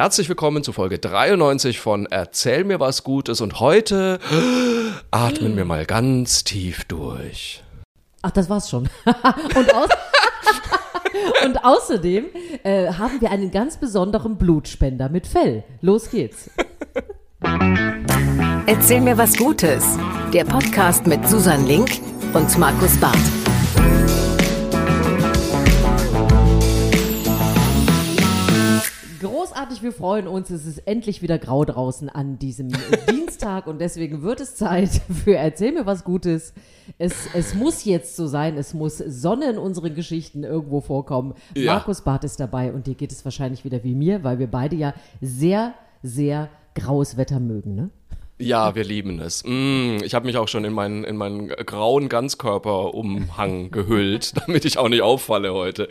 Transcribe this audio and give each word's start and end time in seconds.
herzlich 0.00 0.30
willkommen 0.30 0.64
zu 0.64 0.72
Folge 0.72 0.98
93 0.98 1.78
von 1.78 2.06
Erzähl 2.06 2.64
mir 2.64 2.80
was 2.80 3.04
Gutes 3.04 3.42
und 3.42 3.60
heute 3.60 4.18
atmen 5.10 5.58
wir 5.58 5.66
mal 5.66 5.84
ganz 5.84 6.42
tief 6.42 6.84
durch. 6.84 7.62
Ach, 8.22 8.30
das 8.30 8.48
war's 8.48 8.70
schon. 8.70 8.88
und, 9.04 9.74
aus 9.74 9.90
und 11.44 11.62
außerdem 11.62 12.24
äh, 12.62 12.94
haben 12.94 13.20
wir 13.20 13.30
einen 13.30 13.50
ganz 13.50 13.76
besonderen 13.76 14.38
Blutspender 14.38 15.10
mit 15.10 15.26
Fell. 15.26 15.64
Los 15.82 16.10
geht's. 16.10 16.48
Erzähl 18.64 19.02
mir 19.02 19.18
was 19.18 19.36
Gutes. 19.36 19.84
Der 20.32 20.46
Podcast 20.46 21.06
mit 21.06 21.28
Susan 21.28 21.66
Link 21.66 22.00
und 22.32 22.56
Markus 22.56 22.96
Barth. 22.96 23.39
Großartig, 29.80 29.82
wir 29.82 29.92
freuen 29.92 30.28
uns. 30.28 30.50
Es 30.50 30.66
ist 30.66 30.86
endlich 30.86 31.22
wieder 31.22 31.38
grau 31.38 31.64
draußen 31.64 32.08
an 32.08 32.38
diesem 32.38 32.68
Dienstag 33.10 33.66
und 33.66 33.80
deswegen 33.80 34.22
wird 34.22 34.40
es 34.40 34.54
Zeit 34.54 34.90
für 35.24 35.36
Erzähl 35.36 35.72
mir 35.72 35.86
was 35.86 36.04
Gutes. 36.04 36.52
Es, 36.98 37.28
es 37.34 37.54
muss 37.54 37.84
jetzt 37.84 38.16
so 38.16 38.26
sein, 38.26 38.56
es 38.56 38.74
muss 38.74 38.98
Sonne 38.98 39.50
in 39.50 39.58
unseren 39.58 39.94
Geschichten 39.94 40.44
irgendwo 40.44 40.80
vorkommen. 40.80 41.34
Ja. 41.54 41.74
Markus 41.74 42.02
Barth 42.02 42.24
ist 42.24 42.40
dabei 42.40 42.72
und 42.72 42.86
dir 42.86 42.94
geht 42.94 43.12
es 43.12 43.24
wahrscheinlich 43.24 43.64
wieder 43.64 43.82
wie 43.84 43.94
mir, 43.94 44.22
weil 44.24 44.38
wir 44.38 44.50
beide 44.50 44.76
ja 44.76 44.94
sehr, 45.20 45.74
sehr 46.02 46.50
graues 46.74 47.16
Wetter 47.16 47.40
mögen, 47.40 47.74
ne? 47.74 47.90
Ja, 48.40 48.74
wir 48.74 48.84
lieben 48.84 49.20
es. 49.20 49.44
Mm, 49.44 49.98
ich 50.02 50.14
habe 50.14 50.24
mich 50.24 50.38
auch 50.38 50.48
schon 50.48 50.64
in 50.64 50.72
meinen, 50.72 51.04
in 51.04 51.16
meinen 51.16 51.48
grauen 51.48 52.08
Ganzkörperumhang 52.08 53.70
gehüllt, 53.70 54.32
damit 54.40 54.64
ich 54.64 54.78
auch 54.78 54.88
nicht 54.88 55.02
auffalle 55.02 55.52
heute. 55.52 55.88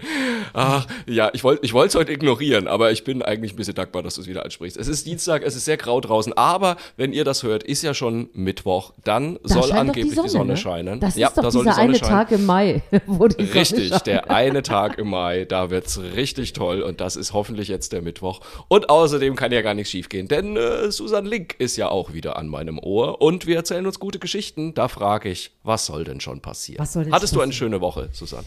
Ach, 0.53 0.87
ja, 1.05 1.29
ich 1.33 1.43
wollte 1.43 1.63
ich 1.63 1.75
es 1.75 1.95
heute 1.95 2.11
ignorieren, 2.11 2.67
aber 2.67 2.91
ich 2.91 3.03
bin 3.03 3.21
eigentlich 3.21 3.53
ein 3.53 3.55
bisschen 3.55 3.75
dankbar, 3.75 4.01
dass 4.01 4.15
du 4.15 4.21
es 4.21 4.27
wieder 4.27 4.43
ansprichst. 4.45 4.77
Es 4.77 4.87
ist 4.87 5.05
Dienstag, 5.05 5.43
es 5.45 5.55
ist 5.55 5.65
sehr 5.65 5.77
grau 5.77 6.01
draußen, 6.01 6.33
aber 6.33 6.77
wenn 6.97 7.13
ihr 7.13 7.23
das 7.23 7.43
hört, 7.43 7.63
ist 7.63 7.83
ja 7.83 7.93
schon 7.93 8.29
Mittwoch, 8.33 8.93
dann 9.03 9.37
Da 9.43 9.61
soll 9.61 9.71
angeblich 9.71 10.09
die 10.09 10.15
Sonne, 10.15 10.29
Sonne, 10.29 10.53
ne? 10.53 10.57
scheinen. 10.57 10.99
Das 10.99 11.15
ja, 11.15 11.27
ist 11.27 11.37
doch 11.37 11.43
da 11.43 11.51
soll 11.51 11.65
die 11.65 11.69
dieser 11.69 11.81
eine 11.81 11.95
scheinen. 11.95 12.11
Tag 12.11 12.31
im 12.31 12.45
Mai, 12.47 12.81
wo 13.05 13.27
die 13.27 13.45
Sonne 13.45 13.53
Richtig, 13.53 13.89
scheint. 13.89 14.07
der 14.07 14.31
eine 14.31 14.63
Tag 14.63 14.97
im 14.97 15.09
Mai, 15.09 15.45
da 15.45 15.69
wird's 15.69 15.99
richtig 16.15 16.53
toll 16.53 16.81
und 16.81 16.99
das 16.99 17.15
ist 17.15 17.33
hoffentlich 17.33 17.67
jetzt 17.67 17.93
der 17.93 18.01
Mittwoch. 18.01 18.41
Und 18.69 18.89
außerdem 18.89 19.35
kann 19.35 19.51
ja 19.51 19.61
gar 19.61 19.75
nichts 19.75 19.91
schiefgehen, 19.91 20.27
denn 20.27 20.57
äh, 20.57 20.91
Susan 20.91 21.27
Link 21.27 21.55
ist 21.59 21.77
ja 21.77 21.89
auch 21.89 22.13
wieder 22.13 22.38
an 22.39 22.47
meinem 22.47 22.79
Ohr 22.79 23.21
und 23.21 23.45
wir 23.45 23.55
erzählen 23.57 23.85
uns 23.85 23.99
gute 23.99 24.17
Geschichten. 24.19 24.73
Da 24.73 24.87
frage 24.87 25.29
ich, 25.29 25.51
was 25.63 25.85
soll 25.85 26.03
denn 26.03 26.19
schon 26.19 26.41
passieren? 26.41 26.87
Denn 26.95 27.11
Hattest 27.11 27.33
schon 27.33 27.39
du 27.39 27.43
eine 27.43 27.53
schöne 27.53 27.81
Woche, 27.81 28.09
Susan? 28.11 28.43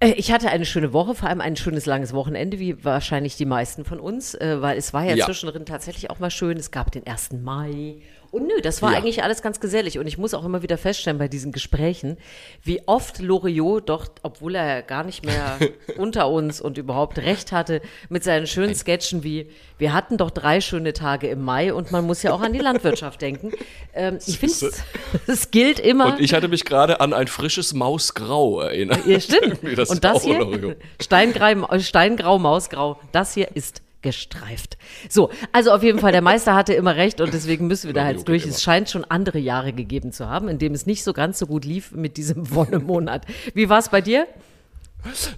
Äh, 0.00 0.12
Ich 0.12 0.32
hatte 0.32 0.48
eine 0.50 0.64
schöne 0.64 0.92
Woche, 0.92 1.14
vor 1.14 1.28
allem 1.28 1.40
ein 1.40 1.56
schönes 1.56 1.86
langes 1.86 2.12
Wochenende, 2.12 2.58
wie 2.58 2.84
wahrscheinlich 2.84 3.36
die 3.36 3.44
meisten 3.46 3.84
von 3.84 4.00
uns, 4.00 4.34
äh, 4.34 4.60
weil 4.60 4.78
es 4.78 4.92
war 4.92 5.04
ja, 5.04 5.14
Ja. 5.14 5.26
zwischendrin 5.26 5.66
tatsächlich 5.66 6.10
auch 6.10 6.18
mal 6.18 6.30
schön. 6.30 6.56
Es 6.56 6.70
gab 6.70 6.90
den 6.92 7.06
1. 7.06 7.42
Mai. 7.42 7.96
Und 8.30 8.46
nö, 8.46 8.60
das 8.62 8.82
war 8.82 8.92
Ja. 8.92 8.98
eigentlich 8.98 9.22
alles 9.22 9.40
ganz 9.40 9.58
gesellig. 9.58 9.98
Und 9.98 10.06
ich 10.06 10.18
muss 10.18 10.34
auch 10.34 10.44
immer 10.44 10.62
wieder 10.62 10.76
feststellen 10.76 11.18
bei 11.18 11.28
diesen 11.28 11.50
Gesprächen, 11.50 12.18
wie 12.62 12.82
oft 12.86 13.20
Loriot 13.20 13.88
doch, 13.88 14.06
obwohl 14.22 14.54
er 14.54 14.66
ja 14.66 14.80
gar 14.82 15.02
nicht 15.04 15.24
mehr 15.24 15.58
unter 15.96 16.28
uns 16.28 16.60
und 16.60 16.76
überhaupt 16.76 17.18
recht 17.18 17.52
hatte, 17.52 17.80
mit 18.10 18.24
seinen 18.24 18.46
schönen 18.46 18.74
Sketchen 18.74 19.24
wie, 19.24 19.50
wir 19.78 19.94
hatten 19.94 20.18
doch 20.18 20.30
drei 20.30 20.60
schöne 20.60 20.92
Tage 20.92 21.28
im 21.28 21.42
Mai 21.42 21.72
und 21.72 21.90
man 21.90 22.04
muss 22.06 22.22
ja 22.22 22.32
auch 22.34 22.42
an 22.42 22.52
die 22.52 22.58
Landwirtschaft 22.58 23.22
denken. 23.22 23.52
Ähm, 23.94 24.18
ich 24.26 24.38
finde, 24.38 24.72
es- 25.26 25.50
gilt 25.50 25.80
immer. 25.80 26.06
Und 26.14 26.20
ich 26.20 26.34
hatte 26.34 26.48
mich 26.48 26.64
gerade 26.66 27.00
an 27.00 27.14
ein 27.14 27.28
frisches 27.28 27.72
Mausgrau 27.72 28.60
erinnert. 28.60 29.06
Ja, 29.06 29.20
stimmt. 29.20 29.58
Das 29.76 29.88
Und 29.90 30.04
das 30.04 30.24
hier. 30.24 30.76
Steingrau, 31.00 31.78
Steingrau, 31.78 32.38
Mausgrau, 32.38 32.98
das 33.12 33.34
hier 33.34 33.48
ist 33.54 33.80
gestreift. 34.02 34.78
So, 35.08 35.30
also 35.52 35.72
auf 35.72 35.82
jeden 35.82 35.98
Fall, 35.98 36.12
der 36.12 36.22
Meister 36.22 36.54
hatte 36.54 36.74
immer 36.74 36.96
recht 36.96 37.20
und 37.20 37.32
deswegen 37.32 37.66
müssen 37.66 37.88
wir 37.88 37.94
da 37.94 38.10
jetzt 38.10 38.28
durch. 38.28 38.46
Es 38.46 38.62
scheint 38.62 38.88
schon 38.88 39.04
andere 39.04 39.38
Jahre 39.38 39.72
gegeben 39.72 40.12
zu 40.12 40.28
haben, 40.28 40.48
in 40.48 40.58
dem 40.58 40.74
es 40.74 40.86
nicht 40.86 41.04
so 41.04 41.12
ganz 41.12 41.38
so 41.38 41.46
gut 41.46 41.64
lief 41.64 41.92
mit 41.92 42.16
diesem 42.16 42.50
Wonnemonat. 42.54 43.26
Wie 43.54 43.68
war 43.68 43.78
es 43.78 43.88
bei 43.88 44.00
dir? 44.00 44.26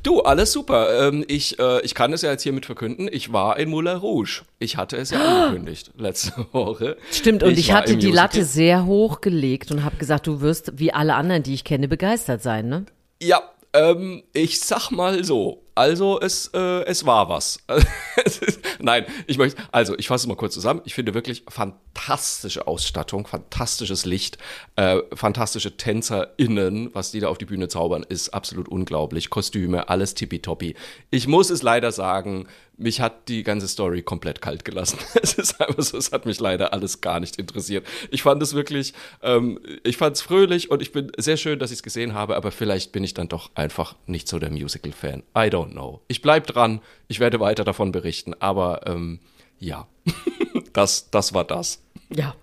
Du, 0.03 0.21
alles 0.21 0.53
super. 0.53 1.09
Ähm, 1.09 1.25
ich, 1.29 1.59
äh, 1.59 1.83
ich 1.83 1.95
kann 1.95 2.13
es 2.13 2.23
ja 2.23 2.31
jetzt 2.31 2.43
hiermit 2.43 2.67
verkünden. 2.67 3.09
Ich 3.11 3.33
war 3.33 3.59
in 3.59 3.69
Moulin 3.69 3.99
Rouge. 3.99 4.43
Ich 4.59 4.77
hatte 4.77 4.97
es 4.97 5.11
ja 5.11 5.23
angekündigt 5.23 5.93
letzte 5.99 6.47
Woche. 6.53 6.97
Stimmt, 7.11 7.43
und 7.43 7.59
ich, 7.59 7.69
war 7.69 7.77
hatte 7.77 7.97
die. 7.97 8.11
Latte 8.11 8.45
sehr 8.45 8.87
hoch 8.87 9.21
gelegt 9.21 9.71
und 9.71 9.85
habe 9.85 9.97
gesagt, 9.97 10.27
du 10.27 10.41
wirst 10.41 10.79
wie 10.79 10.93
alle 10.93 11.15
anderen, 11.15 11.43
die 11.43 11.55
ich 11.55 11.65
kenne, 11.65 11.89
begeistert 11.89 12.43
sein, 12.43 12.69
ne? 12.69 12.87
Ja, 13.23 13.43
ähm, 13.75 14.23
ich 14.33 14.61
sag 14.61 14.91
mal 14.91 15.25
so. 15.25 15.63
Also 15.81 16.21
es, 16.21 16.49
äh, 16.49 16.85
es 16.85 17.07
war 17.07 17.31
was. 17.31 17.65
Nein, 18.81 19.07
ich 19.27 19.39
möchte, 19.39 19.63
also 19.73 19.97
ich 19.97 20.09
fasse 20.09 20.25
es 20.25 20.29
mal 20.29 20.37
kurz 20.37 20.53
zusammen. 20.53 20.83
Ich 20.85 20.93
finde 20.93 21.15
wirklich 21.15 21.43
fantastische 21.49 22.67
Ausstattung, 22.67 23.27
fantastisches 23.27 24.05
Licht, 24.05 24.37
äh, 24.77 24.99
fantastische 25.15 25.79
TänzerInnen, 25.79 26.95
was 26.95 27.13
die 27.13 27.21
da 27.21 27.29
auf 27.29 27.39
die 27.39 27.47
Bühne 27.47 27.69
zaubern, 27.69 28.05
ist 28.07 28.35
absolut 28.35 28.69
unglaublich. 28.69 29.31
Kostüme, 29.31 29.89
alles 29.89 30.13
tippitoppi. 30.13 30.75
Ich 31.11 31.27
muss 31.27 31.49
es 31.49 31.63
leider 31.63 31.93
sagen, 31.93 32.47
mich 32.81 33.01
hat 33.01 33.29
die 33.29 33.43
ganze 33.43 33.69
Story 33.69 34.03
komplett 34.03 34.41
kalt 34.41 34.65
gelassen. 34.65 34.99
Es 35.23 35.35
ist 35.35 35.61
einfach 35.61 35.83
so, 35.83 35.99
es 35.99 36.13
hat 36.13 36.25
mich 36.25 36.41
leider 36.41 36.73
alles 36.73 37.01
gar 37.01 37.21
nicht 37.21 37.37
interessiert. 37.37 37.87
Ich 38.11 38.23
fand 38.23 38.43
es 38.43 38.55
wirklich, 38.55 38.95
ähm, 39.23 39.61
ich 39.85 39.99
fand 39.99 40.17
es 40.17 40.23
fröhlich 40.23 40.71
und 40.71 40.81
ich 40.81 40.93
bin 40.93 41.13
sehr 41.19 41.37
schön, 41.37 41.59
dass 41.59 41.71
ich 41.71 41.79
es 41.79 41.83
gesehen 41.83 42.15
habe, 42.15 42.37
aber 42.37 42.51
vielleicht 42.51 42.93
bin 42.93 43.05
ich 43.05 43.13
dann 43.13 43.29
doch 43.29 43.51
einfach 43.55 43.97
nicht 44.07 44.29
so 44.29 44.39
der 44.39 44.51
Musical-Fan. 44.51 45.23
I 45.37 45.51
don't 45.51 45.70
know. 45.71 46.01
Ich 46.09 46.23
bleib 46.23 46.47
dran, 46.47 46.81
ich 47.09 47.21
werde 47.21 47.41
weiter 47.41 47.65
davon 47.65 47.93
berichten, 47.93 48.35
aber 48.39 48.87
ähm, 48.87 49.21
ja, 49.59 49.87
das, 50.73 51.11
das 51.11 51.35
war 51.35 51.45
das. 51.45 51.83
Ja. 52.15 52.35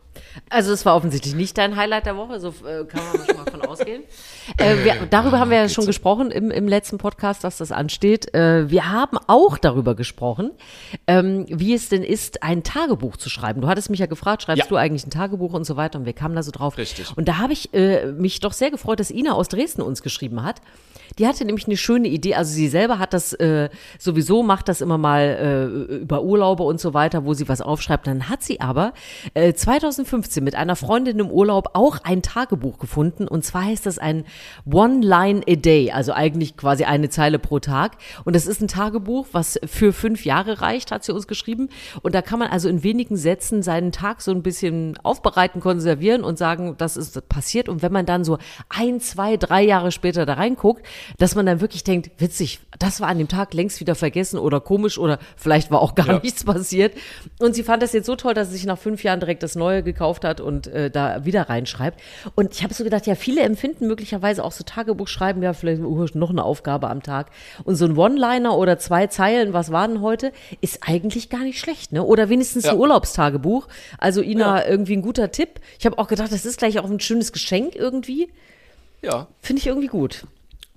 Also 0.49 0.71
es 0.71 0.85
war 0.85 0.95
offensichtlich 0.95 1.33
nicht 1.35 1.57
dein 1.57 1.75
Highlight 1.75 2.05
der 2.05 2.17
Woche, 2.17 2.39
so 2.39 2.49
äh, 2.65 2.85
kann 2.85 3.01
man 3.05 3.25
schon 3.25 3.37
mal 3.37 3.51
von 3.51 3.61
ausgehen. 3.63 4.03
Äh, 4.57 4.83
wir, 4.83 4.95
darüber 5.09 5.39
haben 5.39 5.51
wir 5.51 5.57
ja 5.57 5.69
schon 5.69 5.85
gesprochen 5.85 6.31
im, 6.31 6.51
im 6.51 6.67
letzten 6.67 6.97
Podcast, 6.97 7.43
dass 7.43 7.57
das 7.57 7.71
ansteht. 7.71 8.33
Äh, 8.33 8.69
wir 8.69 8.91
haben 8.91 9.17
auch 9.27 9.57
darüber 9.57 9.95
gesprochen, 9.95 10.51
ähm, 11.07 11.45
wie 11.49 11.73
es 11.73 11.89
denn 11.89 12.03
ist, 12.03 12.43
ein 12.43 12.63
Tagebuch 12.63 13.17
zu 13.17 13.29
schreiben. 13.29 13.61
Du 13.61 13.67
hattest 13.67 13.89
mich 13.89 13.99
ja 13.99 14.05
gefragt, 14.05 14.43
schreibst 14.43 14.63
Ja. 14.63 14.69
du 14.69 14.75
eigentlich 14.75 15.05
ein 15.05 15.11
Tagebuch 15.11 15.53
und 15.53 15.65
so 15.65 15.75
weiter 15.75 15.99
und 15.99 16.05
wir 16.05 16.13
kamen 16.13 16.35
da 16.35 16.43
so 16.43 16.51
drauf. 16.51 16.77
Richtig. 16.77 17.15
Und 17.17 17.27
da 17.27 17.37
habe 17.37 17.53
ich 17.53 17.73
äh, 17.73 18.11
mich 18.11 18.39
doch 18.39 18.53
sehr 18.53 18.71
gefreut, 18.71 18.99
dass 18.99 19.11
Ina 19.11 19.33
aus 19.33 19.47
Dresden 19.49 19.81
uns 19.81 20.01
geschrieben 20.01 20.43
hat. 20.43 20.61
Die 21.19 21.25
hatte 21.25 21.45
nämlich 21.45 21.67
eine 21.67 21.77
schöne 21.77 22.09
Idee. 22.09 22.35
Also 22.35 22.53
sie 22.53 22.67
selber 22.67 22.99
hat 22.99 23.13
das 23.13 23.31
äh, 23.33 23.69
sowieso, 23.97 24.43
macht 24.43 24.67
das 24.67 24.81
immer 24.81 24.97
mal 24.97 25.21
äh, 25.89 25.95
über 25.95 26.21
Urlaube 26.21 26.63
und 26.63 26.81
so 26.81 26.93
weiter, 26.93 27.23
wo 27.25 27.33
sie 27.33 27.47
was 27.47 27.61
aufschreibt. 27.61 28.07
Dann 28.07 28.29
hat 28.29 28.43
sie 28.43 28.59
aber 28.59 28.93
äh, 29.33 29.53
2015 29.53 30.43
mit 30.43 30.55
einer 30.55 30.75
Freundin 30.75 31.19
im 31.19 31.31
Urlaub 31.31 31.69
auch 31.73 31.99
ein 32.03 32.21
Tagebuch 32.21 32.77
gefunden. 32.77 33.25
Und 33.27 33.45
zwar 33.45 33.63
heißt 33.65 33.85
das 33.85 33.99
ein 33.99 34.25
One 34.65 35.05
Line 35.05 35.41
a 35.47 35.55
Day, 35.55 35.91
also 35.91 36.13
eigentlich 36.13 36.57
quasi 36.57 36.83
eine 36.83 37.09
Zeile 37.09 37.39
pro 37.39 37.59
Tag. 37.59 37.93
Und 38.25 38.35
das 38.35 38.45
ist 38.47 38.61
ein 38.61 38.67
Tagebuch, 38.67 39.27
was 39.31 39.59
für 39.65 39.93
fünf 39.93 40.25
Jahre 40.25 40.61
reicht, 40.61 40.91
hat 40.91 41.03
sie 41.03 41.13
uns 41.13 41.27
geschrieben. 41.27 41.69
Und 42.01 42.15
da 42.15 42.21
kann 42.21 42.39
man 42.39 42.49
also 42.49 42.69
in 42.69 42.83
wenigen 42.83 43.17
Sätzen 43.17 43.63
seinen 43.63 43.91
Tag 43.91 44.21
so 44.21 44.31
ein 44.31 44.43
bisschen 44.43 44.97
aufbereiten, 45.03 45.61
konservieren 45.61 46.23
und 46.23 46.37
sagen, 46.37 46.75
das 46.77 46.97
ist 46.97 47.27
passiert. 47.29 47.69
Und 47.69 47.81
wenn 47.81 47.91
man 47.91 48.05
dann 48.05 48.23
so 48.23 48.37
ein, 48.69 48.99
zwei, 48.99 49.37
drei 49.37 49.63
Jahre 49.63 49.91
später 49.91 50.25
da 50.25 50.33
reinguckt, 50.33 50.85
dass 51.17 51.35
man 51.35 51.45
dann 51.45 51.61
wirklich 51.61 51.83
denkt, 51.83 52.11
witzig, 52.19 52.59
das 52.77 52.99
war 53.01 53.07
an 53.07 53.17
dem 53.17 53.27
Tag 53.27 53.53
längst 53.53 53.79
wieder 53.79 53.95
vergessen 53.95 54.37
oder 54.37 54.59
komisch 54.59 54.97
oder 54.97 55.19
vielleicht 55.35 55.71
war 55.71 55.81
auch 55.81 55.95
gar 55.95 56.07
Ja. 56.07 56.19
nichts 56.21 56.43
passiert. 56.43 56.93
Und 57.39 57.55
sie 57.55 57.63
fand 57.63 57.81
das 57.81 57.93
jetzt 57.93 58.05
so 58.05 58.15
toll, 58.15 58.33
dass 58.33 58.49
sie 58.49 58.55
sich 58.57 58.65
nach 58.65 58.77
fünf 58.77 59.03
Jahren 59.03 59.19
direkt 59.19 59.41
das 59.43 59.55
Neue 59.55 59.83
gekauft 59.83 60.23
hat 60.25 60.41
und 60.41 60.67
äh, 60.67 60.91
da 60.91 61.25
wieder 61.25 61.49
reinschreibt. 61.49 61.99
Und 62.35 62.53
ich 62.53 62.63
habe 62.63 62.73
so 62.73 62.83
gedacht, 62.83 63.07
ja, 63.07 63.15
viele 63.15 63.41
empfinden 63.41 63.87
möglicherweise 63.87 64.26
auch 64.39 64.51
so 64.51 64.63
Tagebuch 64.63 65.07
schreiben, 65.07 65.41
ja, 65.41 65.53
vielleicht 65.53 65.81
uh, 65.81 66.05
noch 66.13 66.29
eine 66.29 66.43
Aufgabe 66.43 66.89
am 66.89 67.01
Tag. 67.01 67.31
Und 67.63 67.75
so 67.75 67.85
ein 67.85 67.97
One-Liner 67.97 68.57
oder 68.57 68.77
zwei 68.77 69.07
Zeilen, 69.07 69.53
was 69.53 69.71
war 69.71 69.87
denn 69.87 70.01
heute, 70.01 70.31
ist 70.61 70.79
eigentlich 70.87 71.29
gar 71.29 71.43
nicht 71.43 71.59
schlecht, 71.59 71.91
ne? 71.91 72.03
Oder 72.03 72.29
wenigstens 72.29 72.65
ein 72.65 72.75
Ja. 72.75 72.79
Urlaubstagebuch. 72.79 73.67
Also 73.97 74.21
Ina, 74.21 74.67
irgendwie 74.67 74.97
ein 74.97 75.01
guter 75.01 75.31
Tipp. 75.31 75.59
Ich 75.79 75.85
habe 75.85 75.97
auch 75.97 76.07
gedacht, 76.07 76.31
das 76.31 76.45
ist 76.45 76.59
gleich 76.59 76.79
auch 76.79 76.89
ein 76.89 76.99
schönes 76.99 77.31
Geschenk 77.31 77.75
irgendwie. 77.75 78.29
Ja, 79.01 79.27
Finde 79.41 79.61
ich 79.61 79.67
irgendwie 79.67 79.87
gut. 79.87 80.25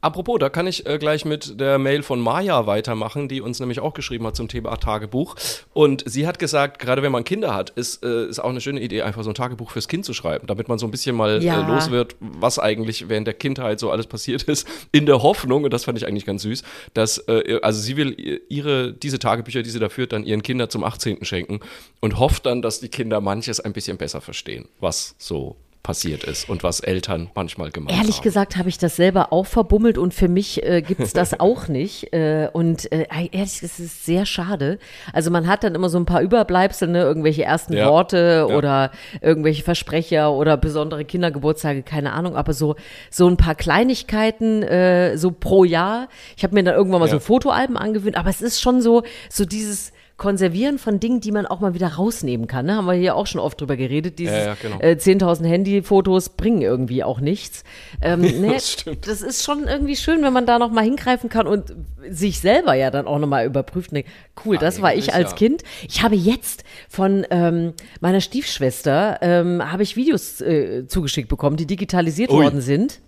Apropos, 0.02 0.38
da 0.38 0.48
kann 0.48 0.66
ich 0.66 0.86
äh, 0.86 0.98
gleich 0.98 1.24
mit 1.24 1.60
der 1.60 1.78
Mail 1.78 2.02
von 2.02 2.20
Maya 2.20 2.66
weitermachen, 2.66 3.28
die 3.28 3.40
uns 3.40 3.60
nämlich 3.60 3.80
auch 3.80 3.92
geschrieben 3.94 4.26
hat 4.26 4.36
zum 4.36 4.48
Thema 4.48 4.74
Tagebuch. 4.76 5.36
Und 5.72 6.02
sie 6.06 6.26
hat 6.26 6.38
gesagt, 6.38 6.78
gerade 6.78 7.02
wenn 7.02 7.12
man 7.12 7.24
Kinder 7.24 7.54
hat, 7.54 7.70
ist, 7.70 8.02
äh, 8.04 8.26
ist 8.26 8.38
auch 8.38 8.48
eine 8.50 8.60
schöne 8.60 8.80
Idee, 8.80 9.02
einfach 9.02 9.22
so 9.24 9.30
ein 9.30 9.34
Tagebuch 9.34 9.70
fürs 9.70 9.88
Kind 9.88 10.04
zu 10.04 10.14
schreiben, 10.14 10.46
damit 10.46 10.68
man 10.68 10.78
so 10.78 10.86
ein 10.86 10.90
bisschen 10.90 11.14
mal 11.16 11.42
Ja. 11.42 11.60
äh, 11.66 11.70
los 11.70 11.90
wird, 11.90 12.16
was 12.20 12.58
eigentlich 12.58 13.08
während 13.08 13.26
der 13.26 13.34
Kindheit 13.34 13.78
so 13.80 13.90
alles 13.90 14.06
passiert 14.06 14.42
ist. 14.44 14.66
In 14.92 15.06
der 15.06 15.22
Hoffnung, 15.22 15.64
und 15.64 15.72
das 15.72 15.84
fand 15.84 15.98
ich 15.98 16.06
eigentlich 16.06 16.26
ganz 16.26 16.42
süß, 16.42 16.62
dass, 16.94 17.18
äh, 17.28 17.58
also 17.62 17.80
sie 17.80 17.96
will 17.96 18.16
ihre, 18.48 18.92
diese 18.92 19.18
Tagebücher, 19.18 19.62
die 19.62 19.70
sie 19.70 19.78
da 19.78 19.88
führt, 19.88 20.12
dann 20.12 20.24
ihren 20.24 20.42
Kindern 20.42 20.70
zum 20.70 20.82
18. 20.84 21.24
schenken 21.24 21.60
und 22.00 22.18
hofft 22.18 22.46
dann, 22.46 22.62
dass 22.62 22.80
die 22.80 22.88
Kinder 22.88 23.20
manches 23.20 23.60
ein 23.60 23.72
bisschen 23.72 23.96
besser 23.98 24.20
verstehen, 24.20 24.68
was 24.80 25.14
so 25.18 25.56
passiert 25.82 26.24
ist 26.24 26.48
und 26.50 26.62
was 26.62 26.80
Eltern 26.80 27.30
manchmal 27.34 27.70
gemacht 27.70 27.94
Ehrlich 27.96 28.16
haben. 28.16 28.22
gesagt 28.22 28.56
habe 28.58 28.68
ich 28.68 28.76
das 28.76 28.96
selber 28.96 29.32
auch 29.32 29.46
verbummelt 29.46 29.96
und 29.96 30.12
für 30.12 30.28
mich 30.28 30.62
äh, 30.62 30.82
gibt 30.82 31.00
es 31.00 31.14
das 31.14 31.32
auch 31.40 31.68
nicht. 31.68 32.12
Äh, 32.12 32.48
und 32.52 32.92
äh, 32.92 33.06
ehrlich, 33.10 33.62
es 33.62 33.80
ist 33.80 34.04
sehr 34.04 34.26
schade. 34.26 34.78
Also 35.14 35.30
man 35.30 35.46
hat 35.46 35.64
dann 35.64 35.74
immer 35.74 35.88
so 35.88 35.98
ein 35.98 36.04
paar 36.04 36.20
Überbleibsel, 36.20 36.86
ne? 36.88 37.00
irgendwelche 37.00 37.44
ersten 37.44 37.72
Ja. 37.72 37.88
Worte 37.88 38.46
Ja. 38.48 38.54
oder 38.56 38.90
irgendwelche 39.22 39.62
Versprecher 39.62 40.32
oder 40.32 40.58
besondere 40.58 41.04
Kindergeburtstage, 41.06 41.82
keine 41.82 42.12
Ahnung, 42.12 42.36
aber 42.36 42.52
so, 42.52 42.76
so 43.10 43.26
ein 43.26 43.38
paar 43.38 43.54
Kleinigkeiten 43.54 44.62
äh, 44.62 45.16
so 45.16 45.30
pro 45.30 45.64
Jahr. 45.64 46.08
Ich 46.36 46.42
habe 46.44 46.54
mir 46.54 46.62
dann 46.62 46.74
irgendwann 46.74 47.00
mal 47.00 47.06
Ja. 47.06 47.12
so 47.14 47.20
Fotoalben 47.20 47.76
angewöhnt, 47.78 48.16
aber 48.16 48.28
es 48.30 48.42
ist 48.42 48.60
schon 48.60 48.82
so, 48.82 49.02
so 49.30 49.44
dieses 49.46 49.92
Konservieren 50.20 50.78
von 50.78 51.00
Dingen, 51.00 51.20
die 51.20 51.32
man 51.32 51.46
auch 51.46 51.60
mal 51.60 51.72
wieder 51.72 51.88
rausnehmen 51.94 52.46
kann. 52.46 52.66
Ne? 52.66 52.76
Haben 52.76 52.84
wir 52.84 52.92
hier 52.92 53.16
auch 53.16 53.26
schon 53.26 53.40
oft 53.40 53.58
drüber 53.58 53.78
geredet. 53.78 54.18
Dieses 54.18 54.36
Ja, 54.36 54.44
ja, 54.48 54.56
genau. 54.60 54.78
äh, 54.78 54.92
10.000 54.92 55.46
Handyfotos 55.46 56.28
bringen 56.28 56.60
irgendwie 56.60 57.02
auch 57.02 57.20
nichts. 57.20 57.64
Ähm, 58.02 58.20
ne, 58.40 58.52
das 58.52 58.70
stimmt. 58.70 59.08
das 59.08 59.22
ist 59.22 59.42
schon 59.42 59.64
irgendwie 59.66 59.96
schön, 59.96 60.22
wenn 60.22 60.34
man 60.34 60.44
da 60.44 60.58
noch 60.58 60.70
mal 60.70 60.84
hingreifen 60.84 61.30
kann 61.30 61.46
und 61.46 61.74
sich 62.06 62.38
selber 62.38 62.74
ja 62.74 62.90
dann 62.90 63.06
auch 63.06 63.18
noch 63.18 63.28
mal 63.28 63.46
überprüft. 63.46 63.92
denkt, 63.92 64.10
cool, 64.44 64.58
das 64.58 64.82
war 64.82 64.94
ich 64.94 65.14
als 65.14 65.30
ja. 65.30 65.36
Kind. 65.36 65.62
Ich 65.88 66.02
habe 66.02 66.16
jetzt 66.16 66.64
von 66.90 67.26
ähm, 67.30 67.72
meiner 68.02 68.20
Stiefschwester 68.20 69.20
ähm, 69.22 69.72
habe 69.72 69.82
ich 69.82 69.96
Videos 69.96 70.42
äh, 70.42 70.86
zugeschickt 70.86 71.30
bekommen, 71.30 71.56
die 71.56 71.66
digitalisiert 71.66 72.30
Ui. 72.30 72.44
worden 72.44 72.60
sind. 72.60 73.00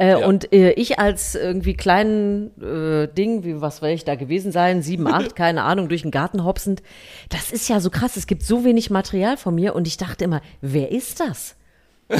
Äh, 0.00 0.20
Ja. 0.20 0.26
Und 0.26 0.52
äh, 0.52 0.72
ich 0.72 0.98
als 0.98 1.34
irgendwie 1.34 1.74
kleinen 1.74 2.50
äh, 2.60 3.06
Ding, 3.06 3.44
wie 3.44 3.60
was 3.60 3.82
will 3.82 3.90
ich 3.90 4.04
da 4.04 4.14
gewesen 4.14 4.50
sein, 4.50 4.82
sieben, 4.82 5.06
acht, 5.12 5.36
keine 5.36 5.62
Ahnung, 5.62 5.88
durch 5.88 6.02
den 6.02 6.10
Garten 6.10 6.44
hopsend, 6.44 6.82
das 7.28 7.52
ist 7.52 7.68
ja 7.68 7.80
so 7.80 7.90
krass. 7.90 8.16
Es 8.16 8.26
gibt 8.26 8.42
so 8.42 8.64
wenig 8.64 8.90
Material 8.90 9.36
von 9.36 9.54
mir 9.54 9.74
und 9.74 9.86
ich 9.86 9.96
dachte 9.98 10.24
immer, 10.24 10.40
wer 10.60 10.90
ist 10.90 11.20
das? 11.20 11.56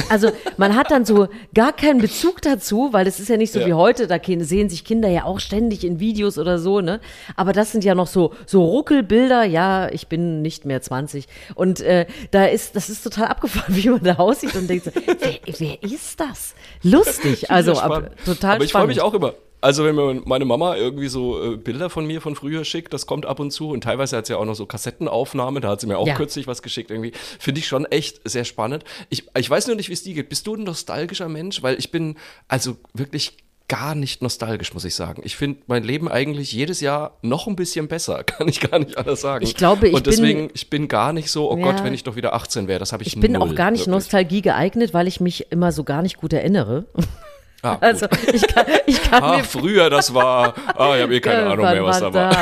Also 0.09 0.31
man 0.57 0.75
hat 0.75 0.91
dann 0.91 1.05
so 1.05 1.27
gar 1.53 1.73
keinen 1.73 1.99
Bezug 1.99 2.41
dazu, 2.41 2.89
weil 2.91 3.07
es 3.07 3.19
ist 3.19 3.29
ja 3.29 3.37
nicht 3.37 3.51
so 3.51 3.59
Ja. 3.59 3.67
wie 3.67 3.73
heute, 3.73 4.07
da 4.07 4.17
sehen 4.23 4.69
sich 4.69 4.83
Kinder 4.85 5.09
ja 5.09 5.25
auch 5.25 5.39
ständig 5.39 5.83
in 5.83 5.99
Videos 5.99 6.37
oder 6.37 6.57
so, 6.59 6.81
ne? 6.81 6.99
Aber 7.35 7.53
das 7.53 7.71
sind 7.71 7.83
ja 7.83 7.95
noch 7.95 8.07
so 8.07 8.33
so 8.45 8.63
Ruckelbilder, 8.65 9.43
ja, 9.43 9.89
ich 9.89 10.07
bin 10.07 10.41
nicht 10.41 10.65
mehr 10.65 10.81
20 10.81 11.27
und 11.55 11.81
äh, 11.81 12.05
da 12.31 12.45
ist 12.45 12.75
das 12.75 12.89
ist 12.89 13.03
total 13.03 13.27
abgefahren, 13.27 13.75
wie 13.75 13.89
man 13.89 14.03
da 14.03 14.15
aussieht 14.15 14.55
und 14.55 14.69
denkt 14.69 14.85
so, 14.85 14.91
wer, 14.93 15.39
wer 15.57 15.83
ist 15.83 16.19
das? 16.19 16.55
Lustig, 16.83 17.51
also 17.51 17.73
ab, 17.73 17.91
spannend. 17.91 18.11
total 18.25 18.55
Aber 18.55 18.63
ich 18.63 18.71
freue 18.71 18.87
mich 18.87 19.01
auch 19.01 19.13
immer. 19.13 19.33
Also 19.61 19.85
wenn 19.85 19.95
mir 19.95 20.21
meine 20.25 20.45
Mama 20.45 20.75
irgendwie 20.75 21.07
so 21.07 21.53
äh, 21.53 21.55
Bilder 21.57 21.89
von 21.91 22.05
mir 22.07 22.19
von 22.19 22.35
früher 22.35 22.65
schickt, 22.65 22.93
das 22.93 23.05
kommt 23.05 23.25
ab 23.27 23.39
und 23.39 23.51
zu 23.51 23.69
und 23.69 23.83
teilweise 23.83 24.17
hat 24.17 24.25
sie 24.25 24.33
ja 24.33 24.39
auch 24.39 24.45
noch 24.45 24.55
so 24.55 24.65
Kassettenaufnahmen, 24.65 25.61
da 25.61 25.69
hat 25.69 25.81
sie 25.81 25.87
mir 25.87 25.97
auch 25.99 26.07
Ja. 26.07 26.15
kürzlich 26.15 26.47
was 26.47 26.61
geschickt 26.63 26.89
irgendwie. 26.91 27.11
Finde 27.39 27.59
ich 27.59 27.67
schon 27.67 27.85
echt 27.85 28.21
sehr 28.27 28.43
spannend. 28.43 28.83
Ich, 29.09 29.25
ich 29.37 29.49
weiß 29.49 29.67
nur 29.67 29.75
nicht, 29.75 29.89
wie 29.89 29.93
es 29.93 30.03
dir 30.03 30.15
geht. 30.15 30.29
Bist 30.29 30.47
du 30.47 30.55
ein 30.55 30.63
nostalgischer 30.63 31.29
Mensch? 31.29 31.61
Weil 31.61 31.77
ich 31.77 31.91
bin 31.91 32.15
also 32.47 32.75
wirklich 32.93 33.37
gar 33.67 33.95
nicht 33.95 34.21
nostalgisch, 34.21 34.73
muss 34.73 34.83
ich 34.83 34.95
sagen. 34.95 35.21
Ich 35.25 35.37
finde 35.37 35.61
mein 35.67 35.83
Leben 35.83 36.09
eigentlich 36.09 36.51
jedes 36.51 36.81
Jahr 36.81 37.17
noch 37.21 37.47
ein 37.47 37.55
bisschen 37.55 37.87
besser, 37.87 38.23
kann 38.25 38.47
ich 38.49 38.59
gar 38.59 38.79
nicht 38.79 38.97
anders 38.97 39.21
sagen. 39.21 39.45
Ich 39.45 39.55
glaube, 39.55 39.87
ich 39.87 39.93
Und 39.93 40.07
deswegen, 40.07 40.47
bin- 40.47 40.51
ich 40.55 40.69
bin 40.69 40.87
gar 40.89 41.13
nicht 41.13 41.31
so, 41.31 41.49
oh 41.49 41.57
Ja. 41.57 41.71
Gott, 41.71 41.83
wenn 41.83 41.93
ich 41.93 42.03
doch 42.03 42.15
wieder 42.17 42.33
18 42.33 42.67
wäre, 42.67 42.79
das 42.79 42.91
habe 42.91 43.03
ich 43.03 43.13
Ich 43.15 43.19
bin 43.21 43.31
null, 43.33 43.41
auch 43.43 43.55
gar 43.55 43.71
nicht 43.71 43.81
wirklich. 43.81 43.93
Nostalgie 43.93 44.41
geeignet, 44.41 44.93
weil 44.93 45.07
ich 45.07 45.21
mich 45.21 45.51
immer 45.51 45.71
so 45.71 45.83
gar 45.83 46.01
nicht 46.01 46.17
gut 46.17 46.33
erinnere. 46.33 46.85
Ah. 47.63 47.77
Also 47.79 48.07
ich 48.33 48.47
kann, 48.47 48.65
ich 48.85 49.01
kann 49.03 49.23
Ach, 49.23 49.37
mir 49.37 49.43
früher, 49.43 49.89
das 49.89 50.13
war, 50.13 50.55
ah, 50.75 50.95
ich 50.95 51.01
habe 51.03 51.15
eh 51.15 51.19
keine 51.19 51.43
Ahnung 51.51 51.65
mehr, 51.65 51.83
was 51.83 51.99
da 51.99 52.13
war 52.13 52.35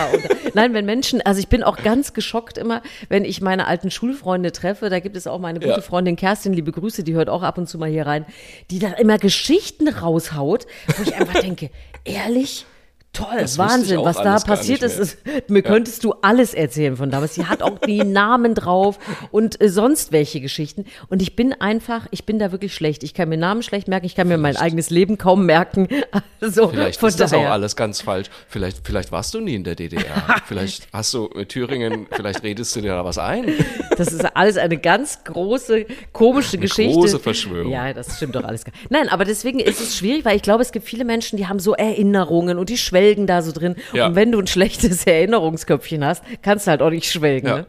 nein, 0.54 0.74
wenn 0.74 0.86
Menschen, 0.86 1.22
also 1.22 1.40
ich 1.40 1.48
bin 1.48 1.64
auch 1.64 1.78
ganz 1.78 2.14
geschockt 2.14 2.58
immer, 2.58 2.82
wenn 3.10 3.26
ich 3.26 3.42
meine 3.42 3.68
alten 3.68 3.92
Schulfreunde 3.92 4.52
treffe, 4.52 4.90
da 4.90 5.00
gibt 5.00 5.16
es 5.18 5.28
auch 5.28 5.40
meine 5.40 5.60
gute 5.60 5.72
Ja. 5.72 5.82
Freundin 5.82 6.16
Kerstin, 6.16 6.54
liebe 6.54 6.72
Grüße, 6.72 7.04
die 7.04 7.14
hört 7.14 7.30
auch 7.30 7.44
ab 7.44 7.58
und 7.58 7.68
zu 7.68 7.78
mal 7.78 7.90
hier 7.90 8.06
rein, 8.06 8.26
die 8.72 8.80
dann 8.80 8.94
immer 8.94 9.18
Geschichten 9.18 9.88
raushaut, 9.88 10.68
wo 10.98 11.04
ich 11.04 11.16
einfach 11.16 11.42
denke, 11.42 11.70
ehrlich? 12.04 12.66
Toll, 13.20 13.38
Das 13.40 13.58
Wahnsinn, 13.58 14.00
was 14.04 14.18
da 14.18 14.40
passiert 14.40 14.82
ist. 14.84 14.98
ist 15.00 15.18
mir 15.48 15.62
könntest 15.62 16.04
du 16.04 16.14
alles 16.22 16.54
erzählen 16.54 16.96
von 16.98 17.10
damals. 17.12 17.36
Sie 17.36 17.46
hat 17.46 17.62
auch 17.62 17.78
die 17.80 18.04
Namen 18.04 18.56
drauf 18.56 18.98
und 19.32 19.62
äh, 19.62 19.70
sonst 19.70 20.12
welche 20.12 20.42
Geschichten. 20.42 20.86
Und 21.10 21.22
ich 21.22 21.36
bin 21.36 21.54
einfach, 21.54 22.08
ich 22.12 22.26
bin 22.26 22.40
da 22.40 22.52
wirklich 22.52 22.74
schlecht. 22.74 23.04
Ich 23.04 23.14
kann 23.14 23.30
mir 23.30 23.38
Namen 23.38 23.64
schlecht 23.64 23.88
merken, 23.88 24.06
ich 24.06 24.16
kann 24.16 24.28
mir 24.28 24.38
mein 24.38 24.58
eigenes 24.58 24.90
Leben 24.90 25.18
kaum 25.18 25.46
merken. 25.46 25.88
Also, 26.42 26.70
Vielleicht 26.70 27.04
ist 27.04 27.20
das 27.20 27.34
auch 27.34 27.38
daher. 27.40 27.52
alles 27.52 27.76
ganz 27.76 28.00
falsch. 28.00 28.28
Vielleicht, 28.48 28.88
vielleicht 28.88 29.12
warst 29.12 29.34
du 29.34 29.42
nie 29.42 29.56
in 29.56 29.66
der 29.66 29.76
DDR. 29.76 30.24
vielleicht 30.46 30.88
hast 30.94 31.14
du 31.14 31.26
in 31.28 31.46
Thüringen, 31.50 32.08
vielleicht 32.10 32.44
redest 32.44 32.74
du 32.78 32.80
dir 32.82 32.92
da 32.96 33.04
was 33.04 33.18
ein. 33.18 33.54
Das 33.98 34.14
ist 34.14 34.24
alles 34.38 34.56
eine 34.56 34.78
ganz 34.78 35.22
große, 35.26 35.86
komische 36.14 36.58
Geschichte. 36.58 36.94
große 36.94 37.20
Verschwörung. 37.20 37.74
Ja, 37.74 37.92
das 37.92 38.16
stimmt 38.16 38.36
doch 38.36 38.46
alles 38.46 38.64
Nein, 38.90 39.10
aber 39.10 39.26
deswegen 39.26 39.60
ist 39.60 39.82
es 39.82 39.98
schwierig, 39.98 40.24
weil 40.24 40.38
ich 40.38 40.42
glaube, 40.42 40.62
es 40.62 40.72
gibt 40.72 40.86
viele 40.86 41.04
Menschen, 41.04 41.36
die 41.36 41.48
haben 41.48 41.60
so 41.60 41.74
Erinnerungen 41.74 42.58
und 42.58 42.70
die 42.70 42.78
schwelgen 43.10 43.28
da 43.28 43.42
so 43.42 43.52
drin. 43.52 43.76
Ja. 43.94 44.08
Und 44.08 44.16
wenn 44.16 44.32
du 44.32 44.40
ein 44.40 44.48
schlechtes 44.48 45.06
Erinnerungsköpfchen 45.06 46.06
hast, 46.06 46.24
kannst 46.42 46.68
du 46.68 46.72
halt 46.72 46.82
auch 46.82 46.90
nicht 46.90 47.12
schwelgen. 47.12 47.48
Ja. 47.48 47.58
Ne? 47.58 47.66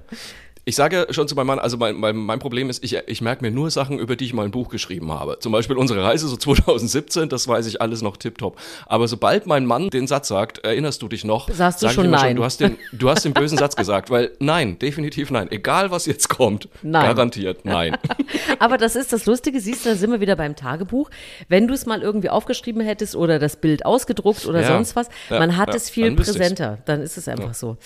Ich 0.71 0.77
sage 0.77 1.09
schon 1.11 1.27
zu 1.27 1.35
meinem 1.35 1.49
Mann, 1.49 1.59
also 1.59 1.77
mein, 1.79 1.97
mein, 1.97 2.15
mein 2.15 2.39
Problem 2.39 2.71
ist, 2.71 2.85
ich, 2.85 2.97
ich 3.09 3.21
merke 3.21 3.43
mir 3.45 3.51
nur 3.51 3.73
Sachen, 3.73 3.99
über 3.99 4.15
die 4.15 4.25
ich 4.27 4.33
mal 4.35 4.45
ein 4.45 4.53
Buch 4.53 4.69
geschrieben 4.69 5.11
habe. 5.11 5.41
Zum 5.41 5.51
Beispiel 5.51 5.77
unsere 5.77 6.05
Reise 6.05 6.29
so 6.29 6.37
2017, 6.37 7.29
das 7.29 7.49
weiß 7.49 7.67
ich 7.67 7.81
alles 7.83 8.03
noch 8.03 8.17
tipptopp. 8.17 8.57
Aber 8.87 9.09
sobald 9.09 9.47
mein 9.49 9.67
Mann 9.67 9.91
den 9.91 10.07
Satz 10.07 10.29
sagt, 10.29 10.59
erinnerst 10.59 11.03
du 11.03 11.09
dich 11.09 11.25
noch? 11.25 11.51
Sagst 11.51 11.83
du 11.83 11.87
sag 11.87 11.91
ich 11.91 11.95
schon 11.97 12.09
nein. 12.11 12.37
du, 12.37 12.45
hast 12.45 12.61
den, 12.61 12.79
du 12.93 13.11
hast 13.11 13.25
den 13.25 13.33
bösen 13.33 13.59
Satz 13.59 13.75
gesagt, 13.75 14.11
weil 14.11 14.31
nein, 14.39 14.79
definitiv 14.79 15.33
nein. 15.33 15.51
Egal 15.51 15.91
was 15.91 16.07
jetzt 16.07 16.29
kommt, 16.29 16.69
Nein. 16.83 17.05
garantiert 17.05 17.65
nein. 17.65 17.97
Aber 18.61 18.79
das 18.79 18.95
ist 18.95 19.13
das 19.13 19.27
Lustige, 19.27 19.61
siehst 19.61 19.85
du, 19.85 19.89
da 19.89 19.97
sind 19.97 20.13
wir 20.13 20.21
wieder 20.21 20.37
beim 20.37 20.55
Tagebuch. 20.55 21.11
Wenn 21.49 21.67
du 21.67 21.75
es 21.75 21.85
mal 21.85 22.01
irgendwie 22.01 22.31
aufgeschrieben 22.31 22.81
hättest 22.81 23.17
oder 23.17 23.41
das 23.41 23.57
Bild 23.57 23.85
ausgedruckt 23.85 24.47
oder 24.47 24.61
Ja. 24.61 24.69
sonst 24.69 24.95
was, 24.95 25.09
Ja, 25.31 25.41
man 25.41 25.57
hat 25.57 25.71
ja, 25.71 25.75
es 25.75 25.91
viel 25.91 26.05
dann 26.05 26.15
präsenter. 26.15 26.79
Dann 26.85 27.01
ist 27.03 27.19
es 27.19 27.27
einfach 27.27 27.55
so. 27.55 27.77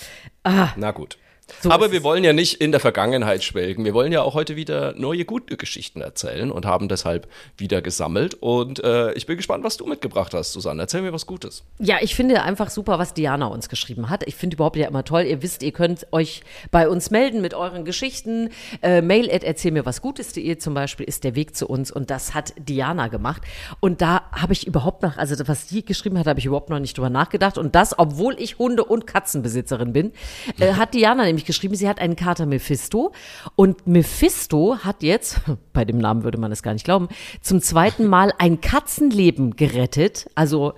Na 0.77 0.91
gut. 0.91 1.17
So 1.61 1.71
Aber 1.71 1.93
wir 1.93 2.03
wollen 2.03 2.25
ja 2.25 2.33
nicht 2.33 2.61
in 2.61 2.71
der 2.71 2.81
Vergangenheit 2.81 3.45
schwelgen. 3.45 3.85
Wir 3.85 3.95
wollen 3.95 4.13
ja 4.13 4.23
auch 4.23 4.35
heute 4.35 4.57
wieder 4.57 4.95
neue 4.97 5.25
gute 5.25 5.57
Geschichten 5.57 6.01
erzählen 6.01 6.51
und 6.51 6.67
haben 6.67 6.89
deshalb 6.89 7.29
wieder 7.57 7.83
gesammelt. 7.83 8.35
Und 8.35 8.83
äh, 8.83 9.13
ich 9.13 9.27
bin 9.27 9.37
gespannt, 9.37 9.65
was 9.65 9.77
du 9.77 9.87
mitgebracht 9.87 10.33
hast, 10.35 10.53
Susanne. 10.53 10.83
Erzähl 10.83 11.03
mir 11.03 11.13
was 11.13 11.27
Gutes. 11.27 11.65
Ja, 11.79 11.99
ich 12.01 12.15
finde 12.15 12.43
einfach 12.43 12.71
super, 12.71 12.99
was 12.99 13.15
Diana 13.15 13.47
uns 13.47 13.69
geschrieben 13.69 14.11
hat. 14.11 14.27
Ich 14.27 14.35
finde 14.37 14.55
überhaupt 14.55 14.77
ja 14.77 14.89
immer 14.89 15.05
toll. 15.05 15.23
Ihr 15.23 15.43
wisst, 15.43 15.63
ihr 15.63 15.73
könnt 15.73 16.07
euch 16.13 16.43
bei 16.71 16.89
uns 16.89 17.11
melden 17.11 17.41
mit 17.41 17.55
euren 17.55 17.85
Geschichten. 17.85 18.51
Äh, 18.83 19.03
Mail 19.03 19.31
at 19.31 19.45
erzähl 19.45 19.73
mir 19.73 19.85
was 19.85 20.01
Gutes.de 20.01 20.57
zum 20.59 20.75
Beispiel 20.75 21.07
ist 21.07 21.25
der 21.25 21.35
Weg 21.35 21.57
zu 21.57 21.67
uns 21.67 21.91
und 21.91 22.11
das 22.11 22.35
hat 22.35 22.55
Diana 22.59 23.09
gemacht. 23.09 23.43
Und 23.81 24.01
da 24.01 24.23
habe 24.33 24.53
ich 24.53 24.67
überhaupt 24.67 25.03
noch, 25.03 25.19
also 25.19 25.37
was 25.47 25.67
die 25.67 25.85
geschrieben 25.85 26.19
hat, 26.19 26.27
habe 26.27 26.39
ich 26.39 26.47
überhaupt 26.47 26.71
noch 26.71 26.79
nicht 26.79 26.97
drüber 26.97 27.11
nachgedacht. 27.11 27.59
Und 27.59 27.75
das, 27.75 27.99
obwohl 27.99 28.41
ich 28.41 28.59
Hunde- 28.59 28.85
und 28.85 29.07
Katzenbesitzerin 29.07 29.93
bin, 29.93 30.13
äh, 30.59 30.73
hat 30.75 30.95
Diana 30.95 31.25
nämlich 31.25 31.34
geschrieben, 31.45 31.75
sie 31.75 31.89
hat 31.89 31.99
einen 31.99 32.17
Kater 32.17 32.47
Mephisto. 32.47 33.13
Und 33.57 33.87
Mephisto 33.87 34.79
hat 34.79 35.03
jetzt, 35.03 35.41
bei 35.73 35.85
dem 35.85 35.99
Namen 35.99 36.23
würde 36.25 36.39
man 36.39 36.53
es 36.53 36.63
gar 36.63 36.73
nicht 36.73 36.85
glauben, 36.85 37.09
zum 37.41 37.61
zweiten 37.61 38.07
Mal 38.07 38.33
ein 38.39 38.61
Katzenleben 38.61 39.57
gerettet. 39.57 40.31
Also 40.35 40.75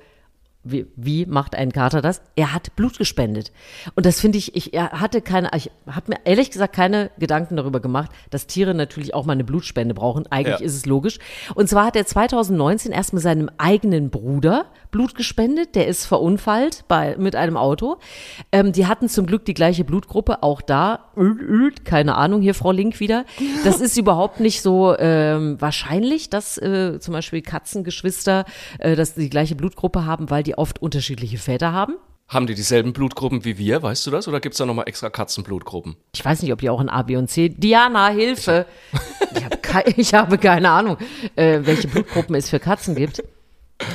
wie, 0.68 0.86
wie 0.96 1.26
macht 1.26 1.54
ein 1.54 1.72
Kater 1.72 2.02
das? 2.02 2.22
Er 2.34 2.52
hat 2.52 2.74
Blut 2.76 2.98
gespendet. 2.98 3.52
Und 3.94 4.04
das 4.06 4.20
finde 4.20 4.38
ich, 4.38 4.54
ich 4.56 4.74
er 4.74 4.90
hatte 4.92 5.20
keine, 5.22 5.50
ich 5.54 5.70
habe 5.86 6.12
mir 6.12 6.18
ehrlich 6.24 6.50
gesagt 6.50 6.74
keine 6.74 7.10
Gedanken 7.18 7.56
darüber 7.56 7.80
gemacht, 7.80 8.10
dass 8.30 8.46
Tiere 8.46 8.74
natürlich 8.74 9.14
auch 9.14 9.24
mal 9.24 9.32
eine 9.32 9.44
Blutspende 9.44 9.94
brauchen. 9.94 10.26
Eigentlich 10.30 10.60
Ja. 10.60 10.66
ist 10.66 10.74
es 10.74 10.86
logisch. 10.86 11.18
Und 11.54 11.68
zwar 11.68 11.86
hat 11.86 11.96
er 11.96 12.06
2019 12.06 12.92
erst 12.92 13.12
mit 13.12 13.22
seinem 13.22 13.50
eigenen 13.58 14.10
Bruder 14.10 14.66
Blut 14.90 15.14
gespendet. 15.14 15.74
Der 15.74 15.86
ist 15.86 16.06
verunfallt 16.06 16.84
bei, 16.88 17.16
mit 17.18 17.36
einem 17.36 17.56
Auto. 17.56 17.98
Ähm, 18.52 18.72
die 18.72 18.86
hatten 18.86 19.08
zum 19.08 19.26
Glück 19.26 19.44
die 19.44 19.54
gleiche 19.54 19.84
Blutgruppe. 19.84 20.42
Auch 20.42 20.62
da, 20.62 21.12
keine 21.84 22.14
Ahnung, 22.16 22.40
hier 22.40 22.54
Frau 22.54 22.72
Link 22.72 22.98
wieder. 23.00 23.24
Das 23.64 23.80
ist 23.80 23.96
überhaupt 23.96 24.40
nicht 24.40 24.62
so 24.62 24.96
ähm, 24.98 25.60
wahrscheinlich, 25.60 26.30
dass 26.30 26.58
äh, 26.58 26.98
zum 26.98 27.12
Beispiel 27.12 27.42
Katzengeschwister, 27.42 28.44
äh, 28.78 28.96
dass 28.96 29.14
die 29.14 29.28
gleiche 29.30 29.54
Blutgruppe 29.54 30.06
haben, 30.06 30.30
weil 30.30 30.42
die 30.42 30.55
oft 30.58 30.80
unterschiedliche 30.80 31.38
Väter 31.38 31.72
haben. 31.72 31.96
Haben 32.28 32.48
die 32.48 32.54
dieselben 32.54 32.92
Blutgruppen 32.92 33.44
wie 33.44 33.56
wir, 33.56 33.82
weißt 33.82 34.06
du 34.06 34.10
das? 34.10 34.26
Oder 34.26 34.40
gibt 34.40 34.54
es 34.54 34.58
da 34.58 34.66
nochmal 34.66 34.88
extra 34.88 35.10
Katzenblutgruppen? 35.10 35.96
Ich 36.12 36.24
weiß 36.24 36.42
nicht, 36.42 36.52
ob 36.52 36.60
die 36.60 36.70
auch 36.70 36.80
in 36.80 36.88
A, 36.88 37.02
B 37.02 37.16
und 37.16 37.30
C. 37.30 37.48
Diana, 37.50 38.08
Hilfe! 38.08 38.66
Ich 39.34 39.44
habe, 39.44 39.56
kei 39.58 39.84
ich 39.96 40.14
habe 40.14 40.38
keine 40.38 40.70
Ahnung, 40.70 40.96
äh, 41.36 41.60
welche 41.62 41.86
Blutgruppen 41.86 42.34
es 42.34 42.50
für 42.50 42.58
Katzen 42.58 42.96
gibt. 42.96 43.22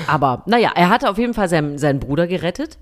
Aber 0.08 0.44
naja, 0.46 0.72
er 0.76 0.90
hatte 0.90 1.10
auf 1.10 1.18
jeden 1.18 1.34
Fall 1.34 1.50
seinen, 1.50 1.78
seinen 1.78 2.00
Bruder 2.00 2.28
gerettet. 2.28 2.78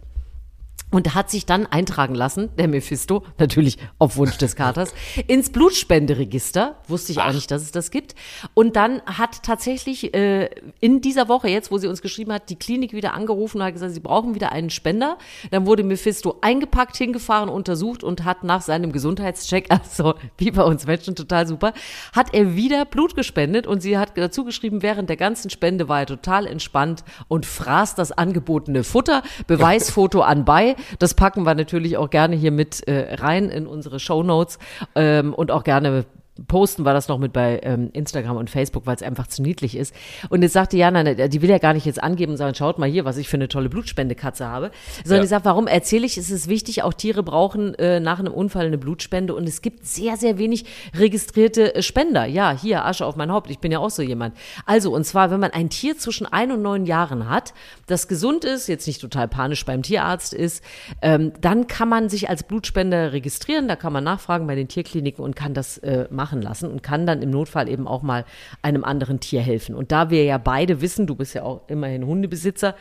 Und 0.91 1.13
hat 1.13 1.29
sich 1.29 1.46
dann 1.46 1.65
eintragen 1.65 2.15
lassen, 2.15 2.50
der 2.58 2.67
Mephisto, 2.67 3.24
natürlich 3.38 3.77
auf 4.00 4.17
Wunsch 4.17 4.38
des 4.38 4.55
Katers, 4.55 4.93
ins 5.27 5.51
Blutspenderegister. 5.51 6.77
Wusste 6.88 7.12
ich 7.12 7.19
auch 7.19 7.34
nicht, 7.34 7.51
dass 7.51 7.62
es 7.62 7.72
das 7.72 7.91
gibt. 7.91 8.15
Und 8.53 8.75
dann 8.75 9.01
hat 9.05 9.43
tatsächlich 9.43 10.13
äh, 10.13 10.50
in 10.79 11.01
dieser 11.01 11.27
Woche, 11.27 11.50
jetzt 11.50 11.72
wo 11.72 11.77
sie 11.77 11.88
uns 11.88 12.01
geschrieben 12.01 12.34
hat, 12.34 12.50
die 12.50 12.55
Klinik 12.55 12.93
wieder 12.93 13.13
angerufen 13.13 13.58
und 13.58 13.63
hat 13.63 13.74
gesagt, 13.74 13.93
sie 13.93 14.00
brauchen 14.00 14.36
wieder 14.36 14.51
einen 14.51 14.69
Spender. 14.69 15.17
Dann 15.51 15.65
wurde 15.65 15.84
Mephisto 15.84 16.38
eingepackt, 16.41 16.98
hingefahren, 16.98 17.50
untersucht 17.50 18.03
und 18.03 18.24
hat 18.24 18.43
nach 18.43 18.62
seinem 18.62 18.91
Gesundheitscheck, 18.91 19.67
also 19.69 20.15
wie 20.38 20.51
bei 20.51 20.63
uns 20.63 20.88
Menschen, 20.88 21.15
total 21.15 21.48
super, 21.48 21.74
hat 22.13 22.34
er 22.34 22.55
wieder 22.55 22.86
Blut 22.86 23.15
gespendet 23.15 23.67
und 23.67 23.81
sie 23.81 23.98
hat 23.98 24.17
dazu 24.17 24.43
geschrieben, 24.43 24.81
während 24.81 25.10
der 25.10 25.17
ganzen 25.17 25.50
Spende 25.50 25.88
war 25.88 26.00
er 26.00 26.05
total 26.08 26.48
entspannt 26.48 27.03
und 27.27 27.46
fraß 27.46 27.96
das 27.96 28.12
angebotene 28.12 28.84
Futter, 28.84 29.22
Beweisfoto 29.48 30.22
anbei. 30.22 30.75
Das 31.00 31.14
packen 31.14 31.44
wir 31.44 31.56
natürlich 31.56 31.98
auch 31.98 32.10
gerne 32.10 32.36
hier 32.36 32.52
mit 32.52 32.88
äh, 32.88 33.16
rein 33.16 33.50
in 33.50 33.68
unsere 33.68 34.00
Show 34.00 34.24
Notes 34.24 34.60
ähm, 34.96 35.34
und 35.34 35.52
auch 35.52 35.64
gerne 35.64 36.06
posten 36.48 36.86
wir 36.86 36.93
das 36.93 37.08
noch 37.08 37.17
mit 37.17 37.34
bei 37.34 37.60
ähm, 37.63 37.89
Instagram 37.93 38.38
und 38.38 38.50
Facebook, 38.50 38.86
weil 38.86 38.96
es 38.96 39.03
einfach 39.03 39.27
zu 39.27 39.41
niedlich 39.41 39.75
ist. 39.75 39.93
Und 40.29 40.41
jetzt 40.41 40.53
sagte 40.53 40.77
Jana, 40.77 41.03
ne, 41.03 41.29
die 41.29 41.41
will 41.41 41.50
ja 41.50 41.58
gar 41.58 41.74
nicht 41.74 41.86
jetzt 41.86 42.01
angeben 42.01 42.31
und 42.34 42.38
sagen, 42.38 42.55
schaut 42.55 42.79
mal 42.79 42.89
hier, 42.89 43.05
was 43.05 43.17
ich 43.17 43.29
für 43.29 43.38
eine 43.38 43.48
tolle 43.48 43.69
Blutspendekatze 43.69 44.46
habe, 44.46 44.72
sondern 45.03 45.17
Ja. 45.17 45.22
die 45.24 45.27
sagt, 45.27 45.46
warum 45.46 45.67
erzähle 45.67 46.05
ich, 46.05 46.17
es 46.17 46.29
ist 46.29 46.48
wichtig, 46.48 46.84
auch 46.84 46.93
Tiere 46.93 47.24
brauchen 47.24 47.74
äh, 47.75 48.00
nach 48.00 48.19
einem 48.19 48.34
Unfall 48.34 48.65
eine 48.65 48.77
Blutspende 48.77 49.34
und 49.34 49.48
es 49.48 49.62
gibt 49.62 49.86
sehr, 49.86 50.17
sehr 50.17 50.38
wenig 50.38 50.65
registrierte 50.96 51.75
äh, 51.75 51.81
Spender. 51.81 52.25
Ja, 52.25 52.51
hier, 52.51 52.86
Asche 52.86 53.05
auf 53.05 53.15
mein 53.15 53.31
Haupt, 53.31 53.50
ich 53.50 53.60
bin 53.60 53.72
ja 53.72 53.79
auch 53.79 53.89
so 53.89 54.01
jemand. 54.01 54.36
Also, 54.65 54.93
und 54.93 55.05
zwar, 55.05 55.31
wenn 55.31 55.39
man 55.39 55.51
ein 55.51 55.69
Tier 55.69 55.98
zwischen 55.98 56.25
ein 56.27 56.51
und 56.51 56.62
neun 56.62 56.86
Jahren 56.86 57.29
hat, 57.29 57.53
das 57.88 58.08
gesund 58.08 58.46
ist, 58.46 58.67
jetzt 58.67 58.86
nicht 58.86 59.01
total 59.01 59.27
panisch 59.27 59.65
beim 59.65 59.81
Tierarzt 59.81 60.34
ist, 60.34 60.63
ähm, 61.01 61.34
dann 61.41 61.67
kann 61.67 61.89
man 61.89 62.10
sich 62.10 62.29
als 62.29 62.43
Blutspender 62.43 63.13
registrieren, 63.13 63.67
da 63.67 63.75
kann 63.75 63.93
man 63.93 64.03
nachfragen 64.03 64.46
bei 64.46 64.55
den 64.55 64.67
Tierkliniken 64.67 65.24
und 65.24 65.36
kann 65.36 65.53
das 65.53 65.77
äh, 65.79 66.08
machen 66.12 66.29
lassen 66.42 66.70
und 66.72 66.84
kann 66.84 67.06
dann 67.06 67.22
im 67.22 67.32
Notfall 67.32 67.68
eben 67.70 67.88
auch 67.88 68.02
mal 68.02 68.26
einem 68.62 68.84
anderen 68.84 69.20
Tier 69.20 69.42
helfen. 69.42 69.74
Und 69.76 69.92
da 69.92 70.10
wir 70.10 70.24
ja 70.24 70.38
beide 70.38 70.82
wissen, 70.82 71.08
du 71.08 71.16
bist 71.16 71.34
ja 71.34 71.44
auch 71.44 71.62
immerhin 71.68 72.06
Hundebesitzer, 72.06 72.76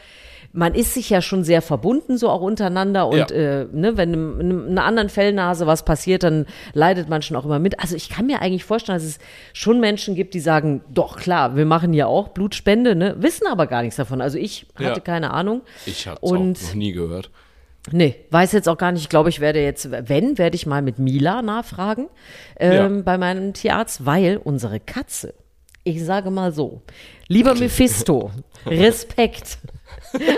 man 0.53 0.75
ist 0.75 0.95
sich 0.95 1.11
ja 1.11 1.21
schon 1.21 1.45
sehr 1.45 1.61
verbunden, 1.63 2.17
so 2.17 2.31
auch 2.31 2.41
untereinander. 2.41 3.07
Und 3.09 3.19
Ja. 3.19 3.27
äh, 3.31 3.67
ne, 3.73 3.97
wenn 3.97 4.13
einem, 4.13 4.41
einem, 4.41 4.67
einer 4.69 4.85
anderen 4.85 5.09
Fellnase 5.09 5.67
was 5.67 5.85
passiert, 5.85 6.23
dann 6.23 6.47
leidet 6.73 7.09
man 7.09 7.23
schon 7.23 7.37
auch 7.37 7.45
immer 7.45 7.59
mit. 7.59 7.81
Also 7.81 7.97
ich 7.97 8.09
kann 8.09 8.27
mir 8.27 8.41
eigentlich 8.41 8.65
vorstellen, 8.65 8.97
dass 8.97 9.05
es 9.07 9.19
schon 9.53 9.79
Menschen 9.81 10.15
gibt, 10.15 10.35
die 10.35 10.41
sagen, 10.41 10.83
doch 10.93 11.17
klar, 11.17 11.57
wir 11.57 11.67
machen 11.67 11.93
ja 11.93 12.07
auch 12.07 12.29
Blutspende, 12.29 12.95
ne, 12.97 13.15
wissen 13.19 13.47
aber 13.47 13.67
gar 13.67 13.83
nichts 13.83 13.97
davon. 13.97 14.21
Also 14.21 14.39
ich 14.39 14.67
hatte 14.77 14.85
Ja. 14.85 15.01
keine 15.01 15.33
Ahnung. 15.33 15.61
Ich 15.87 16.07
habe 16.09 16.19
es 16.23 16.31
noch 16.69 16.75
nie 16.75 16.93
gehört. 16.93 17.31
Nee, 17.93 18.17
weiß 18.31 18.53
jetzt 18.53 18.69
auch 18.69 18.79
gar 18.79 18.93
nicht. 18.93 19.03
Ich 19.03 19.09
glaube, 19.09 19.29
ich 19.29 19.41
werde 19.41 19.63
jetzt, 19.63 19.91
wenn, 19.91 20.39
werde 20.39 20.57
ich 20.57 20.67
mal 20.67 20.83
mit 20.83 20.99
Mila 20.99 21.43
nachfragen 21.43 22.09
ähm, 22.59 22.97
Ja. 22.97 23.03
bei 23.03 23.19
meinem 23.19 23.53
Tierarzt, 23.55 24.05
weil 24.07 24.37
unsere 24.37 24.81
Katze, 24.81 25.35
ich 25.85 26.05
sage 26.05 26.31
mal 26.31 26.53
so, 26.53 26.83
lieber 27.29 27.55
Mephisto, 27.55 28.31
Respekt. 28.67 29.59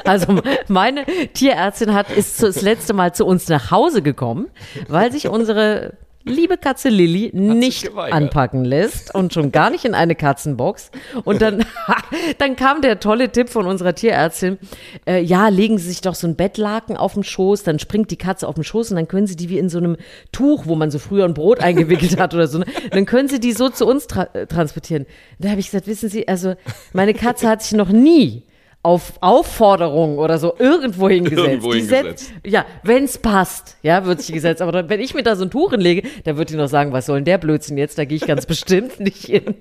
Also 0.04 0.40
meine 0.68 1.04
Tierärztin 1.34 1.92
hat 1.94 2.10
ist 2.10 2.42
das 2.42 2.62
letzte 2.62 2.92
Mal 2.94 3.14
zu 3.14 3.24
uns 3.26 3.48
nach 3.48 3.70
Hause 3.70 4.02
gekommen, 4.02 4.48
weil 4.88 5.12
sich 5.12 5.28
unsere 5.28 5.94
liebe 6.30 6.56
Katze 6.56 6.88
Lilly 6.88 7.30
nicht 7.34 7.94
anpacken 7.96 8.64
lässt 8.64 9.14
und 9.14 9.34
schon 9.34 9.52
gar 9.52 9.70
nicht 9.70 9.84
in 9.84 9.94
eine 9.94 10.14
Katzenbox. 10.14 10.90
Und 11.24 11.42
dann, 11.42 11.64
dann 12.38 12.56
kam 12.56 12.80
der 12.82 13.00
tolle 13.00 13.30
Tipp 13.30 13.48
von 13.48 13.66
unserer 13.66 13.94
Tierärztin, 13.94 14.58
äh, 15.06 15.20
ja, 15.22 15.48
legen 15.48 15.78
Sie 15.78 15.88
sich 15.88 16.00
doch 16.00 16.14
so 16.14 16.26
ein 16.26 16.36
Bettlaken 16.36 16.96
auf 16.96 17.14
den 17.14 17.24
Schoß, 17.24 17.62
dann 17.62 17.78
springt 17.78 18.10
die 18.10 18.16
Katze 18.16 18.48
auf 18.48 18.54
den 18.54 18.64
Schoß 18.64 18.90
und 18.90 18.96
dann 18.96 19.08
können 19.08 19.26
Sie 19.26 19.36
die 19.36 19.48
wie 19.48 19.58
in 19.58 19.68
so 19.68 19.78
einem 19.78 19.96
Tuch, 20.32 20.66
wo 20.66 20.74
man 20.74 20.90
so 20.90 20.98
früher 20.98 21.24
ein 21.24 21.34
Brot 21.34 21.60
eingewickelt 21.60 22.18
hat 22.18 22.34
oder 22.34 22.46
so, 22.46 22.58
ne? 22.58 22.66
dann 22.90 23.06
können 23.06 23.28
Sie 23.28 23.40
die 23.40 23.52
so 23.52 23.68
zu 23.68 23.86
uns 23.86 24.06
tra 24.06 24.28
äh, 24.32 24.46
transportieren. 24.46 25.06
Da 25.38 25.50
habe 25.50 25.60
ich 25.60 25.66
gesagt, 25.66 25.86
wissen 25.86 26.08
Sie, 26.08 26.28
also 26.28 26.54
meine 26.92 27.14
Katze 27.14 27.48
hat 27.48 27.62
sich 27.62 27.72
noch 27.72 27.88
nie 27.88 28.44
auf 28.82 29.12
Aufforderung 29.20 30.16
oder 30.18 30.38
so 30.38 30.54
irgendwo 30.58 31.08
hingesetzt. 31.10 31.46
Irgendwo 31.48 31.74
hingesetzt. 31.74 32.28
setzt- 32.28 32.32
ja, 32.46 32.64
wenn's 32.82 33.18
passt, 33.18 33.76
ja, 33.82 34.06
wird 34.06 34.22
sich 34.22 34.32
gesetzt. 34.34 34.62
Aber 34.62 34.72
dann, 34.72 34.88
wenn 34.88 35.00
ich 35.00 35.12
mir 35.14 35.22
da 35.22 35.36
so 35.36 35.44
ein 35.44 35.50
Tuch 35.50 35.72
hinlege, 35.72 36.08
dann 36.24 36.38
wird 36.38 36.48
die 36.48 36.56
noch 36.56 36.68
sagen, 36.68 36.90
was 36.92 37.04
soll 37.06 37.18
denn 37.18 37.24
der 37.26 37.36
Blödsinn 37.38 37.76
jetzt? 37.76 37.98
Da 37.98 38.04
gehe 38.06 38.16
ich 38.16 38.26
ganz 38.26 38.46
bestimmt 38.46 38.98
nicht 39.00 39.24
hin. 39.26 39.54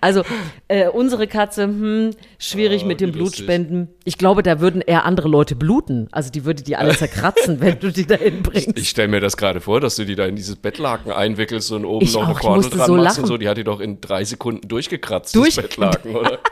Also 0.00 0.22
äh, 0.68 0.88
unsere 0.88 1.26
Katze, 1.26 1.64
hm, 1.64 2.10
schwierig 2.38 2.82
Oh, 2.84 2.86
mit 2.86 3.00
dem 3.00 3.14
wie 3.14 3.18
lustig. 3.18 3.46
Blutspenden. 3.46 3.88
Ich 4.04 4.18
glaube, 4.18 4.42
da 4.42 4.58
würden 4.60 4.80
eher 4.82 5.04
andere 5.04 5.28
Leute 5.28 5.54
bluten. 5.54 6.08
Also 6.12 6.30
die 6.30 6.44
würde 6.44 6.62
die 6.62 6.76
alle 6.76 6.94
zerkratzen, 6.96 7.60
wenn 7.60 7.78
du 7.78 7.90
die 7.92 8.06
da 8.06 8.16
hinbringst. 8.16 8.78
Ich 8.78 8.88
stelle 8.90 9.08
mir 9.08 9.20
das 9.20 9.36
gerade 9.36 9.60
vor, 9.60 9.80
dass 9.80 9.96
du 9.96 10.04
die 10.04 10.16
da 10.16 10.26
in 10.26 10.36
dieses 10.36 10.56
Bettlaken 10.56 11.12
einwickelst 11.12 11.72
und 11.72 11.84
oben 11.84 12.04
Ich 12.04 12.14
noch 12.14 12.22
eine 12.24 12.32
auch, 12.32 12.36
ich 12.40 12.42
Kordel 12.46 12.70
dran 12.70 12.86
so 12.86 12.94
machst 12.96 13.18
und 13.18 13.22
lachen. 13.22 13.26
so. 13.26 13.36
Die 13.38 13.48
hat 13.48 13.56
die 13.58 13.64
doch 13.64 13.80
in 13.80 14.00
drei 14.00 14.24
Sekunden 14.24 14.66
durchgekratzt, 14.68 15.34
Durch- 15.34 15.54
das 15.54 15.64
Bettlaken, 15.64 16.16
oder? 16.16 16.38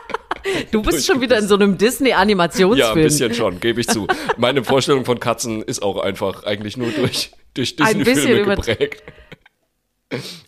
Du 0.71 0.81
bist 0.81 1.05
schon 1.05 1.21
wieder 1.21 1.37
in 1.37 1.47
so 1.47 1.55
einem 1.55 1.71
Ja, 1.71 1.75
ein 1.75 1.77
Disney-Animationsfilm. 1.77 2.95
bisschen 3.03 3.33
schon, 3.33 3.59
gebe 3.59 3.81
ich 3.81 3.87
zu. 3.87 4.07
Meine 4.37 4.63
Vorstellung 4.63 5.05
von 5.05 5.19
Katzen 5.19 5.61
ist 5.61 5.81
auch 5.81 5.97
einfach 5.97 6.43
eigentlich 6.43 6.77
nur 6.77 6.91
durch, 6.91 7.31
durch 7.53 7.75
Disney-Filme 7.75 8.55
geprägt. 8.55 9.03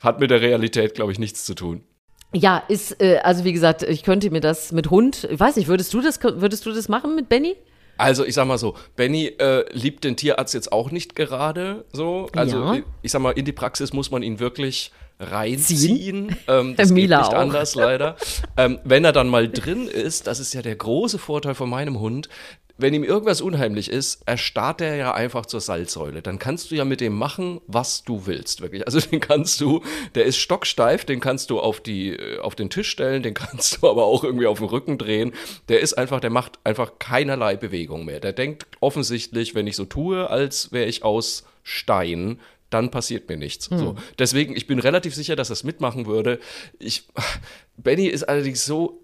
Hat 0.02 0.20
mit 0.20 0.32
der 0.32 0.42
Realität, 0.42 0.96
glaube 0.96 1.12
ich, 1.12 1.20
nichts 1.20 1.46
zu 1.46 1.54
tun. 1.54 1.84
Ja, 2.34 2.64
ist, 2.68 3.02
äh, 3.02 3.18
also 3.24 3.44
wie 3.44 3.52
gesagt, 3.54 3.84
ich 3.84 4.04
könnte 4.04 4.32
mir 4.32 4.40
das 4.40 4.72
mit 4.72 4.90
Hund, 4.90 5.28
ich 5.30 5.40
weiß 5.40 5.58
nicht, 5.58 5.68
würdest 5.68 5.94
du 5.94 6.02
das, 6.02 6.20
würdest 6.24 6.66
du 6.66 6.72
das 6.72 6.88
machen 6.90 7.16
mit 7.16 7.28
Benny? 7.30 7.56
Also 7.98 8.26
ich 8.26 8.34
sag 8.34 8.48
mal 8.48 8.58
so, 8.58 8.76
Benny 8.96 9.28
äh, 9.38 9.66
liebt 9.74 10.04
den 10.06 10.16
Tierarzt 10.16 10.54
jetzt 10.56 10.72
auch 10.72 10.90
nicht 10.92 11.16
gerade 11.16 11.86
so. 11.92 12.30
Also 12.36 12.58
Ja. 12.58 12.74
ich, 12.76 12.84
ich 13.04 13.12
sag 13.12 13.22
mal, 13.22 13.32
in 13.32 13.46
die 13.46 13.52
Praxis 13.52 13.94
muss 13.94 14.10
man 14.10 14.24
ihn 14.24 14.40
wirklich 14.40 14.92
reinziehen. 15.22 16.36
Ähm, 16.48 16.76
das 16.76 16.90
Mila 16.92 17.18
geht 17.18 17.26
nicht 17.28 17.36
auch. 17.36 17.42
anders 17.42 17.76
leider. 17.76 18.16
ähm, 18.58 18.80
wenn 18.84 19.06
er 19.06 19.12
dann 19.12 19.30
mal 19.30 19.50
drin 19.50 19.88
ist, 19.88 20.28
das 20.28 20.40
ist 20.40 20.54
ja 20.54 20.62
der 20.62 20.76
große 20.76 21.20
Vorteil 21.20 21.56
von 21.56 21.70
meinem 21.70 22.00
Hund, 22.00 22.28
wenn 22.82 22.94
ihm 22.94 23.04
irgendwas 23.04 23.42
unheimlich 23.42 23.90
ist, 23.92 24.24
erstarrt 24.26 24.82
er 24.82 24.96
ja 24.96 25.14
einfach 25.14 25.46
zur 25.46 25.62
Salzsäule. 25.62 26.22
Dann 26.22 26.40
kannst 26.40 26.72
du 26.72 26.76
ja 26.76 26.84
mit 26.84 27.00
dem 27.00 27.14
machen, 27.14 27.62
was 27.68 28.04
du 28.04 28.26
willst, 28.26 28.62
wirklich. 28.62 28.86
Also 28.86 29.00
den 29.00 29.20
kannst 29.20 29.62
du, 29.62 29.82
der 30.16 30.26
ist 30.26 30.38
stocksteif, 30.38 31.06
den 31.06 31.20
kannst 31.20 31.50
du 31.52 31.60
auf 31.60 31.80
die, 31.80 32.14
äh, 32.16 32.40
auf 32.40 32.56
den 32.56 32.70
Tisch 32.70 32.90
stellen, 32.90 33.24
den 33.24 33.34
kannst 33.34 33.78
du 33.82 33.90
aber 33.90 34.06
auch 34.06 34.24
irgendwie 34.24 34.48
auf 34.48 34.60
den 34.60 34.68
Rücken 34.68 34.98
drehen. 34.98 35.34
Der 35.70 35.82
ist 35.82 35.94
einfach, 35.94 36.20
der 36.20 36.32
macht 36.32 36.60
einfach 36.64 36.94
keinerlei 37.00 37.56
Bewegung 37.56 38.06
mehr. 38.06 38.20
Der 38.20 38.34
denkt 38.34 38.66
offensichtlich, 38.80 39.54
wenn 39.54 39.68
ich 39.68 39.76
so 39.76 39.86
tue, 39.86 40.30
als 40.30 40.72
wäre 40.72 40.88
ich 40.88 41.04
aus 41.04 41.46
Stein, 41.64 42.40
dann 42.72 42.90
passiert 42.90 43.30
mir 43.30 43.38
nichts. 43.38 43.66
So. 43.70 43.96
Deswegen, 44.18 44.56
ich 44.56 44.66
bin 44.66 44.80
relativ 44.80 45.14
sicher, 45.14 45.36
dass 45.36 45.52
es 45.52 45.64
mitmachen 45.64 46.08
würde. 46.08 46.40
Ich, 46.80 47.08
Benny 47.78 48.08
ist 48.08 48.24
allerdings 48.24 48.66
so 48.66 48.98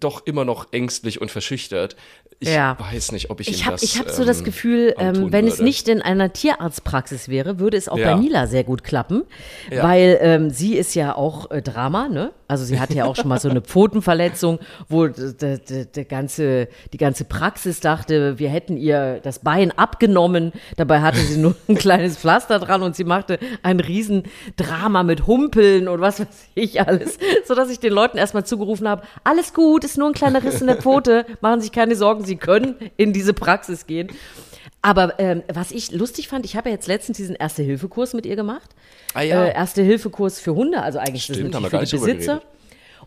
doch 0.00 0.26
immer 0.26 0.44
noch 0.44 0.72
ängstlich 0.72 1.20
und 1.20 1.30
verschüchtert. 1.30 1.94
Ich 2.40 2.48
Ja. 2.48 2.76
weiß 2.78 3.12
nicht, 3.12 3.30
ob 3.30 3.40
ich, 3.40 3.48
Ich 3.48 3.60
ihm 3.60 3.64
habe 3.66 3.74
das 3.74 3.82
ich 3.84 3.98
hab 3.98 4.10
so 4.10 4.24
das 4.24 4.38
ähm, 4.40 4.44
Gefühl, 4.44 4.94
ähm, 4.98 5.30
wenn 5.32 5.46
es 5.46 5.54
würde. 5.54 5.64
nicht 5.64 5.88
in 5.88 6.02
einer 6.02 6.32
Tierarztpraxis 6.32 7.28
wäre, 7.28 7.58
würde 7.60 7.76
es 7.76 7.88
auch 7.88 7.96
Ja. 7.96 8.14
bei 8.14 8.20
Mila 8.20 8.46
sehr 8.46 8.64
gut 8.64 8.82
klappen, 8.84 9.22
Ja. 9.70 9.82
weil 9.84 10.18
ähm, 10.20 10.50
sie 10.50 10.76
ist 10.76 10.94
ja 10.94 11.14
auch 11.14 11.50
äh, 11.50 11.62
Drama, 11.62 12.08
ne? 12.08 12.32
Also 12.48 12.64
sie 12.64 12.78
hatte 12.78 12.94
ja 12.94 13.04
auch 13.06 13.16
schon 13.16 13.28
mal 13.28 13.40
so 13.40 13.48
eine 13.48 13.60
Pfotenverletzung, 13.60 14.58
wo 14.88 15.06
d- 15.08 15.32
d- 15.32 15.58
d- 15.58 15.84
der 15.86 16.04
ganze, 16.04 16.68
die 16.92 16.96
ganze 16.98 17.24
Praxis 17.24 17.80
dachte, 17.80 18.38
wir 18.38 18.48
hätten 18.48 18.76
ihr 18.76 19.20
das 19.22 19.40
Bein 19.40 19.72
abgenommen. 19.72 20.52
Dabei 20.76 21.00
hatte 21.00 21.18
sie 21.18 21.38
nur 21.38 21.56
ein 21.68 21.76
kleines 21.76 22.16
Pflaster 22.16 22.58
dran 22.58 22.82
und 22.82 22.94
sie 22.94 23.04
machte 23.04 23.38
ein 23.62 23.80
Riesendrama 23.80 25.02
mit 25.02 25.26
Humpeln 25.26 25.88
und 25.88 26.00
was 26.00 26.20
weiß 26.20 26.26
ich 26.54 26.80
alles, 26.80 27.18
sodass 27.46 27.70
ich 27.70 27.80
den 27.80 27.92
Leuten 27.92 28.18
erstmal 28.18 28.44
zugerufen 28.44 28.88
habe, 28.88 29.02
alles 29.24 29.52
gut, 29.52 29.84
ist 29.84 29.98
nur 29.98 30.08
ein 30.08 30.14
kleiner 30.14 30.42
Riss 30.42 30.60
in 30.60 30.66
der 30.68 30.76
Pfote, 30.76 31.26
machen 31.40 31.60
sich 31.60 31.72
keine 31.72 31.96
Sorgen, 31.96 32.24
sie 32.24 32.36
können 32.36 32.76
in 32.96 33.12
diese 33.12 33.32
Praxis 33.34 33.86
gehen. 33.86 34.08
Aber 34.86 35.18
ähm, 35.18 35.42
was 35.52 35.72
ich 35.72 35.90
lustig 35.90 36.28
fand, 36.28 36.44
ich 36.44 36.54
habe 36.54 36.68
ja 36.68 36.76
jetzt 36.76 36.86
letztens 36.86 37.16
diesen 37.16 37.34
Erste-Hilfe-Kurs 37.34 38.14
mit 38.14 38.24
ihr 38.24 38.36
gemacht. 38.36 38.70
Ah 39.14 39.22
ja. 39.22 39.46
Äh, 39.46 39.54
Erste-Hilfe-Kurs 39.54 40.38
für 40.38 40.54
Hunde, 40.54 40.80
also 40.80 41.00
eigentlich 41.00 41.24
Stimmt, 41.24 41.52
das 41.52 41.60
natürlich 41.60 41.90
für 41.90 41.96
die 41.96 42.02
Besitzer. 42.04 42.42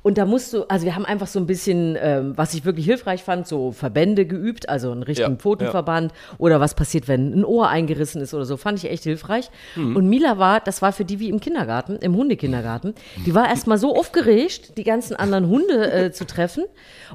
Und 0.02 0.18
da 0.18 0.26
musst 0.26 0.52
du, 0.52 0.64
also 0.64 0.86
wir 0.86 0.96
haben 0.96 1.06
einfach 1.06 1.28
so 1.28 1.40
ein 1.40 1.46
bisschen, 1.46 1.98
ähm, 2.02 2.34
was 2.36 2.54
ich 2.54 2.66
wirklich 2.66 2.86
hilfreich 2.86 3.24
fand, 3.24 3.48
so 3.48 3.72
Verbände 3.72 4.26
geübt, 4.26 4.68
also 4.68 4.92
einen 4.92 5.04
richtigen 5.04 5.32
Ja, 5.32 5.38
Pfotenverband 5.38 6.12
oder 6.38 6.60
was 6.60 6.74
passiert, 6.74 7.08
wenn 7.08 7.34
ein 7.34 7.46
Ohr 7.46 7.70
eingerissen 7.70 8.22
ist 8.22 8.34
oder 8.34 8.44
so, 8.44 8.58
fand 8.58 8.84
ich 8.84 8.90
echt 8.90 9.04
hilfreich. 9.04 9.50
Mhm. 9.78 9.96
Und 9.96 10.10
Mila 10.10 10.38
war, 10.38 10.60
das 10.60 10.82
war 10.82 10.92
für 10.92 11.06
die 11.06 11.22
wie 11.22 11.30
im 11.30 11.40
Kindergarten, 11.40 11.96
im 11.98 12.14
Hundekindergarten, 12.14 12.94
die 13.26 13.34
war 13.34 13.48
erstmal 13.48 13.78
so 13.78 13.96
aufgeregt, 13.96 14.78
die 14.78 14.84
ganzen 14.84 15.16
anderen 15.16 15.48
Hunde 15.48 15.92
äh, 15.92 16.12
zu 16.12 16.26
treffen. 16.26 16.66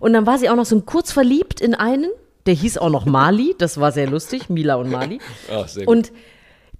Und 0.00 0.14
dann 0.14 0.26
war 0.26 0.38
sie 0.38 0.48
auch 0.48 0.56
noch 0.56 0.64
so 0.64 0.80
kurz 0.80 1.12
verliebt 1.12 1.60
in 1.60 1.74
einen, 1.74 2.10
der 2.46 2.54
hieß 2.54 2.78
auch 2.78 2.90
noch 2.90 3.06
Mali, 3.06 3.54
das 3.58 3.80
war 3.80 3.92
sehr 3.92 4.08
lustig, 4.08 4.48
Mila 4.50 4.76
und 4.76 4.90
Mali. 4.90 5.18
Ah, 5.50 5.66
sehr 5.66 5.86
gut. 5.86 5.96
Und 5.96 6.12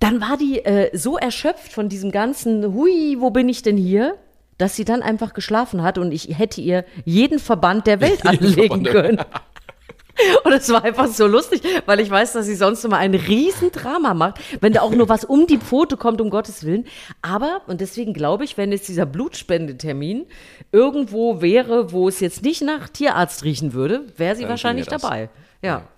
dann 0.01 0.21
war 0.21 0.37
die 0.37 0.65
äh, 0.65 0.97
so 0.97 1.17
erschöpft 1.17 1.73
von 1.73 1.89
diesem 1.89 2.11
ganzen, 2.11 2.75
hui, 2.75 3.17
wo 3.21 3.31
bin 3.31 3.49
ich 3.49 3.63
denn 3.63 3.77
hier? 3.77 4.17
Dass 4.59 4.77
sie 4.77 4.85
dann 4.85 5.03
einfach 5.03 5.35
geschlafen 5.35 5.83
hat 5.83 5.99
und 5.99 6.13
ich 6.13 6.39
hätte 6.39 6.61
ihr 6.61 6.85
jeden 7.05 7.39
Verband 7.39 7.87
der 7.87 8.01
Welt 8.01 8.27
anlegen 8.27 8.85
können. 8.85 9.21
Und 10.45 10.53
es 10.53 10.69
war 10.71 10.85
einfach 10.85 11.09
so 11.09 11.27
lustig, 11.27 11.63
weil 11.87 11.99
ich 12.01 12.09
weiß, 12.09 12.35
dass 12.35 12.47
sie 12.47 12.55
sonst 12.55 12.85
immer 12.85 12.99
ein 12.99 13.15
Riesendrama 13.15 14.15
macht, 14.15 14.39
wenn 14.61 14.73
da 14.73 14.83
auch 14.83 14.93
nur 14.93 15.09
was 15.09 15.25
um 15.25 15.47
die 15.47 15.59
Pfote 15.59 15.97
kommt, 15.97 16.21
um 16.21 16.31
Gottes 16.31 16.65
Willen. 16.65 16.87
Aber, 17.23 17.63
und 17.67 17.81
deswegen 17.81 18.13
glaube 18.13 18.45
ich, 18.45 18.57
wenn 18.57 18.71
jetzt 18.71 18.89
dieser 18.89 19.07
Blutspendetermin 19.07 20.27
irgendwo 20.73 21.41
wäre, 21.41 21.93
wo 21.93 22.09
es 22.09 22.21
jetzt 22.21 22.43
nicht 22.43 22.63
nach 22.63 22.89
Tierarzt 22.89 23.45
riechen 23.45 23.73
würde, 23.73 24.07
wäre 24.17 24.37
sie 24.37 24.43
Dann 24.43 24.51
wahrscheinlich 24.51 24.87
dabei. 24.87 25.31
Ja. 25.65 25.89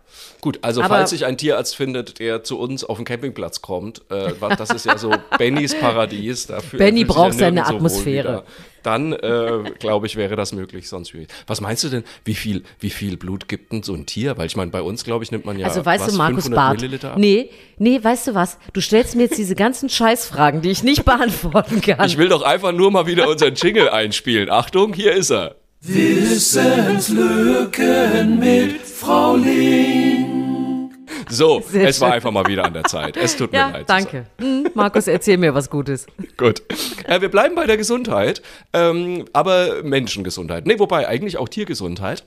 Gut, 0.40 0.60
also 0.62 0.80
Aber- 0.80 0.94
falls 0.96 1.10
sich 1.10 1.26
ein 1.26 1.36
Tierarzt 1.36 1.76
findet, 1.76 2.20
der 2.20 2.42
zu 2.44 2.58
uns 2.58 2.84
auf 2.84 2.96
den 2.96 3.04
Campingplatz 3.04 3.60
kommt, 3.60 4.02
äh, 4.10 4.32
das 4.56 4.70
ist 4.70 4.86
ja 4.86 4.96
so 4.96 5.12
Bennys 5.38 5.74
Paradies. 5.78 6.46
Dafür, 6.46 6.78
Benny 6.78 7.04
braucht 7.04 7.32
ja 7.34 7.38
seine 7.40 7.66
Atmosphäre. 7.66 8.28
wieder. 8.28 8.44
Dann, 8.82 9.12
äh, 9.12 9.72
glaube 9.80 10.06
ich, 10.06 10.14
wäre 10.14 10.36
das 10.36 10.52
möglich, 10.52 10.88
sonst 10.88 11.10
schwierig. 11.10 11.28
Was 11.48 11.60
meinst 11.60 11.82
du 11.82 11.88
denn, 11.88 12.04
wie 12.24 12.36
viel, 12.36 12.62
wie 12.78 12.90
viel 12.90 13.16
Blut 13.16 13.48
gibt 13.48 13.72
denn 13.72 13.82
so 13.82 13.94
ein 13.94 14.06
Tier? 14.06 14.38
Weil 14.38 14.46
ich 14.46 14.54
meine, 14.56 14.70
bei 14.70 14.80
uns, 14.80 15.02
glaube 15.02 15.24
ich, 15.24 15.32
nimmt 15.32 15.44
man 15.44 15.58
ja 15.58 15.66
Also 15.66 15.84
weißt 15.84 16.04
was, 16.06 16.12
du, 16.12 16.18
Markus 16.18 16.44
500 16.44 16.56
Barth, 16.56 16.76
Milliliter 16.80 17.10
ab? 17.12 17.18
nee, 17.18 17.50
nee, 17.78 17.98
weißt 18.02 18.28
du 18.28 18.34
was? 18.34 18.58
Du 18.72 18.80
stellst 18.80 19.16
mir 19.16 19.24
jetzt 19.24 19.38
diese 19.38 19.56
ganzen 19.56 19.88
Scheißfragen, 19.88 20.62
die 20.62 20.70
ich 20.70 20.84
nicht 20.84 21.04
beantworten 21.04 21.80
kann. 21.80 22.06
Ich 22.06 22.16
will 22.16 22.28
doch 22.28 22.42
einfach 22.42 22.70
nur 22.72 22.92
mal 22.92 23.06
wieder 23.06 23.28
unseren 23.28 23.54
Jingle 23.54 23.88
einspielen. 23.88 24.50
Achtung, 24.50 24.92
hier 24.94 25.12
ist 25.12 25.30
er. 25.30 25.56
Wissenslücken 25.88 28.40
mit 28.40 28.82
Frau 28.82 29.36
Ling. 29.36 30.90
So, 31.28 31.60
Sehr 31.60 31.88
es 31.88 32.00
war 32.00 32.08
schön. 32.08 32.14
einfach 32.16 32.32
mal 32.32 32.44
wieder 32.46 32.64
an 32.64 32.72
der 32.72 32.82
Zeit. 32.84 33.16
Es 33.16 33.36
tut 33.36 33.52
mir 33.52 33.58
ja, 33.58 33.68
leid. 33.68 33.88
danke. 33.88 34.26
Hm, 34.38 34.68
Markus, 34.74 35.06
erzähl 35.06 35.38
mir 35.38 35.54
was 35.54 35.70
Gutes. 35.70 36.06
Gut. 36.36 36.64
Äh, 37.04 37.20
wir 37.20 37.28
bleiben 37.28 37.54
bei 37.54 37.66
der 37.66 37.76
Gesundheit, 37.76 38.42
ähm, 38.72 39.26
aber 39.32 39.84
Menschengesundheit. 39.84 40.66
Nee, 40.66 40.80
wobei 40.80 41.06
eigentlich 41.06 41.36
auch 41.36 41.48
Tiergesundheit. 41.48 42.24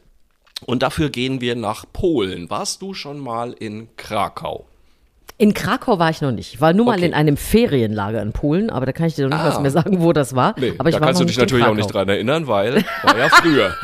Und 0.66 0.82
dafür 0.82 1.10
gehen 1.10 1.42
wir 1.42 1.58
nach 1.58 1.84
Polen. 1.92 2.50
Warst 2.50 2.82
du 2.82 2.94
schon 2.94 3.20
mal 3.20 3.51
in 3.51 3.89
Krakau? 3.98 4.68
In 5.39 5.53
Krakau 5.53 5.98
war 6.00 6.10
ich 6.10 6.19
noch 6.22 6.31
nicht. 6.31 6.53
Ich 6.53 6.62
war 6.62 6.74
nur 6.74 6.86
mal 6.86 6.98
Okay. 6.98 7.05
in 7.05 7.13
einem 7.13 7.38
Ferienlager 7.38 8.22
in 8.22 8.34
Polen, 8.34 8.69
aber 8.69 8.86
da 8.86 8.91
kann 8.91 9.08
ich 9.08 9.15
dir 9.15 9.27
noch 9.27 9.38
nicht 9.38 9.46
Ah. 9.46 9.50
was 9.55 9.60
mehr 9.62 9.72
sagen, 9.72 10.01
wo 10.01 10.12
das 10.13 10.36
war. 10.36 10.53
Nee, 10.60 10.74
aber 10.77 10.89
ich 10.89 10.96
da 10.96 11.01
war 11.01 11.08
kannst 11.08 11.22
du 11.22 11.25
dich 11.25 11.38
natürlich 11.38 11.65
auch 11.65 11.74
nicht 11.74 11.91
dran 11.93 12.10
erinnern, 12.10 12.46
weil 12.48 12.84
war 13.03 13.17
ja 13.17 13.29
früher. 13.29 13.74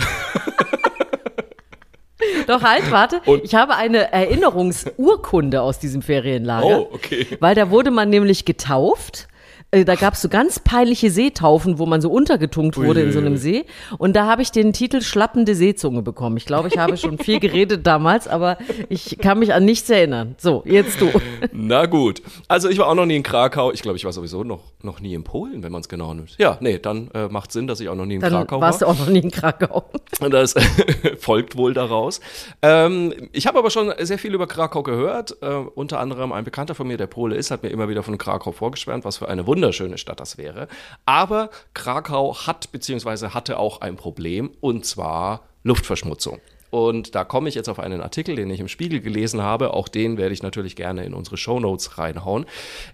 Doch 2.48 2.62
halt, 2.62 2.92
warte. 2.92 3.22
Und- 3.26 3.44
ich 3.44 3.56
habe 3.56 3.76
eine 3.76 4.12
Erinnerungsurkunde 4.12 5.62
aus 5.62 5.80
diesem 5.80 6.02
Ferienlager. 6.02 6.66
Oh, 6.66 6.90
okay. 6.92 7.26
Weil 7.40 7.56
da 7.56 7.70
wurde 7.72 7.90
man 7.92 8.10
nämlich 8.10 8.46
getauft. 8.46 9.28
Äh, 9.76 9.86
Da 9.86 9.96
gab 9.96 10.14
es 10.14 10.22
so 10.22 10.30
ganz 10.30 10.60
peinliche 10.60 11.12
Seetaufen, 11.12 11.80
wo 11.80 11.86
man 11.86 12.02
so 12.02 12.10
untergetunkt 12.10 12.78
wurde 12.78 13.02
in 13.02 13.12
so 13.12 13.20
einem 13.20 13.34
Uiuiui. 13.34 13.64
See. 13.64 13.66
Und 13.98 14.16
da 14.16 14.26
habe 14.26 14.42
ich 14.42 14.52
den 14.52 14.74
Titel 14.74 15.02
Schlappende 15.02 15.56
Seezunge 15.56 16.02
bekommen. 16.02 16.38
Ich 16.38 16.46
glaube, 16.46 16.68
ich 16.70 16.78
habe 16.78 16.98
schon 16.98 17.18
viel 17.18 17.40
geredet 17.40 17.86
damals, 17.86 18.28
aber 18.28 18.58
ich 18.90 19.18
kann 19.20 19.40
mich 19.40 19.54
an 19.54 19.66
nichts 19.66 19.90
erinnern. 19.90 20.36
So, 20.38 20.64
jetzt 20.66 21.02
du. 21.02 21.10
Na 21.52 21.86
gut. 21.86 22.22
Also 22.48 22.70
ich 22.70 22.78
war 22.80 22.88
auch 22.88 22.96
noch 22.96 23.06
nie 23.06 23.18
in 23.18 23.24
Krakau. 23.24 23.72
Ich 23.72 23.82
glaube, 23.82 23.98
ich 23.98 24.06
war 24.06 24.14
sowieso 24.14 24.44
noch, 24.44 24.62
noch 24.82 25.00
nie 25.00 25.14
in 25.14 25.24
Polen, 25.24 25.64
wenn 25.64 25.72
man 25.72 25.82
es 25.82 25.90
genau 25.90 26.14
nimmt. 26.14 26.36
Ja, 26.38 26.58
nee, 26.62 26.80
dann 26.80 27.10
äh, 27.14 27.28
macht 27.28 27.52
Sinn, 27.52 27.68
dass 27.68 27.80
ich 27.80 27.90
auch 27.90 27.96
noch 27.96 28.06
nie 28.06 28.16
in 28.16 28.22
Dann 28.22 28.32
Krakau 28.32 28.62
warst 28.62 28.82
war. 28.82 28.88
du 28.88 28.94
auch 28.94 29.00
noch 29.06 29.12
nie 29.12 29.20
in 29.20 29.32
Krakau. 29.32 29.86
Und 30.22 30.34
das 30.34 30.56
folgt 31.20 31.58
wohl 31.58 31.74
daraus. 31.74 32.20
Ähm, 32.62 33.14
ich 33.32 33.48
habe 33.48 33.60
aber 33.60 33.70
schon 33.70 33.92
sehr 34.00 34.18
viel 34.18 34.34
über 34.34 34.48
Krakau 34.48 34.84
gehört. 34.84 35.38
Äh, 35.42 35.48
unter 35.76 36.00
anderem 36.00 36.32
ein 36.32 36.44
Bekannter 36.44 36.76
von 36.76 36.88
mir, 36.88 36.98
der 36.98 37.08
Pole 37.08 37.36
ist, 37.36 37.52
hat 37.52 37.64
mir 37.64 37.70
immer 37.70 37.90
wieder 37.90 38.04
von 38.04 38.18
Krakau 38.18 38.52
vorgeschwärmt, 38.52 39.06
was 39.06 39.18
für 39.18 39.28
eine 39.30 39.46
wunderschöne 39.66 39.98
Stadt 39.98 40.20
das 40.20 40.38
wäre. 40.38 40.68
Aber 41.06 41.50
Krakau 41.74 42.36
hat 42.46 42.72
bzw. 42.72 43.30
hatte 43.30 43.58
auch 43.58 43.82
ein 43.82 43.96
Problem 43.96 44.52
und 44.62 44.86
zwar 44.86 45.42
Luftverschmutzung. 45.64 46.40
Und 46.70 47.16
da 47.16 47.24
komme 47.24 47.48
ich 47.48 47.56
jetzt 47.56 47.70
auf 47.70 47.80
einen 47.80 48.02
Artikel, 48.02 48.36
den 48.36 48.50
ich 48.50 48.60
im 48.60 48.68
Spiegel 48.68 49.00
gelesen 49.00 49.42
habe. 49.42 49.74
Auch 49.74 49.88
den 49.88 50.18
werde 50.18 50.34
ich 50.34 50.44
natürlich 50.44 50.76
gerne 50.76 51.06
in 51.06 51.14
unsere 51.14 51.38
Shownotes 51.38 51.98
reinhauen. 51.98 52.46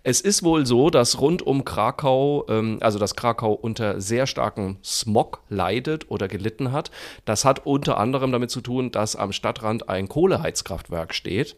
Es 0.04 0.22
ist 0.22 0.44
wohl 0.44 0.66
so, 0.66 0.90
dass 0.90 1.20
rund 1.20 1.42
um 1.42 1.66
Krakau, 1.66 2.46
ähm, 2.48 2.78
also 2.82 3.00
dass 3.00 3.16
Krakau 3.16 3.54
unter 3.54 4.00
sehr 4.00 4.28
starkem 4.28 4.78
Smog 4.84 5.42
leidet 5.50 6.12
oder 6.12 6.28
gelitten 6.28 6.72
hat. 6.72 6.92
Das 7.26 7.44
hat 7.44 7.66
unter 7.66 7.98
anderem 7.98 8.32
damit 8.32 8.52
zu 8.52 8.62
tun, 8.62 8.92
dass 8.92 9.16
am 9.16 9.34
Stadtrand 9.34 9.90
ein 9.90 10.08
Kohleheizkraftwerk 10.08 11.16
steht. 11.16 11.56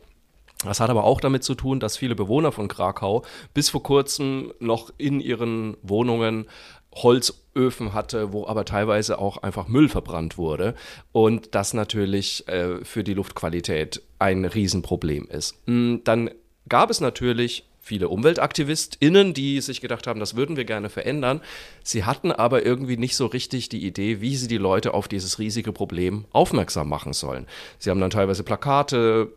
Das 0.64 0.80
hat 0.80 0.90
aber 0.90 1.04
auch 1.04 1.22
damit 1.22 1.44
zu 1.44 1.56
tun, 1.56 1.80
dass 1.80 1.98
viele 1.98 2.16
Bewohner 2.16 2.52
von 2.52 2.68
Krakau 2.68 3.24
bis 3.54 3.70
vor 3.70 3.84
kurzem 3.84 4.54
noch 4.60 4.92
in 4.98 5.20
ihren 5.20 5.78
Wohnungen 5.82 6.48
Holzöfen 6.96 7.94
hatte, 7.94 8.34
wo 8.34 8.46
aber 8.46 8.66
teilweise 8.66 9.18
auch 9.18 9.38
einfach 9.38 9.68
Müll 9.68 9.90
verbrannt 9.90 10.38
wurde 10.38 10.76
und 11.12 11.56
das 11.56 11.74
natürlich 11.74 12.48
äh, 12.48 12.84
für 12.86 13.04
die 13.04 13.16
Luftqualität 13.16 14.02
ein 14.20 14.46
Riesenproblem 14.46 15.28
ist. 15.28 15.56
Mm, 15.66 15.98
Dann 16.04 16.30
gab 16.70 16.90
es 16.90 17.02
natürlich 17.02 17.66
viele 17.86 18.08
UmweltaktivistInnen, 18.08 19.34
die 19.34 19.60
sich 19.60 19.82
gedacht 19.82 20.08
haben, 20.08 20.22
das 20.22 20.38
würden 20.38 20.56
wir 20.56 20.64
gerne 20.64 20.90
verändern. 20.90 21.42
Sie 21.84 22.06
hatten 22.06 22.32
aber 22.32 22.66
irgendwie 22.66 22.96
nicht 22.96 23.18
so 23.18 23.26
richtig 23.26 23.68
die 23.68 23.86
Idee, 23.86 24.22
wie 24.22 24.38
sie 24.38 24.48
die 24.48 24.58
Leute 24.58 24.94
auf 24.94 25.10
dieses 25.10 25.38
riesige 25.38 25.74
Problem 25.74 26.24
aufmerksam 26.32 26.88
machen 26.88 27.12
sollen. 27.12 27.46
Sie 27.80 27.90
haben 27.90 28.00
dann 28.00 28.10
teilweise 28.10 28.44
Plakate 28.44 29.34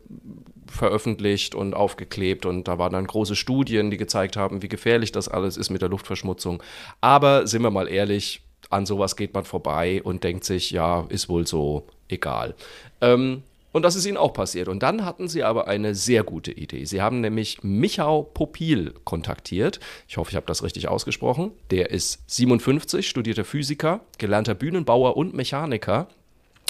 veröffentlicht 0.69 1.57
und 1.57 1.75
aufgeklebt 1.75 2.47
und 2.47 2.69
da 2.69 2.79
waren 2.79 2.93
dann 2.93 3.09
große 3.09 3.35
Studien, 3.35 3.91
die 3.91 3.97
gezeigt 3.97 4.37
haben, 4.37 4.63
wie 4.63 4.69
gefährlich 4.69 5.11
das 5.11 5.27
alles 5.27 5.57
ist 5.57 5.71
mit 5.71 5.83
der 5.83 5.89
Luftverschmutzung. 5.89 6.63
Aber 7.01 7.49
sind 7.49 7.63
wir 7.63 7.73
mal 7.73 7.89
ehrlich, 7.89 8.43
an 8.71 8.87
sowas 8.87 9.17
geht 9.17 9.35
man 9.35 9.45
vorbei 9.45 10.01
und 10.05 10.23
denkt 10.23 10.45
sich, 10.45 10.71
ja, 10.71 11.05
ist 11.09 11.29
wohl 11.29 11.49
so, 11.49 11.89
egal. 12.09 12.55
Ähm, 13.01 13.43
und 13.73 13.83
das 13.83 13.97
ist 13.97 14.07
ihnen 14.07 14.17
auch 14.17 14.33
passiert. 14.33 14.69
Und 14.69 14.83
dann 14.83 15.05
hatten 15.05 15.29
sie 15.29 15.43
aber 15.43 15.69
eine 15.69 15.95
sehr 15.95 16.23
gute 16.23 16.53
Idee. 16.53 16.85
Sie 16.85 17.03
haben 17.03 17.21
nämlich 17.21 17.63
Michał 17.63 18.23
Popil 18.23 18.95
kontaktiert. 19.05 19.81
Ich 20.09 20.17
hoffe, 20.17 20.31
ich 20.31 20.37
habe 20.37 20.47
das 20.47 20.63
richtig 20.63 20.89
ausgesprochen. 20.89 21.53
Der 21.71 21.91
ist 21.91 22.23
57, 22.27 23.07
studierter 23.07 23.45
Physiker, 23.45 24.01
gelernter 24.19 24.55
Bühnenbauer 24.55 25.17
und 25.17 25.35
Mechaniker. 25.35 26.09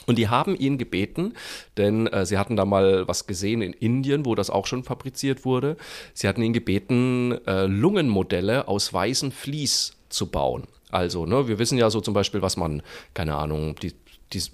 Und 0.06 0.18
die 0.18 0.28
haben 0.28 0.56
ihn 0.56 0.78
gebeten, 0.78 1.34
denn 1.76 2.06
äh, 2.06 2.24
sie 2.24 2.38
hatten 2.38 2.56
da 2.56 2.64
mal 2.64 3.08
was 3.08 3.26
gesehen 3.26 3.60
in 3.60 3.72
Indien, 3.72 4.24
wo 4.24 4.34
das 4.34 4.50
auch 4.50 4.66
schon 4.66 4.84
fabriziert 4.84 5.44
wurde. 5.44 5.76
Sie 6.14 6.28
hatten 6.28 6.42
ihn 6.42 6.52
gebeten, 6.52 7.38
äh, 7.46 7.66
Lungenmodelle 7.66 8.68
aus 8.68 8.92
weißem 8.92 9.32
Vlies 9.32 9.96
zu 10.08 10.28
bauen. 10.28 10.64
Also, 10.90 11.26
ne, 11.26 11.48
wir 11.48 11.58
wissen 11.58 11.76
ja 11.76 11.90
so 11.90 12.00
zum 12.00 12.14
Beispiel, 12.14 12.42
was 12.42 12.56
man, 12.56 12.82
keine 13.12 13.34
Ahnung, 13.34 13.74
die, 13.82 13.92
die 13.92 14.05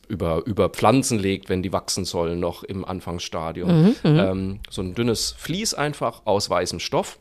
über, 0.08 0.44
über 0.44 0.68
Pflanzen 0.68 1.18
legt, 1.18 1.48
wenn 1.48 1.62
die 1.62 1.72
wachsen 1.72 2.04
sollen, 2.04 2.40
noch 2.40 2.62
im 2.62 2.84
Anfangsstadium. 2.84 3.68
ähm, 4.04 4.60
so 4.70 4.82
ein 4.82 4.94
dünnes 4.94 5.34
Vlies 5.38 5.74
einfach 5.74 6.22
aus 6.24 6.50
weißem 6.50 6.80
Stoff. 6.80 7.18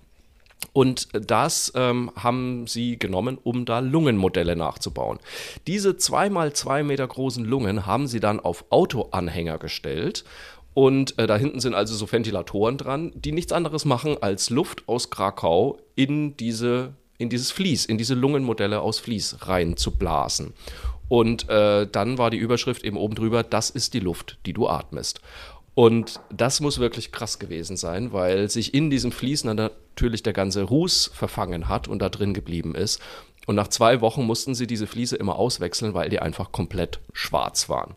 Und 0.74 1.08
das 1.14 1.74
ähm, 1.76 2.12
haben 2.16 2.68
sie 2.68 2.98
genommen, 3.00 3.38
um 3.42 3.66
da 3.66 3.80
Lungenmodelle 3.80 4.56
nachzubauen. 4.56 5.20
Diese 5.68 5.98
zweimal 5.98 6.54
zwei 6.54 6.84
Meter 6.84 7.08
großen 7.08 7.44
Lungen 7.44 7.86
haben 7.86 8.08
sie 8.08 8.20
dann 8.20 8.40
auf 8.40 8.66
Autoanhänger 8.70 9.58
gestellt. 9.58 10.24
Und 10.74 11.18
äh, 11.20 11.28
da 11.28 11.36
hinten 11.36 11.60
sind 11.60 11.74
also 11.74 11.96
so 11.96 12.10
Ventilatoren 12.10 12.78
dran, 12.78 13.12
die 13.16 13.34
nichts 13.34 13.52
anderes 13.52 13.86
machen, 13.86 14.18
als 14.22 14.50
Luft 14.50 14.88
aus 14.88 15.10
Krakau 15.10 15.80
in 15.96 16.38
diese 16.38 16.94
in 17.18 17.30
dieses 17.30 17.52
Vlies, 17.52 17.86
in 17.86 18.00
diese 18.00 18.16
Lungenmodelle 18.16 18.82
aus 18.82 18.98
Vlies 18.98 19.38
reinzublasen. 19.42 20.54
Und 21.12 21.50
äh, 21.50 21.88
dann 21.92 22.18
war 22.18 22.30
die 22.30 22.38
Überschrift 22.38 22.86
eben 22.86 22.96
oben 22.96 23.16
drüber, 23.16 23.44
das 23.44 23.70
ist 23.70 23.94
die 23.94 24.00
Luft, 24.00 24.38
die 24.46 24.54
du 24.54 24.70
atmest. 24.70 25.20
Und 25.76 26.22
das 26.34 26.62
muss 26.62 26.80
wirklich 26.80 27.12
krass 27.12 27.38
gewesen 27.38 27.76
sein, 27.76 28.14
weil 28.14 28.50
sich 28.50 28.74
in 28.74 28.90
diesem 28.90 29.12
dann 29.44 29.58
natürlich 29.58 30.24
der 30.24 30.32
ganze 30.32 30.64
Ruß 30.64 31.12
verfangen 31.14 31.68
hat 31.68 31.90
und 31.90 32.00
da 32.00 32.08
drin 32.08 32.34
geblieben 32.34 32.76
ist. 32.76 33.02
Und 33.46 33.56
nach 33.56 33.68
zwei 33.68 34.00
Wochen 34.00 34.24
mussten 34.24 34.56
sie 34.56 34.68
diese 34.68 34.88
Fliese 34.88 35.18
immer 35.18 35.36
auswechseln, 35.36 35.94
weil 35.94 36.10
die 36.10 36.22
einfach 36.22 36.54
komplett 36.54 37.02
schwarz 37.12 37.68
waren. 37.68 37.96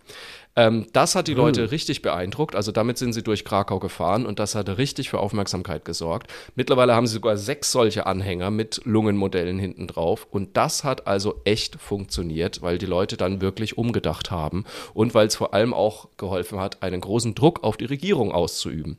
Ähm, 0.57 0.87
das 0.93 1.15
hat 1.17 1.27
die 1.27 1.35
Leute 1.35 1.71
richtig 1.71 2.03
beeindruckt. 2.03 2.55
Also 2.55 2.71
damit 2.71 2.99
sind 2.99 3.13
sie 3.13 3.23
durch 3.23 3.45
Krakau 3.45 3.79
gefahren 3.81 4.25
und 4.27 4.39
das 4.39 4.55
hat 4.55 4.69
richtig 4.79 5.11
für 5.11 5.19
Aufmerksamkeit 5.19 5.85
gesorgt. 5.85 6.31
Mittlerweile 6.55 6.95
haben 6.95 7.07
sie 7.07 7.15
sogar 7.15 7.37
sechs 7.37 7.73
solche 7.73 8.07
Anhänger 8.07 8.51
mit 8.51 8.81
Lungenmodellen 8.85 9.59
hinten 9.59 9.87
drauf. 9.87 10.27
Und 10.31 10.57
das 10.57 10.85
hat 10.85 11.07
also 11.07 11.41
echt 11.45 11.77
funktioniert, 11.81 12.63
weil 12.63 12.79
die 12.79 12.87
Leute 12.87 13.17
dann 13.17 13.41
wirklich 13.41 13.79
umgedacht 13.79 14.31
haben 14.31 14.65
und 14.93 15.15
weil 15.15 15.27
es 15.27 15.37
vor 15.37 15.55
allem 15.55 15.75
auch 15.75 16.09
geholfen 16.17 16.61
hat, 16.61 16.83
einen 16.83 17.01
großen 17.01 17.35
Druck 17.35 17.65
auf 17.65 17.77
die 17.77 17.87
Regierung 17.87 18.31
auszuüben. 18.31 18.99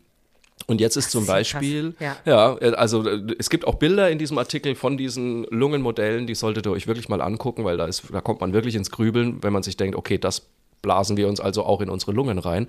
Und 0.67 0.81
jetzt 0.81 0.95
ist 0.95 1.11
zum 1.11 1.25
ja 1.25 1.33
Beispiel, 1.33 1.93
krass, 1.93 2.17
ja, 2.25 2.55
also 2.55 3.07
äh, 3.07 3.35
es 3.37 3.49
gibt 3.49 3.67
auch 3.67 3.75
Bilder 3.75 4.09
in 4.09 4.17
diesem 4.17 4.37
Artikel 4.37 4.73
von 4.73 4.97
diesen 4.97 5.43
Lungenmodellen, 5.45 6.25
die 6.25 6.33
solltet 6.33 6.65
ihr 6.65 6.71
euch 6.71 6.87
wirklich 6.87 7.07
mal 7.07 7.21
angucken, 7.21 7.65
weil 7.65 7.77
da, 7.77 7.85
ist, 7.85 8.05
da 8.11 8.19
kommt 8.21 8.41
man 8.41 8.51
wirklich 8.51 8.73
ins 8.73 8.89
Grübeln, 8.89 9.43
wenn 9.43 9.53
man 9.53 9.61
sich 9.61 9.77
denkt, 9.77 9.95
okay, 9.95 10.17
das 10.17 10.47
blasen 10.81 11.17
wir 11.17 11.27
uns 11.27 11.39
also 11.39 11.63
auch 11.63 11.81
in 11.81 11.89
unsere 11.89 12.11
Lungen 12.11 12.39
rein. 12.39 12.67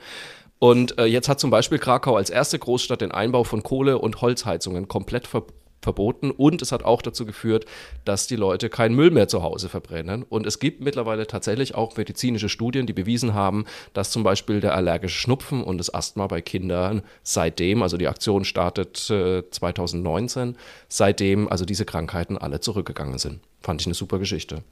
Und 0.58 0.98
äh, 0.98 1.04
jetzt 1.04 1.28
hat 1.28 1.38
zum 1.38 1.50
Beispiel 1.50 1.78
Krakau 1.78 2.16
als 2.16 2.30
erste 2.30 2.58
Großstadt 2.58 3.02
den 3.02 3.12
Einbau 3.12 3.44
von 3.44 3.62
Kohle- 3.62 3.98
und 3.98 4.20
Holzheizungen 4.22 4.88
komplett 4.88 5.26
ver 5.26 5.44
verboten 5.86 6.32
und 6.32 6.62
es 6.62 6.72
hat 6.72 6.84
auch 6.84 7.00
dazu 7.00 7.24
geführt, 7.24 7.64
dass 8.04 8.26
die 8.26 8.34
Leute 8.34 8.68
keinen 8.68 8.96
Müll 8.96 9.12
mehr 9.12 9.28
zu 9.28 9.44
Hause 9.44 9.68
verbrennen. 9.68 10.24
Und 10.24 10.44
es 10.44 10.58
gibt 10.58 10.80
mittlerweile 10.80 11.28
tatsächlich 11.28 11.76
auch 11.76 11.96
medizinische 11.96 12.48
Studien, 12.48 12.86
die 12.86 12.92
bewiesen 12.92 13.34
haben, 13.34 13.66
dass 13.92 14.10
zum 14.10 14.24
Beispiel 14.24 14.60
der 14.60 14.74
allergische 14.74 15.18
Schnupfen 15.18 15.62
und 15.62 15.78
das 15.78 15.94
Asthma 15.94 16.26
bei 16.26 16.40
Kindern 16.40 17.02
seitdem, 17.22 17.82
also 17.82 17.96
die 17.96 18.08
Aktion 18.08 18.44
startet 18.44 19.08
äh, 19.10 19.48
2019, 19.48 20.56
seitdem 20.88 21.48
also 21.48 21.64
diese 21.64 21.84
Krankheiten 21.84 22.36
alle 22.36 22.58
zurückgegangen 22.58 23.18
sind. 23.18 23.40
Fand 23.60 23.80
ich 23.80 23.86
eine 23.86 23.94
super 23.94 24.18
Geschichte. 24.18 24.64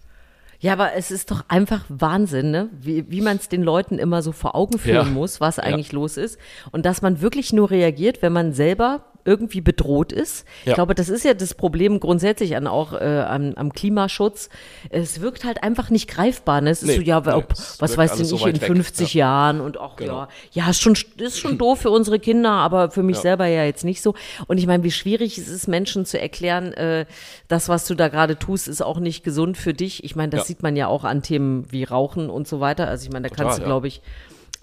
Ja, 0.60 0.72
aber 0.72 0.94
es 0.94 1.10
ist 1.10 1.30
doch 1.30 1.44
einfach 1.48 1.84
Wahnsinn, 1.88 2.50
ne? 2.50 2.70
wie, 2.80 3.10
wie 3.10 3.20
man 3.20 3.36
es 3.36 3.48
den 3.48 3.62
Leuten 3.62 3.98
immer 3.98 4.22
so 4.22 4.32
vor 4.32 4.54
Augen 4.54 4.78
führen 4.78 5.06
Ja. 5.08 5.12
muss, 5.12 5.40
was 5.40 5.58
eigentlich 5.58 5.92
los 5.92 6.16
ist. 6.16 6.38
Und 6.72 6.86
dass 6.86 7.02
man 7.02 7.20
wirklich 7.20 7.52
nur 7.52 7.70
reagiert, 7.70 8.22
wenn 8.22 8.32
man 8.32 8.52
selber 8.52 9.04
irgendwie 9.24 9.60
bedroht 9.60 10.12
ist. 10.12 10.44
Ich 10.62 10.68
Ja. 10.68 10.74
glaube, 10.74 10.94
das 10.94 11.08
ist 11.08 11.24
ja 11.24 11.34
das 11.34 11.54
Problem 11.54 12.00
grundsätzlich 12.00 12.56
an 12.56 12.66
auch 12.66 12.92
äh, 12.92 13.24
am, 13.26 13.54
am 13.56 13.72
Klimaschutz. 13.72 14.48
Es 14.90 15.20
wirkt 15.20 15.44
halt 15.44 15.62
einfach 15.62 15.90
nicht 15.90 16.08
greifbar. 16.08 16.60
Ne? 16.60 16.70
Es 16.70 16.82
ist 16.82 16.88
Nee, 16.88 16.96
so, 16.96 17.02
ja, 17.02 17.20
nee, 17.20 17.32
ob, 17.32 17.50
was 17.78 17.96
weiß 17.96 18.16
denn 18.16 18.24
so 18.26 18.36
ich 18.36 18.42
in 18.46 18.54
weit 18.54 18.60
weg, 18.62 18.66
50 18.66 19.14
Jahren 19.14 19.60
und 19.60 19.78
auch, 19.78 19.96
Genau. 19.96 20.12
ja, 20.22 20.28
ja, 20.52 20.70
ist 20.70 20.80
schon, 20.82 20.96
ist 21.18 21.38
schon 21.38 21.56
doof 21.58 21.80
für 21.80 21.90
unsere 21.90 22.18
Kinder, 22.18 22.50
aber 22.50 22.90
für 22.90 23.02
mich 23.02 23.16
Ja. 23.16 23.22
selber 23.22 23.46
ja 23.46 23.64
jetzt 23.64 23.84
nicht 23.84 24.02
so. 24.02 24.14
Und 24.46 24.58
ich 24.58 24.66
meine, 24.66 24.82
wie 24.84 24.90
schwierig 24.90 25.38
es 25.38 25.48
ist, 25.48 25.68
Menschen 25.68 26.04
zu 26.04 26.20
erklären, 26.20 26.72
äh, 26.74 27.06
das, 27.48 27.68
was 27.68 27.86
du 27.86 27.94
da 27.94 28.08
gerade 28.08 28.38
tust, 28.38 28.68
ist 28.68 28.82
auch 28.82 28.98
nicht 29.00 29.24
gesund 29.24 29.56
für 29.56 29.72
dich. 29.74 30.04
Ich 30.04 30.16
meine, 30.16 30.30
das 30.30 30.40
Ja. 30.42 30.46
sieht 30.46 30.62
man 30.62 30.76
ja 30.76 30.86
auch 30.88 31.04
an 31.04 31.22
Themen 31.22 31.66
wie 31.70 31.84
Rauchen 31.84 32.28
und 32.30 32.46
so 32.46 32.60
weiter. 32.60 32.88
Also 32.88 33.06
ich 33.06 33.12
meine, 33.12 33.22
da 33.24 33.28
Total, 33.30 33.46
kannst 33.46 33.60
du, 33.60 33.64
glaube 33.64 33.88
ich, 33.88 34.02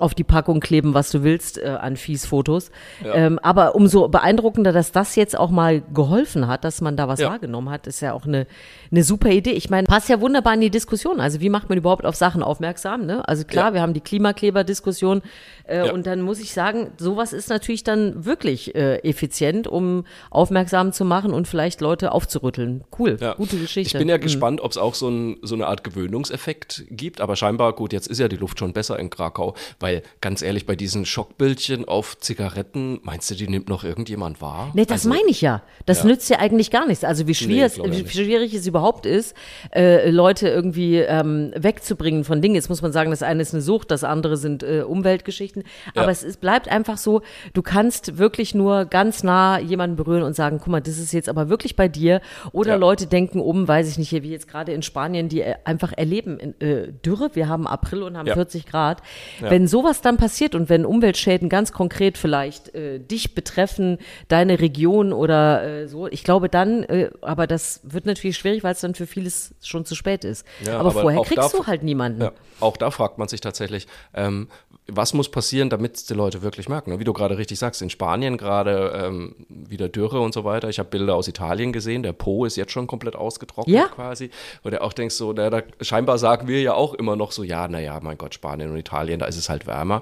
auf 0.01 0.13
die 0.15 0.23
Packung 0.23 0.59
kleben, 0.59 0.93
was 0.93 1.11
du 1.11 1.23
willst, 1.23 1.57
äh, 1.57 1.67
an 1.67 1.95
Fies-Fotos. 1.95 2.71
Ähm, 3.13 3.39
aber 3.39 3.75
umso 3.75 4.07
beeindruckender, 4.07 4.71
dass 4.71 4.91
das 4.91 5.15
jetzt 5.15 5.37
auch 5.37 5.49
mal 5.51 5.81
geholfen 5.93 6.47
hat, 6.47 6.63
dass 6.63 6.81
man 6.81 6.97
da 6.97 7.07
was 7.07 7.19
Ja. 7.19 7.29
wahrgenommen 7.29 7.69
hat, 7.69 7.87
ist 7.87 8.01
ja 8.01 8.13
auch 8.13 8.25
eine, 8.25 8.47
eine 8.91 9.03
super 9.03 9.29
Idee. 9.29 9.51
Ich 9.51 9.69
meine, 9.69 9.85
passt 9.87 10.09
ja 10.09 10.19
wunderbar 10.21 10.53
in 10.55 10.61
die 10.61 10.69
Diskussion. 10.69 11.19
Also 11.19 11.39
wie 11.39 11.49
macht 11.49 11.69
man 11.69 11.77
überhaupt 11.77 12.05
auf 12.05 12.15
Sachen 12.15 12.43
aufmerksam? 12.43 13.05
Ne? 13.05 13.27
Also 13.27 13.43
klar, 13.45 13.69
Ja. 13.69 13.73
wir 13.75 13.81
haben 13.81 13.93
die 13.93 14.01
Klimakleber-Diskussion 14.01 15.21
äh, 15.65 15.85
Ja. 15.87 15.93
und 15.93 16.05
dann 16.07 16.21
muss 16.21 16.39
ich 16.39 16.53
sagen, 16.53 16.91
sowas 16.97 17.33
ist 17.33 17.49
natürlich 17.49 17.83
dann 17.83 18.25
wirklich 18.25 18.75
äh, 18.75 18.97
effizient, 19.07 19.67
um 19.67 20.05
aufmerksam 20.29 20.91
zu 20.91 21.05
machen 21.05 21.31
und 21.33 21.47
vielleicht 21.47 21.81
Leute 21.81 22.11
aufzurütteln. 22.11 22.83
Cool, 22.97 23.17
Ja. 23.19 23.33
gute 23.35 23.57
Geschichte. 23.57 23.95
Ich 23.97 23.99
bin 23.99 24.09
ja 24.09 24.17
Mhm. 24.17 24.21
gespannt, 24.21 24.61
ob 24.61 24.71
es 24.71 24.77
auch 24.77 24.95
so, 24.95 25.09
ein, 25.09 25.37
so 25.41 25.55
eine 25.55 25.67
Art 25.67 25.83
Gewöhnungseffekt 25.83 26.85
gibt, 26.89 27.21
aber 27.21 27.35
scheinbar, 27.35 27.73
gut, 27.73 27.93
jetzt 27.93 28.07
ist 28.07 28.19
ja 28.19 28.27
die 28.27 28.35
Luft 28.35 28.59
schon 28.59 28.73
besser 28.73 28.99
in 28.99 29.09
Krakau, 29.09 29.55
weil 29.79 29.90
ganz 30.21 30.41
ehrlich, 30.41 30.65
bei 30.65 30.75
diesen 30.75 31.05
Schockbildchen 31.05 31.85
auf 31.87 32.17
Zigaretten, 32.17 32.99
meinst 33.03 33.29
du, 33.29 33.35
die 33.35 33.47
nimmt 33.47 33.69
noch 33.69 33.83
irgendjemand 33.83 34.41
wahr? 34.41 34.71
Nee, 34.73 34.85
das 34.85 35.05
Also, 35.05 35.09
meine 35.09 35.29
ich 35.29 35.41
ja. 35.41 35.61
Das 35.85 35.99
ja. 35.99 36.05
nützt 36.05 36.29
ja 36.29 36.39
eigentlich 36.39 36.71
gar 36.71 36.87
nichts. 36.87 37.03
Also 37.03 37.27
wie 37.27 37.35
schwierig, 37.35 37.75
glaub 37.75 37.87
ich 37.91 38.05
wie 38.05 38.23
schwierig 38.23 38.53
es 38.53 38.65
überhaupt 38.67 39.05
ist, 39.05 39.35
äh, 39.75 40.09
Leute 40.09 40.47
irgendwie 40.47 40.97
ähm, 40.97 41.51
wegzubringen 41.55 42.23
von 42.23 42.41
Dingen. 42.41 42.55
Jetzt 42.55 42.69
muss 42.69 42.81
man 42.81 42.91
sagen, 42.91 43.11
das 43.11 43.23
eine 43.23 43.41
ist 43.41 43.53
eine 43.53 43.61
Sucht, 43.61 43.91
das 43.91 44.03
andere 44.03 44.37
sind 44.37 44.63
äh, 44.63 44.83
Umweltgeschichten. 44.87 45.63
Ja. 45.95 46.03
Aber 46.03 46.11
es 46.11 46.23
ist, 46.23 46.41
bleibt 46.41 46.69
einfach 46.69 46.97
so, 46.97 47.21
du 47.53 47.61
kannst 47.61 48.17
wirklich 48.17 48.55
nur 48.55 48.85
ganz 48.85 49.23
nah 49.23 49.59
jemanden 49.59 49.95
berühren 49.95 50.23
und 50.23 50.35
sagen, 50.35 50.57
guck 50.59 50.67
mal, 50.69 50.81
das 50.81 50.97
ist 50.97 51.11
jetzt 51.11 51.29
aber 51.29 51.49
wirklich 51.49 51.75
bei 51.75 51.87
dir. 51.87 52.21
Oder 52.51 52.71
Ja. 52.71 52.75
Leute 52.77 53.07
denken 53.07 53.39
um, 53.39 53.67
weiß 53.67 53.89
ich 53.89 53.97
nicht, 53.97 54.09
hier 54.09 54.23
wie 54.23 54.31
jetzt 54.31 54.47
gerade 54.47 54.71
in 54.71 54.81
Spanien, 54.81 55.29
die 55.29 55.41
äh, 55.41 55.55
einfach 55.65 55.93
erleben 55.93 56.39
in, 56.39 56.59
äh, 56.61 56.91
Dürre. 57.05 57.31
Wir 57.33 57.47
haben 57.49 57.67
April 57.67 58.03
und 58.03 58.17
haben 58.17 58.27
Ja. 58.27 58.33
40 58.33 58.65
Grad. 58.65 59.01
Wenn 59.39 59.67
sowas 59.81 60.01
dann 60.01 60.17
passiert 60.17 60.55
und 60.55 60.69
wenn 60.69 60.85
Umweltschäden 60.85 61.49
ganz 61.49 61.71
konkret 61.71 62.17
vielleicht 62.17 62.73
äh, 62.75 62.99
dich 62.99 63.33
betreffen, 63.35 63.97
deine 64.27 64.59
Region 64.59 65.11
oder 65.13 65.63
äh, 65.63 65.87
so, 65.87 66.07
ich 66.07 66.23
glaube 66.23 66.49
dann, 66.49 66.83
äh, 66.83 67.09
aber 67.21 67.47
das 67.47 67.81
wird 67.83 68.05
natürlich 68.05 68.37
schwierig, 68.37 68.63
weil 68.63 68.73
es 68.73 68.81
dann 68.81 68.95
für 68.95 69.07
vieles 69.07 69.55
schon 69.61 69.85
zu 69.85 69.95
spät 69.95 70.23
ist. 70.23 70.45
Ja, 70.65 70.73
aber, 70.79 70.91
aber 70.91 71.01
vorher 71.01 71.21
kriegst 71.23 71.53
da- 71.53 71.57
du 71.57 71.65
halt 71.67 71.83
niemanden. 71.83 72.21
Ja, 72.21 72.31
auch 72.59 72.77
da 72.77 72.91
fragt 72.91 73.17
man 73.17 73.27
sich 73.27 73.41
tatsächlich, 73.41 73.87
ähm, 74.13 74.47
was 74.87 75.13
muss 75.13 75.29
passieren, 75.29 75.69
damit 75.69 75.95
es 75.95 76.05
die 76.05 76.13
Leute 76.13 76.41
wirklich 76.41 76.67
merken? 76.67 76.99
Wie 76.99 77.03
du 77.03 77.13
gerade 77.13 77.37
richtig 77.37 77.59
sagst, 77.59 77.81
in 77.81 77.89
Spanien 77.89 78.37
gerade 78.37 78.91
ähm, 79.05 79.35
wieder 79.47 79.89
Dürre 79.89 80.19
und 80.19 80.33
so 80.33 80.43
weiter. 80.43 80.69
Ich 80.69 80.79
habe 80.79 80.89
Bilder 80.89 81.15
aus 81.15 81.27
Italien 81.27 81.71
gesehen, 81.71 82.03
der 82.03 82.13
Po 82.13 82.45
ist 82.45 82.55
jetzt 82.57 82.71
schon 82.71 82.87
komplett 82.87 83.15
ausgetrocknet 83.15 83.75
Ja. 83.75 83.87
quasi. 83.87 84.31
Wo 84.63 84.69
du 84.69 84.81
auch 84.81 84.93
denkst, 84.93 85.15
so, 85.15 85.33
na, 85.33 85.49
da, 85.49 85.61
scheinbar 85.81 86.17
sagen 86.17 86.47
wir 86.47 86.61
ja 86.61 86.73
auch 86.73 86.93
immer 86.93 87.15
noch 87.15 87.31
so, 87.31 87.43
ja, 87.43 87.67
naja, 87.67 87.99
mein 88.01 88.17
Gott, 88.17 88.33
Spanien 88.33 88.71
und 88.71 88.77
Italien, 88.77 89.19
da 89.19 89.27
ist 89.27 89.37
es 89.37 89.49
halt 89.49 89.67
wärmer. 89.67 90.01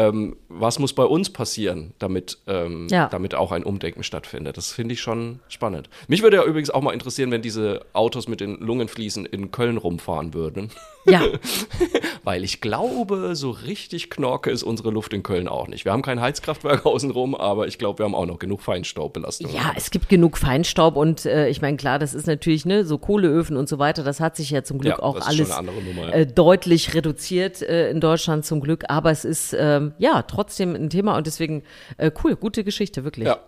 Ähm, 0.00 0.36
was 0.48 0.78
muss 0.78 0.92
bei 0.94 1.04
uns 1.04 1.30
passieren, 1.30 1.92
damit, 1.98 2.38
ähm, 2.46 2.86
Ja. 2.90 3.08
damit 3.08 3.34
auch 3.34 3.52
ein 3.52 3.64
Umdenken 3.64 4.02
stattfindet? 4.02 4.56
Das 4.56 4.72
finde 4.72 4.94
ich 4.94 5.00
schon 5.00 5.40
spannend. 5.48 5.90
Mich 6.08 6.22
würde 6.22 6.38
ja 6.38 6.44
übrigens 6.44 6.70
auch 6.70 6.80
mal 6.80 6.92
interessieren, 6.92 7.30
wenn 7.30 7.42
diese 7.42 7.84
Autos 7.92 8.26
mit 8.28 8.40
den 8.40 8.56
Lungenfliesen 8.58 9.26
in 9.26 9.50
Köln 9.50 9.76
rumfahren 9.76 10.32
würden. 10.32 10.70
Ja, 11.06 11.22
Weil 12.24 12.44
ich 12.44 12.60
glaube, 12.60 13.34
so 13.34 13.50
richtig 13.50 14.10
knorke 14.10 14.50
ist 14.50 14.62
unsere 14.62 14.90
Luft 14.90 15.12
in 15.14 15.22
Köln 15.22 15.48
auch 15.48 15.66
nicht. 15.68 15.84
Wir 15.84 15.92
haben 15.92 16.02
kein 16.02 16.20
Heizkraftwerk 16.20 16.84
außenrum, 16.86 17.34
aber 17.34 17.66
ich 17.66 17.78
glaube, 17.78 17.98
wir 18.00 18.04
haben 18.04 18.14
auch 18.14 18.26
noch 18.26 18.38
genug 18.38 18.60
Feinstaubbelastung. 18.60 19.52
Ja, 19.52 19.72
es 19.76 19.90
gibt 19.90 20.08
genug 20.08 20.36
Feinstaub 20.36 20.96
und 20.96 21.24
äh, 21.26 21.48
ich 21.48 21.62
meine, 21.62 21.76
klar, 21.76 21.98
das 21.98 22.14
ist 22.14 22.26
natürlich, 22.26 22.64
ne, 22.66 22.84
so 22.84 22.98
Kohleöfen 22.98 23.56
und 23.56 23.68
so 23.68 23.78
weiter, 23.78 24.02
das 24.04 24.20
hat 24.20 24.36
sich 24.36 24.50
ja 24.50 24.62
zum 24.62 24.78
Glück 24.78 24.98
Ja, 24.98 25.02
auch 25.02 25.20
alles 25.26 25.48
Nummer, 25.48 26.08
ja. 26.08 26.10
äh, 26.10 26.26
deutlich 26.26 26.94
reduziert 26.94 27.62
äh, 27.62 27.90
in 27.90 28.00
Deutschland 28.00 28.44
zum 28.44 28.60
Glück, 28.60 28.84
aber 28.88 29.10
es 29.10 29.24
ist 29.24 29.56
ähm, 29.58 29.89
ja 29.98 30.22
trotzdem 30.22 30.74
ein 30.74 30.90
Thema 30.90 31.16
und 31.16 31.26
deswegen 31.26 31.62
äh, 31.96 32.10
cool, 32.22 32.36
gute 32.36 32.64
Geschichte, 32.64 33.04
wirklich. 33.04 33.26
Ja. 33.26 33.38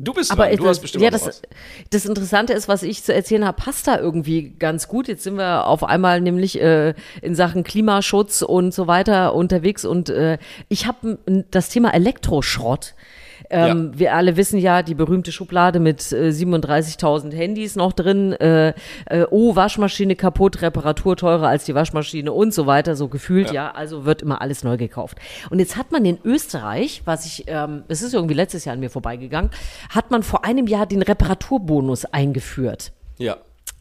Du 0.00 0.14
bist 0.14 0.30
Aber 0.30 0.46
dran. 0.46 0.56
du 0.56 0.62
das, 0.62 0.70
hast 0.70 0.80
bestimmt 0.80 1.02
ja, 1.02 1.10
das, 1.10 1.26
was. 1.26 1.42
das 1.90 2.06
Interessante 2.06 2.52
ist, 2.52 2.68
was 2.68 2.84
ich 2.84 3.02
zu 3.02 3.12
erzählen 3.12 3.44
habe, 3.44 3.60
passt 3.60 3.88
da 3.88 3.98
irgendwie 3.98 4.50
ganz 4.56 4.86
gut. 4.86 5.08
Jetzt 5.08 5.24
sind 5.24 5.36
wir 5.36 5.66
auf 5.66 5.82
einmal 5.82 6.20
nämlich 6.20 6.60
äh, 6.60 6.94
in 7.20 7.34
Sachen 7.34 7.64
Klimaschutz 7.64 8.42
und 8.42 8.72
so 8.72 8.86
weiter 8.86 9.34
unterwegs 9.34 9.84
und 9.84 10.08
äh, 10.08 10.38
ich 10.68 10.86
habe 10.86 11.18
das 11.50 11.68
Thema 11.68 11.92
Elektroschrott. 11.92 12.94
Ähm, 13.50 13.92
Wir 13.94 14.14
alle 14.14 14.36
wissen 14.36 14.58
ja, 14.58 14.82
die 14.82 14.94
berühmte 14.94 15.32
Schublade 15.32 15.80
mit 15.80 16.12
äh, 16.12 16.30
37.000 16.30 17.34
Handys 17.34 17.76
noch 17.76 17.92
drin. 17.92 18.32
Äh, 18.32 18.74
äh, 19.06 19.26
oh, 19.30 19.56
Waschmaschine 19.56 20.16
kaputt, 20.16 20.62
Reparatur 20.62 21.16
teurer 21.16 21.48
als 21.48 21.64
die 21.64 21.74
Waschmaschine 21.74 22.32
und 22.32 22.52
so 22.54 22.66
weiter, 22.66 22.96
so 22.96 23.08
gefühlt, 23.08 23.50
ja. 23.50 23.70
Also 23.70 24.04
wird 24.04 24.22
immer 24.22 24.40
alles 24.40 24.64
neu 24.64 24.76
gekauft. 24.76 25.18
Und 25.50 25.58
jetzt 25.58 25.76
hat 25.76 25.92
man 25.92 26.04
in 26.04 26.18
Österreich, 26.24 27.02
was 27.04 27.26
ich, 27.26 27.44
ähm, 27.46 27.84
es 27.88 28.02
ist 28.02 28.14
irgendwie 28.14 28.34
letztes 28.34 28.64
Jahr 28.64 28.74
an 28.74 28.80
mir 28.80 28.90
vorbeigegangen, 28.90 29.50
hat 29.90 30.10
man 30.10 30.22
vor 30.22 30.44
einem 30.44 30.66
Jahr 30.66 30.86
den 30.86 31.02
Reparaturbonus 31.02 32.04
eingeführt. 32.06 32.92
Ja. 33.18 33.36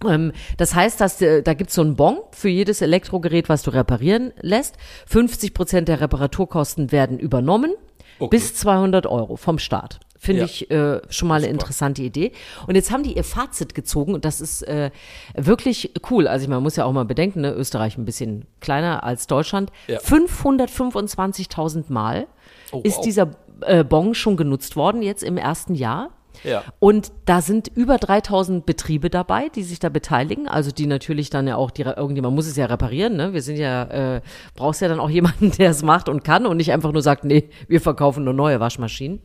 Ähm, 0.05 0.31
das 0.57 0.75
heißt, 0.75 1.01
dass 1.01 1.21
äh, 1.21 1.41
da 1.41 1.53
gibt's 1.53 1.75
so 1.75 1.81
einen 1.81 1.95
Bon 1.95 2.19
für 2.31 2.49
jedes 2.49 2.81
Elektrogerät, 2.81 3.49
was 3.49 3.63
du 3.63 3.71
reparieren 3.71 4.33
lässt. 4.41 4.75
50 5.07 5.53
Prozent 5.53 5.87
der 5.87 6.01
Reparaturkosten 6.01 6.91
werden 6.91 7.17
übernommen, 7.19 7.73
Okay. 8.19 8.29
bis 8.35 8.55
200 8.55 9.05
Euro 9.07 9.35
vom 9.35 9.59
Staat. 9.59 9.99
Finde 10.19 10.39
Ja. 10.41 10.45
ich 10.45 10.71
äh, 10.71 10.99
schon 11.09 11.27
mal 11.27 11.35
eine 11.35 11.43
Super. 11.43 11.53
interessante 11.53 12.01
Idee. 12.01 12.31
Und 12.65 12.73
jetzt 12.73 12.89
haben 12.91 13.03
die 13.03 13.15
ihr 13.15 13.23
Fazit 13.23 13.75
gezogen 13.75 14.15
und 14.15 14.25
das 14.25 14.41
ist 14.41 14.63
äh, 14.63 14.89
wirklich 15.35 15.91
cool. 16.09 16.27
Also 16.27 16.43
ich, 16.43 16.49
man 16.49 16.63
muss 16.63 16.75
ja 16.75 16.85
auch 16.85 16.91
mal 16.91 17.05
bedenken, 17.05 17.41
ne, 17.41 17.51
Österreich 17.53 17.97
ein 17.99 18.05
bisschen 18.05 18.45
kleiner 18.59 19.03
als 19.03 19.27
Deutschland. 19.27 19.71
Ja. 19.87 19.99
525.000 19.99 21.85
Mal 21.89 22.27
Oh, 22.71 22.81
ist 22.83 22.97
wow. 22.97 23.03
dieser 23.05 23.29
äh, 23.61 23.83
Bon 23.85 24.13
schon 24.13 24.35
genutzt 24.35 24.75
worden 24.75 25.01
jetzt 25.01 25.23
im 25.23 25.37
ersten 25.37 25.73
Jahr. 25.73 26.09
Ja. 26.43 26.63
Und 26.79 27.11
da 27.25 27.41
sind 27.41 27.67
über 27.67 27.97
3000 27.97 28.65
Betriebe 28.65 29.09
dabei, 29.09 29.49
die 29.49 29.63
sich 29.63 29.79
da 29.79 29.89
beteiligen. 29.89 30.47
Also 30.47 30.71
die 30.71 30.87
natürlich 30.87 31.29
dann 31.29 31.47
ja 31.47 31.55
auch, 31.55 31.71
die, 31.71 31.83
irgendjemand 31.83 32.35
muss 32.35 32.47
es 32.47 32.55
ja 32.55 32.65
reparieren. 32.65 33.15
Ne? 33.15 33.33
Wir 33.33 33.41
sind 33.41 33.57
ja, 33.57 34.15
äh, 34.15 34.21
brauchst 34.55 34.81
ja 34.81 34.87
dann 34.87 34.99
auch 34.99 35.09
jemanden, 35.17 35.51
der 35.51 35.71
es 35.71 35.83
macht 35.83 36.09
und 36.09 36.23
kann 36.23 36.45
und 36.45 36.57
nicht 36.57 36.71
einfach 36.71 36.91
nur 36.91 37.01
sagt, 37.01 37.23
nee, 37.23 37.49
wir 37.67 37.81
verkaufen 37.81 38.23
nur 38.23 38.33
neue 38.33 38.59
Waschmaschinen. 38.59 39.19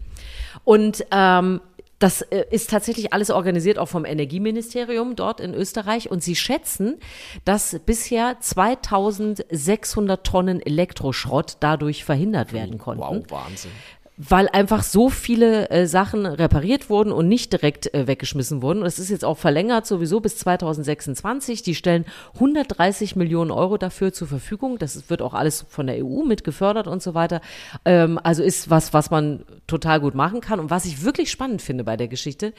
Und 0.65 1.05
ähm, 1.11 1.61
das 2.03 2.23
äh, 2.23 2.45
ist 2.51 2.71
tatsächlich 2.71 3.13
alles 3.13 3.31
organisiert 3.31 3.79
auch 3.79 3.87
vom 3.87 4.05
Energieministerium 4.05 5.15
dort 5.15 5.41
in 5.41 5.55
Österreich. 5.55 6.11
Und 6.11 6.23
sie 6.23 6.35
schätzen, 6.35 6.99
dass 7.45 7.79
bisher 7.87 8.39
2600 8.41 10.27
Tonnen 10.27 10.61
Elektroschrott 10.61 11.59
dadurch 11.61 12.05
verhindert 12.05 12.53
werden 12.53 12.79
konnten 12.79 13.03
Wow, 13.03 13.25
Wahnsinn. 13.29 13.71
Weil 14.19 14.49
einfach 14.49 14.83
so 14.83 15.09
viele 15.09 15.71
äh, 15.71 15.87
Sachen 15.87 16.27
repariert 16.27 16.91
wurden 16.91 17.13
und 17.13 17.29
nicht 17.29 17.53
direkt 17.53 17.93
äh, 17.95 18.07
weggeschmissen 18.07 18.61
wurden. 18.61 18.81
Und 18.81 18.87
es 18.87 18.99
ist 18.99 19.09
jetzt 19.09 19.25
auch 19.25 19.39
verlängert 19.39 19.87
sowieso 19.87 20.21
bis 20.21 20.37
2026. 20.37 21.63
Die 21.63 21.75
stellen 21.75 22.05
130 22.35 23.17
Millionen 23.17 23.51
Euro 23.51 23.79
dafür 23.79 24.13
zur 24.13 24.29
Verfügung. 24.29 24.79
Das 24.79 25.09
wird 25.09 25.23
auch 25.23 25.33
alles 25.33 25.65
von 25.69 25.87
der 25.87 26.05
EU 26.05 26.25
mit 26.25 26.45
gefördert 26.45 26.89
und 26.89 27.03
so 27.03 27.15
weiter. 27.15 27.41
Ähm, 27.87 28.21
also 28.23 28.43
ist 28.43 28.69
was, 28.69 28.93
was 28.93 29.11
man 29.11 29.45
total 29.67 30.01
gut 30.01 30.15
machen 30.15 30.43
kann. 30.43 30.61
Und 30.61 30.69
was 30.69 30.85
ich 30.85 31.03
wirklich 31.05 31.31
spannend 31.31 31.63
finde 31.63 31.85
bei 31.85 31.97
der 31.97 32.09
Geschichte, 32.09 32.53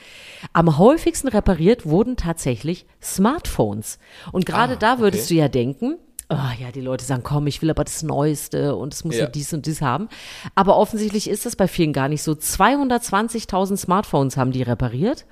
am 0.53 0.79
häufigsten 0.79 1.27
repariert 1.27 1.85
wurden 1.85 2.17
tatsächlich 2.17 2.87
Smartphones. 3.01 3.99
Und 4.31 4.47
gerade 4.47 4.73
Ah, 4.73 4.77
da 4.77 4.99
würdest 4.99 5.25
okay. 5.25 5.35
du 5.35 5.39
ja 5.39 5.47
denken, 5.49 5.97
Oh 6.29 6.35
ja, 6.59 6.71
die 6.73 6.81
Leute 6.81 7.03
sagen, 7.05 7.21
komm, 7.23 7.47
ich 7.47 7.61
will 7.61 7.69
aber 7.69 7.83
das 7.83 8.01
Neueste 8.03 8.75
und 8.75 8.93
es 8.93 9.03
muss 9.03 9.15
ja. 9.15 9.23
Ja. 9.23 9.27
dies 9.27 9.53
und 9.53 9.65
dies 9.65 9.81
haben. 9.81 10.07
Aber 10.55 10.77
offensichtlich 10.77 11.29
ist 11.29 11.45
das 11.45 11.55
bei 11.55 11.67
vielen 11.67 11.93
gar 11.93 12.07
nicht 12.07 12.23
so. 12.23 12.31
220.000 12.33 13.77
Smartphones 13.77 14.37
haben 14.37 14.51
die 14.51 14.63
repariert. 14.63 15.25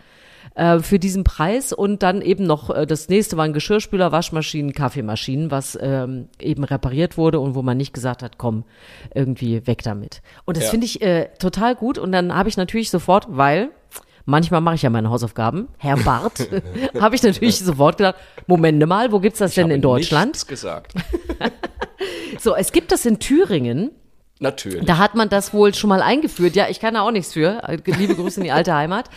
äh, 0.55 0.79
für 0.79 0.99
diesen 0.99 1.23
Preis 1.23 1.71
und 1.71 2.03
dann 2.03 2.21
eben 2.21 2.45
noch 2.45 2.69
äh, 2.71 2.85
das 2.85 3.07
nächste 3.09 3.37
waren 3.37 3.53
Geschirrspüler, 3.53 4.11
Waschmaschinen, 4.11 4.73
Kaffeemaschinen, 4.73 5.49
was 5.49 5.77
ähm, 5.81 6.27
eben 6.39 6.63
repariert 6.65 7.15
wurde 7.17 7.39
und 7.39 7.55
wo 7.55 7.61
man 7.61 7.77
nicht 7.77 7.93
gesagt 7.93 8.21
hat, 8.21 8.37
komm, 8.37 8.65
irgendwie 9.15 9.65
weg 9.67 9.81
damit. 9.83 10.21
Und 10.45 10.57
das 10.57 10.65
Ja. 10.65 10.69
finde 10.71 10.85
ich 10.87 11.01
äh, 11.01 11.29
total 11.39 11.75
gut 11.75 11.97
und 11.97 12.11
dann 12.11 12.35
habe 12.35 12.49
ich 12.49 12.57
natürlich 12.57 12.89
sofort, 12.89 13.27
weil 13.29 13.69
manchmal 14.25 14.61
mache 14.61 14.75
ich 14.75 14.81
ja 14.81 14.89
meine 14.89 15.09
Hausaufgaben, 15.09 15.67
Herr 15.77 15.97
Barth, 15.97 16.49
habe 16.99 17.15
ich 17.15 17.23
natürlich 17.23 17.59
sofort 17.59 17.97
gedacht, 17.97 18.15
Momente 18.47 18.85
mal, 18.85 19.11
wo 19.11 19.19
gibt's 19.19 19.39
das 19.39 19.53
denn 19.55 19.65
habe 19.65 19.73
in 19.75 19.81
Deutschland? 19.81 20.31
Nichts 20.33 20.47
gesagt. 20.47 20.93
So, 22.39 22.55
es 22.55 22.71
gibt 22.71 22.91
das 22.91 23.05
in 23.05 23.19
Thüringen. 23.19 23.91
Natürlich. 24.41 24.85
Da 24.85 24.97
hat 24.97 25.13
man 25.13 25.29
das 25.29 25.53
wohl 25.53 25.71
schon 25.75 25.89
mal 25.89 26.01
eingeführt. 26.01 26.55
Ja, 26.55 26.67
ich 26.67 26.79
kann 26.79 26.95
da 26.95 27.01
auch 27.01 27.11
nichts 27.11 27.33
für. 27.33 27.61
Liebe 27.85 28.15
Grüße 28.15 28.39
in 28.39 28.45
die 28.45 28.51
alte 28.51 28.73
Heimat. 28.73 29.07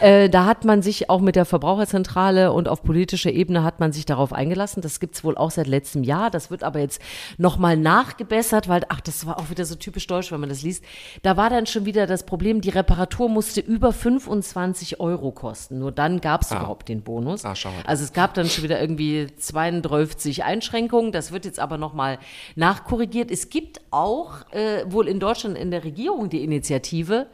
Äh, 0.00 0.30
da 0.30 0.46
hat 0.46 0.64
man 0.64 0.80
sich 0.80 1.10
auch 1.10 1.20
mit 1.20 1.36
der 1.36 1.44
Verbraucherzentrale 1.44 2.50
und 2.50 2.66
auf 2.66 2.82
politischer 2.82 3.30
Ebene 3.30 3.62
hat 3.62 3.78
man 3.78 3.92
sich 3.92 4.06
darauf 4.06 4.32
eingelassen. 4.32 4.80
Das 4.80 4.98
gibt's 4.98 5.22
wohl 5.22 5.36
auch 5.36 5.50
seit 5.50 5.66
letztem 5.66 6.02
Jahr. 6.02 6.30
Das 6.30 6.50
wird 6.50 6.64
aber 6.64 6.78
jetzt 6.78 7.02
nochmal 7.36 7.76
nachgebessert, 7.76 8.68
weil, 8.68 8.80
ach, 8.88 9.02
das 9.02 9.26
war 9.26 9.38
auch 9.38 9.50
wieder 9.50 9.66
so 9.66 9.74
typisch 9.74 10.06
deutsch, 10.06 10.32
wenn 10.32 10.40
man 10.40 10.48
das 10.48 10.62
liest. 10.62 10.82
Da 11.22 11.36
war 11.36 11.50
dann 11.50 11.66
schon 11.66 11.84
wieder 11.84 12.06
das 12.06 12.24
Problem, 12.24 12.62
die 12.62 12.70
Reparatur 12.70 13.28
musste 13.28 13.60
über 13.60 13.92
25 13.92 14.98
Euro 14.98 15.30
kosten. 15.30 15.78
Nur 15.78 15.92
dann 15.92 16.22
gab's 16.22 16.52
überhaupt 16.52 16.88
den 16.88 17.02
Bonus. 17.02 17.44
Ah, 17.44 17.54
schade. 17.54 17.76
Also 17.84 18.02
es 18.02 18.14
gab 18.14 18.32
dann 18.32 18.48
schon 18.48 18.64
wieder 18.64 18.80
irgendwie 18.80 19.26
32 19.36 20.42
Einschränkungen. 20.42 21.12
Das 21.12 21.32
wird 21.32 21.44
jetzt 21.44 21.60
aber 21.60 21.76
nochmal 21.76 22.18
nachkorrigiert. 22.56 23.30
Es 23.30 23.50
gibt 23.50 23.82
auch 23.90 24.50
äh, 24.52 24.69
wohl 24.86 25.08
in 25.08 25.20
Deutschland 25.20 25.56
in 25.58 25.70
der 25.70 25.84
Regierung 25.84 26.28
die 26.30 26.42
Initiative, 26.44 27.26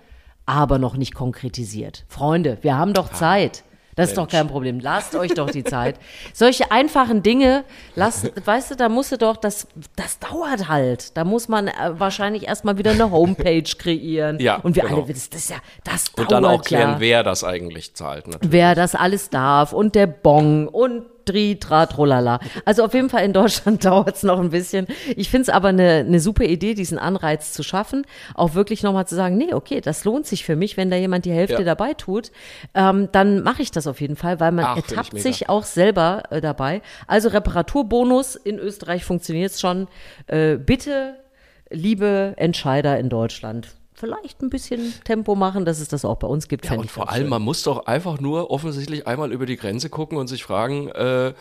aber 0.47 0.79
noch 0.79 0.97
nicht 0.97 1.15
konkretisiert. 1.15 2.05
Freunde, 2.09 2.59
wir 2.63 2.77
haben 2.77 2.93
doch 2.95 3.11
Zeit. 3.11 3.65
Das 3.97 4.11
ist 4.11 4.19
doch 4.19 4.25
Mensch. 4.25 4.33
kein 4.33 4.49
Problem. 4.49 4.79
Lasst 4.79 5.15
euch 5.15 5.33
doch 5.33 5.51
die 5.51 5.65
Zeit. 5.65 5.97
Solche 6.35 6.71
einfachen 6.71 7.23
Dinge, 7.23 7.65
lasst, 7.95 8.31
weißt 8.47 8.73
du, 8.73 8.77
da 8.77 8.91
musst 8.91 9.11
du 9.11 9.17
doch, 9.17 9.39
das, 9.39 9.67
das 9.97 10.19
dauert 10.19 10.69
halt. 10.69 11.17
Da 11.17 11.25
muss 11.25 11.49
man 11.49 11.69
äh, 11.69 11.73
wahrscheinlich 11.93 12.47
erstmal 12.47 12.77
wieder 12.77 12.91
eine 12.91 13.11
Homepage 13.11 13.63
kreieren. 13.63 14.39
Ja, 14.39 14.57
Und 14.57 14.77
wir 14.77 14.83
genau. 14.83 14.97
alle, 14.97 15.13
das, 15.15 15.31
das 15.31 15.41
ist 15.41 15.51
ja, 15.51 15.57
das 15.83 16.13
dauert 16.13 16.19
Und 16.19 16.33
dann 16.33 16.45
auch 16.45 16.63
klären, 16.63 16.93
ja 16.93 17.01
wer 17.01 17.23
das 17.23 17.43
eigentlich 17.43 17.95
zahlt. 17.95 18.27
Natürlich. 18.27 18.53
wer 18.53 18.75
das 18.75 18.95
alles 18.95 19.31
darf 19.31 19.73
und 19.73 19.95
der 19.95 20.07
Bong 20.07 20.69
und 20.69 21.07
Dri, 21.27 21.59
Tra, 21.61 21.87
Trolala. 21.87 22.41
Also 22.65 22.85
auf 22.85 22.95
jeden 22.95 23.11
Fall 23.11 23.25
in 23.25 23.33
Deutschland 23.33 23.85
dauert 23.85 24.17
es 24.17 24.23
noch 24.23 24.41
ein 24.41 24.51
bisschen. 24.51 24.87
Ich 25.17 25.29
finde 25.29 25.43
es 25.43 25.49
aber 25.51 25.69
eine 25.69 26.05
eine 26.07 26.21
super 26.21 26.45
Idee, 26.45 26.75
diesen 26.75 26.99
Anreiz 26.99 27.53
zu 27.53 27.63
schaffen, 27.63 28.07
auch 28.35 28.55
wirklich 28.55 28.83
nochmal 28.83 29.07
zu 29.07 29.15
sagen, 29.15 29.37
nee, 29.37 29.53
okay, 29.53 29.81
das 29.81 30.05
lohnt 30.05 30.27
sich 30.27 30.45
für 30.45 30.57
mich, 30.57 30.77
wenn 30.77 30.91
da 30.91 30.97
jemand 30.97 31.25
die 31.25 31.33
Hälfte 31.33 31.59
Ja. 31.59 31.65
dabei 31.65 31.95
tut, 31.95 32.31
ähm, 32.75 33.09
dann 33.13 33.43
mache 33.43 33.63
ich 33.63 33.71
das 33.71 33.87
auf 33.87 34.01
jeden 34.01 34.17
Fall, 34.17 34.41
weil 34.41 34.53
man 34.53 34.65
Ach, 34.65 34.77
ertappt 34.77 35.19
sich 35.21 35.49
auch 35.49 35.65
selber 35.65 36.23
äh, 36.31 36.41
dabei. 36.41 36.81
Also 37.07 37.29
Reparaturbonus 37.29 38.37
in 38.37 38.59
Österreich 38.59 39.05
funktioniert 39.05 39.59
schon. 39.59 39.89
Äh, 40.29 40.57
bitte, 40.57 41.17
liebe 41.71 42.35
Entscheider 42.37 42.99
in 42.99 43.09
Deutschland, 43.09 43.69
vielleicht 43.97 44.43
ein 44.43 44.51
bisschen 44.51 44.93
Tempo 45.05 45.35
machen, 45.35 45.65
dass 45.65 45.81
es 45.81 45.89
das 45.89 46.05
auch 46.05 46.17
bei 46.17 46.27
uns 46.27 46.49
gibt. 46.49 46.67
Ja, 46.67 46.75
und 46.75 46.91
vor 46.91 47.11
allem, 47.11 47.23
schön. 47.23 47.31
man 47.31 47.43
muss 47.43 47.63
doch 47.63 47.87
einfach 47.87 48.21
nur 48.21 48.51
offensichtlich 48.51 49.07
einmal 49.07 49.33
über 49.33 49.47
die 49.47 49.57
Grenze 49.57 49.89
gucken 49.89 50.19
und 50.19 50.29
sich 50.29 50.45
fragen, 50.45 50.89
äh, 50.89 51.33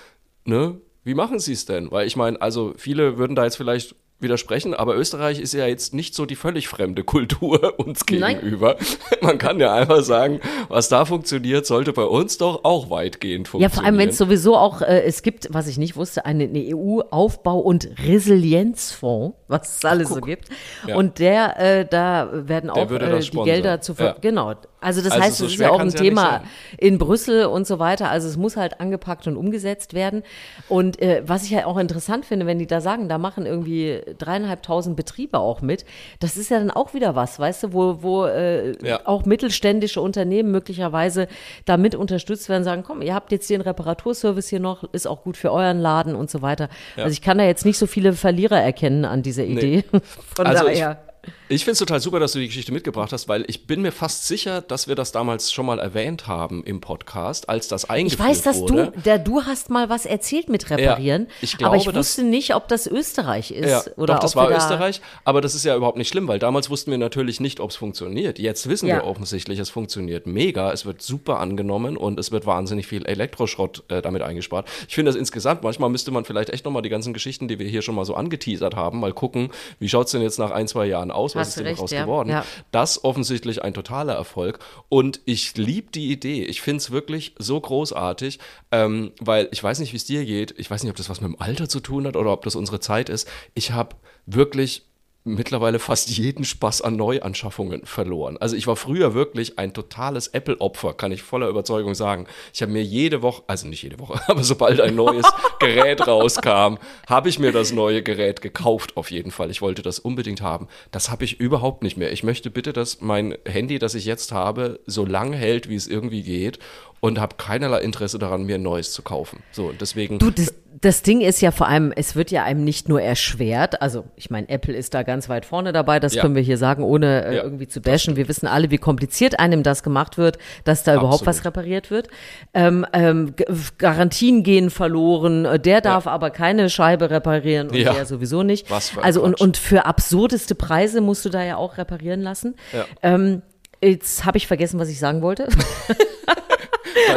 ne, 0.46 0.80
wie 1.04 1.14
machen 1.14 1.40
sie 1.40 1.54
es 1.54 1.66
denn? 1.66 1.92
Weil 1.92 2.08
ich 2.08 2.16
meine, 2.16 2.42
also 2.42 2.74
viele 2.78 3.18
würden 3.18 3.36
da 3.36 3.44
jetzt 3.44 3.58
vielleicht 3.58 3.96
widersprechen, 4.20 4.74
aber 4.74 4.96
Österreich 4.96 5.40
ist 5.40 5.54
ja 5.54 5.68
jetzt 5.68 5.94
nicht 5.94 6.16
so 6.16 6.26
die 6.26 6.36
völlig 6.36 6.68
fremde 6.68 7.04
Kultur 7.04 7.78
uns 7.86 8.02
Nein. 8.10 8.36
gegenüber. 8.40 8.78
Man 9.22 9.38
kann 9.38 9.60
ja 9.60 9.74
einfach 9.74 10.02
sagen, 10.04 10.40
was 10.70 10.88
da 10.90 11.06
funktioniert, 11.06 11.66
sollte 11.66 11.92
bei 11.94 12.06
uns 12.06 12.38
doch 12.38 12.64
auch 12.64 12.90
weitgehend 12.90 13.48
Ja, 13.48 13.52
funktionieren. 13.52 13.72
vor 13.72 13.84
allem, 13.86 13.98
wenn 13.98 14.10
es 14.10 14.18
sowieso 14.18 14.56
auch, 14.56 14.82
äh, 14.82 15.02
es 15.04 15.22
gibt, 15.22 15.48
was 15.52 15.68
ich 15.68 15.78
nicht 15.78 15.96
wusste, 15.98 16.26
eine, 16.26 16.46
eine 16.46 16.60
EU-Aufbau- 16.76 17.60
und 17.60 17.90
Resilienzfonds, 18.06 19.36
was 19.48 19.78
es 19.78 19.86
alles 19.86 20.10
so 20.10 20.22
gibt. 20.22 20.50
Ja. 20.88 20.96
Und 20.96 21.20
der, 21.20 21.60
äh, 21.60 21.86
da 21.86 22.30
werden 22.32 22.70
auch 22.70 22.90
äh, 22.90 23.20
die. 23.20 23.38
Gelder 23.44 23.82
zu 23.82 23.94
ver 23.96 24.06
Ja. 24.06 24.16
Genau. 24.22 24.54
Also 24.82 25.02
das 25.02 25.14
Also 25.14 25.24
heißt, 25.24 25.38
so 25.38 25.46
es 25.46 25.54
ist 25.54 25.60
ja 25.60 25.72
auch 25.72 25.80
ein 25.80 25.90
ja 25.90 25.96
Thema 26.00 26.22
sein. 26.22 26.42
in 26.78 26.98
Brüssel 27.00 27.46
und 27.48 27.66
so 27.66 27.80
weiter. 27.80 28.10
Also 28.12 28.28
es 28.28 28.38
muss 28.38 28.56
halt 28.56 28.80
angepackt 28.80 29.26
und 29.28 29.36
umgesetzt 29.36 29.94
werden. 29.96 30.22
Und 30.70 31.02
äh, 31.02 31.24
was 31.26 31.44
ich 31.44 31.50
ja 31.52 31.66
auch 31.66 31.78
interessant 31.78 32.26
finde, 32.26 32.46
wenn 32.46 32.60
die 32.60 32.68
da 32.68 32.82
sagen, 32.82 33.10
da 33.10 33.18
machen 33.18 33.46
irgendwie 33.48 34.00
dreieinhalbtausend 34.18 34.96
Betriebe 34.96 35.40
auch 35.40 35.62
mit, 35.62 35.86
das 36.20 36.38
ist 36.38 36.50
ja 36.50 36.60
dann 36.60 36.72
auch 36.72 36.94
wieder 36.94 37.16
was, 37.16 37.40
weißt 37.40 37.64
du, 37.64 37.74
wo, 37.74 38.02
wo 38.02 38.26
äh, 38.26 38.74
Ja. 38.86 39.02
auch 39.06 39.26
mittelständische 39.26 40.02
Unternehmen 40.02 40.52
möglicherweise 40.52 41.28
damit 41.66 41.96
unterstützt 41.96 42.50
werden, 42.50 42.64
sagen, 42.64 42.84
komm, 42.86 43.02
ihr 43.02 43.14
habt 43.16 43.32
jetzt 43.32 43.52
einen 43.52 43.62
Reparaturservice 43.62 44.48
hier 44.50 44.60
noch, 44.60 44.84
ist 44.94 45.08
auch 45.08 45.24
gut 45.24 45.38
für 45.38 45.52
euren 45.52 45.80
Laden 45.80 46.16
und 46.16 46.30
so 46.30 46.42
weiter. 46.42 46.70
Also 46.98 47.10
ich 47.12 47.22
kann 47.22 47.38
da 47.38 47.44
jetzt 47.46 47.66
nicht 47.66 47.78
so 47.78 47.88
viele 47.88 48.14
Verlierer 48.14 48.60
erkennen 48.62 49.06
an 49.06 49.22
dieser 49.24 49.44
Idee. 49.46 49.84
Von 50.36 50.46
Also 50.48 50.66
daher. 50.66 50.92
ich 50.92 51.15
finde 51.64 51.72
es 51.74 51.80
total 51.80 52.00
super, 52.00 52.20
dass 52.20 52.34
du 52.34 52.40
die 52.40 52.48
Geschichte 52.48 52.72
mitgebracht 52.72 53.12
hast, 53.14 53.28
weil 53.28 53.46
ich 53.48 53.68
bin 53.68 53.82
mir 53.82 53.92
fast 53.92 54.28
sicher, 54.28 54.62
dass 54.62 54.88
wir 54.88 54.96
das 54.96 55.12
damals 55.12 55.52
schon 55.52 55.66
mal 55.66 55.80
erwähnt 55.80 56.28
haben 56.28 56.64
im 56.64 56.82
Podcast, 56.82 57.50
als 57.50 57.68
das 57.68 57.84
Ich 57.86 57.90
eingeführt 57.90 58.28
weiß, 58.30 58.42
dass 58.44 58.60
wurde. 58.62 58.92
du, 58.96 59.02
der, 59.02 59.20
du 59.20 59.44
hast 59.44 59.70
mal 59.70 59.90
was 59.90 60.06
erzählt 60.06 60.50
mit 60.50 60.70
Reparieren, 60.70 61.28
ich 61.42 61.54
aber 61.64 61.76
ich 61.76 61.84
glaube, 61.84 61.96
dass- 61.98 62.08
wusste 62.08 62.24
nicht, 62.24 62.56
ob 62.56 62.68
das 62.68 62.88
Österreich 62.88 63.52
ist. 63.52 63.70
Ja, 63.70 63.84
oder 63.98 64.16
doch, 64.16 64.20
das 64.22 64.36
war 64.36 64.50
da- 64.50 64.58
Österreich, 64.58 65.02
aber 65.24 65.42
das 65.42 65.56
ist 65.56 65.66
ja 65.66 65.76
überhaupt 65.76 65.98
nicht 65.98 66.10
schlimm, 66.10 66.28
weil 66.28 66.40
damals 66.40 66.70
wussten 66.70 66.92
wir 66.92 66.98
natürlich 66.98 67.40
nicht, 67.40 67.60
ob 67.60 67.70
es 67.70 67.76
funktioniert. 67.76 68.40
Jetzt 68.40 68.68
wissen 68.70 68.88
Ja. 68.88 68.96
wir 68.98 69.04
offensichtlich, 69.06 69.60
es 69.60 69.70
funktioniert 69.70 70.28
mega, 70.28 70.72
es 70.72 70.86
wird 70.86 71.02
super 71.02 71.40
angenommen 71.40 71.98
und 71.98 72.20
es 72.20 72.32
wird 72.32 72.46
wahnsinnig 72.46 72.88
viel 72.88 73.06
Elektroschrott 73.06 73.84
äh, 73.90 74.02
damit 74.02 74.22
eingespart. 74.22 74.68
Ich 74.88 74.96
finde 74.96 75.10
das 75.10 75.16
insgesamt, 75.20 75.64
manchmal 75.64 75.90
müsste 75.90 76.12
man 76.12 76.26
vielleicht 76.26 76.50
echt 76.50 76.66
nochmal 76.66 76.82
die 76.82 76.90
ganzen 76.90 77.14
Geschichten, 77.14 77.48
die 77.48 77.60
wir 77.60 77.68
hier 77.68 77.82
schon 77.82 77.96
mal 77.96 78.06
so 78.06 78.16
angeteasert 78.16 78.76
haben, 78.76 79.00
mal 79.00 79.14
gucken, 79.14 79.50
wie 79.80 79.90
schaut 79.90 80.08
es 80.08 80.12
denn 80.12 80.22
jetzt 80.22 80.40
nach 80.40 80.52
ein, 80.52 80.68
zwei 80.68 80.86
Jahren 80.86 81.12
aus, 81.16 81.34
denn 81.34 81.66
recht, 81.66 81.78
daraus 81.78 81.92
ja. 81.92 82.04
geworden? 82.04 82.30
Ja. 82.30 82.46
Das 82.72 83.04
offensichtlich 83.04 83.64
ein 83.64 83.74
totaler 83.74 84.14
Erfolg 84.14 84.60
und 84.90 85.22
ich 85.26 85.56
liebe 85.56 85.92
die 85.92 86.12
Idee. 86.12 86.44
Ich 86.44 86.62
finde 86.62 86.78
es 86.78 86.92
wirklich 86.92 87.36
so 87.38 87.60
großartig, 87.60 88.40
ähm, 88.72 89.12
weil 89.20 89.48
ich 89.52 89.64
weiß 89.64 89.80
nicht, 89.80 89.94
wie 89.94 89.98
es 89.98 90.06
dir 90.06 90.26
geht. 90.26 90.54
Ich 90.58 90.70
weiß 90.70 90.84
nicht, 90.84 90.92
ob 90.92 90.98
das 90.98 91.10
was 91.10 91.22
mit 91.22 91.32
dem 91.32 91.42
Alter 91.42 91.70
zu 91.70 91.80
tun 91.80 92.06
hat 92.06 92.16
oder 92.16 92.32
ob 92.32 92.44
das 92.44 92.56
unsere 92.56 92.80
Zeit 92.80 93.10
ist. 93.10 93.28
Ich 93.54 93.72
habe 93.72 93.96
wirklich 94.26 94.84
mittlerweile 95.26 95.80
fast 95.80 96.10
jeden 96.10 96.46
Spaß 96.46 96.84
an 96.84 96.96
Neuanschaffungen 96.96 97.86
verloren. 97.86 98.38
Also 98.38 98.56
ich 98.56 98.68
war 98.68 98.76
früher 98.76 99.16
wirklich 99.16 99.58
ein 99.58 99.74
totales 99.74 100.28
Apple-Opfer, 100.28 100.94
kann 100.94 101.12
ich 101.12 101.24
voller 101.24 101.50
Überzeugung 101.50 101.96
sagen. 101.96 102.28
Ich 102.54 102.62
habe 102.62 102.72
mir 102.72 102.84
jede 102.84 103.24
Woche, 103.24 103.44
also 103.48 103.68
nicht 103.68 103.82
jede 103.82 104.00
Woche, 104.00 104.22
aber 104.28 104.44
sobald 104.44 104.80
ein 104.80 104.96
neues 104.96 105.26
Gerät 105.60 106.08
rauskam, 106.08 106.78
habe 107.08 107.30
ich 107.30 107.40
mir 107.40 107.52
das 107.52 107.72
neue 107.72 108.04
Gerät 108.04 108.42
gekauft 108.42 108.96
auf 108.96 109.10
jeden 109.10 109.32
Fall. 109.32 109.50
Ich 109.50 109.62
wollte 109.62 109.82
das 109.82 109.98
unbedingt 109.98 110.42
haben. 110.42 110.68
Das 110.92 111.10
habe 111.10 111.26
ich 111.26 111.40
überhaupt 111.40 111.82
nicht 111.82 111.98
mehr. 111.98 112.12
Ich 112.12 112.24
möchte 112.24 112.52
bitte, 112.52 112.72
dass 112.72 113.02
mein 113.02 113.36
Handy, 113.46 113.80
das 113.80 113.96
ich 113.96 114.06
jetzt 114.06 114.32
habe, 114.32 114.80
so 114.86 115.06
lang 115.06 115.34
hält, 115.34 115.70
wie 115.70 115.76
es 115.76 115.88
irgendwie 115.88 116.22
geht 116.22 116.60
und 117.02 117.20
habe 117.20 117.36
keinerlei 117.38 117.80
Interesse 117.82 118.18
daran, 118.20 118.44
mir 118.44 118.56
ein 118.56 118.64
neues 118.64 118.92
zu 118.92 119.02
kaufen. 119.04 119.44
So, 119.52 119.68
und 119.68 119.80
deswegen 119.82 120.18
Du, 120.18 120.32
das, 120.32 120.54
das 120.82 121.04
Ding 121.04 121.22
ist 121.22 121.40
ja 121.42 121.52
vor 121.52 121.68
allem, 121.68 121.94
es 121.96 122.16
wird 122.16 122.32
ja 122.32 122.44
einem 122.44 122.64
nicht 122.64 122.90
nur 122.90 123.02
erschwert, 123.02 123.82
also 123.82 124.06
ich 124.16 124.30
meine, 124.32 124.50
Apple 124.50 124.74
ist 124.76 124.94
da 124.94 125.04
ganz 125.04 125.30
weit 125.30 125.46
vorne 125.46 125.72
dabei, 125.72 126.00
das 126.00 126.16
Ja. 126.16 126.22
können 126.24 126.34
wir 126.36 126.42
hier 126.42 126.58
sagen, 126.58 126.84
ohne 126.84 127.26
äh, 127.26 127.36
Ja, 127.38 127.44
irgendwie 127.44 127.68
zu 127.68 127.80
bashen. 127.82 128.16
Wir 128.16 128.28
wissen 128.28 128.48
alle, 128.48 128.72
wie 128.72 128.78
kompliziert 128.80 129.40
einem 129.40 129.62
das 129.64 129.84
gemacht 129.84 130.18
wird, 130.18 130.38
dass 130.64 130.84
da 130.84 130.94
überhaupt 130.96 131.22
Absolut. 131.28 131.28
was 131.40 131.46
repariert 131.46 131.92
wird. 131.92 132.08
Ähm, 132.54 132.86
ähm, 132.94 133.36
G- 133.36 133.46
Garantien 133.78 134.42
gehen 134.44 134.70
verloren, 134.70 135.46
äh, 135.46 135.60
der 135.60 135.82
darf 135.82 136.08
aber 136.08 136.32
keine 136.32 136.70
Scheibe 136.72 137.10
reparieren 137.12 137.70
und 137.70 137.76
Ja. 137.78 137.94
der 137.94 138.06
sowieso 138.06 138.42
nicht. 138.44 138.70
Was 138.72 138.90
für 138.90 139.04
also 139.04 139.24
und, 139.24 139.40
und 139.40 139.58
für 139.58 139.86
absurdeste 139.86 140.56
Preise 140.56 141.02
musst 141.02 141.24
du 141.24 141.30
da 141.30 141.44
ja 141.44 141.58
auch 141.58 141.78
reparieren 141.78 142.22
lassen. 142.22 142.56
Ja. 142.74 142.86
Ähm, 143.04 143.42
Jetzt 143.82 144.26
habe 144.26 144.38
ich 144.38 144.48
vergessen, 144.48 144.80
was 144.80 144.90
ich 144.90 144.98
sagen 144.98 145.22
wollte. 145.22 145.48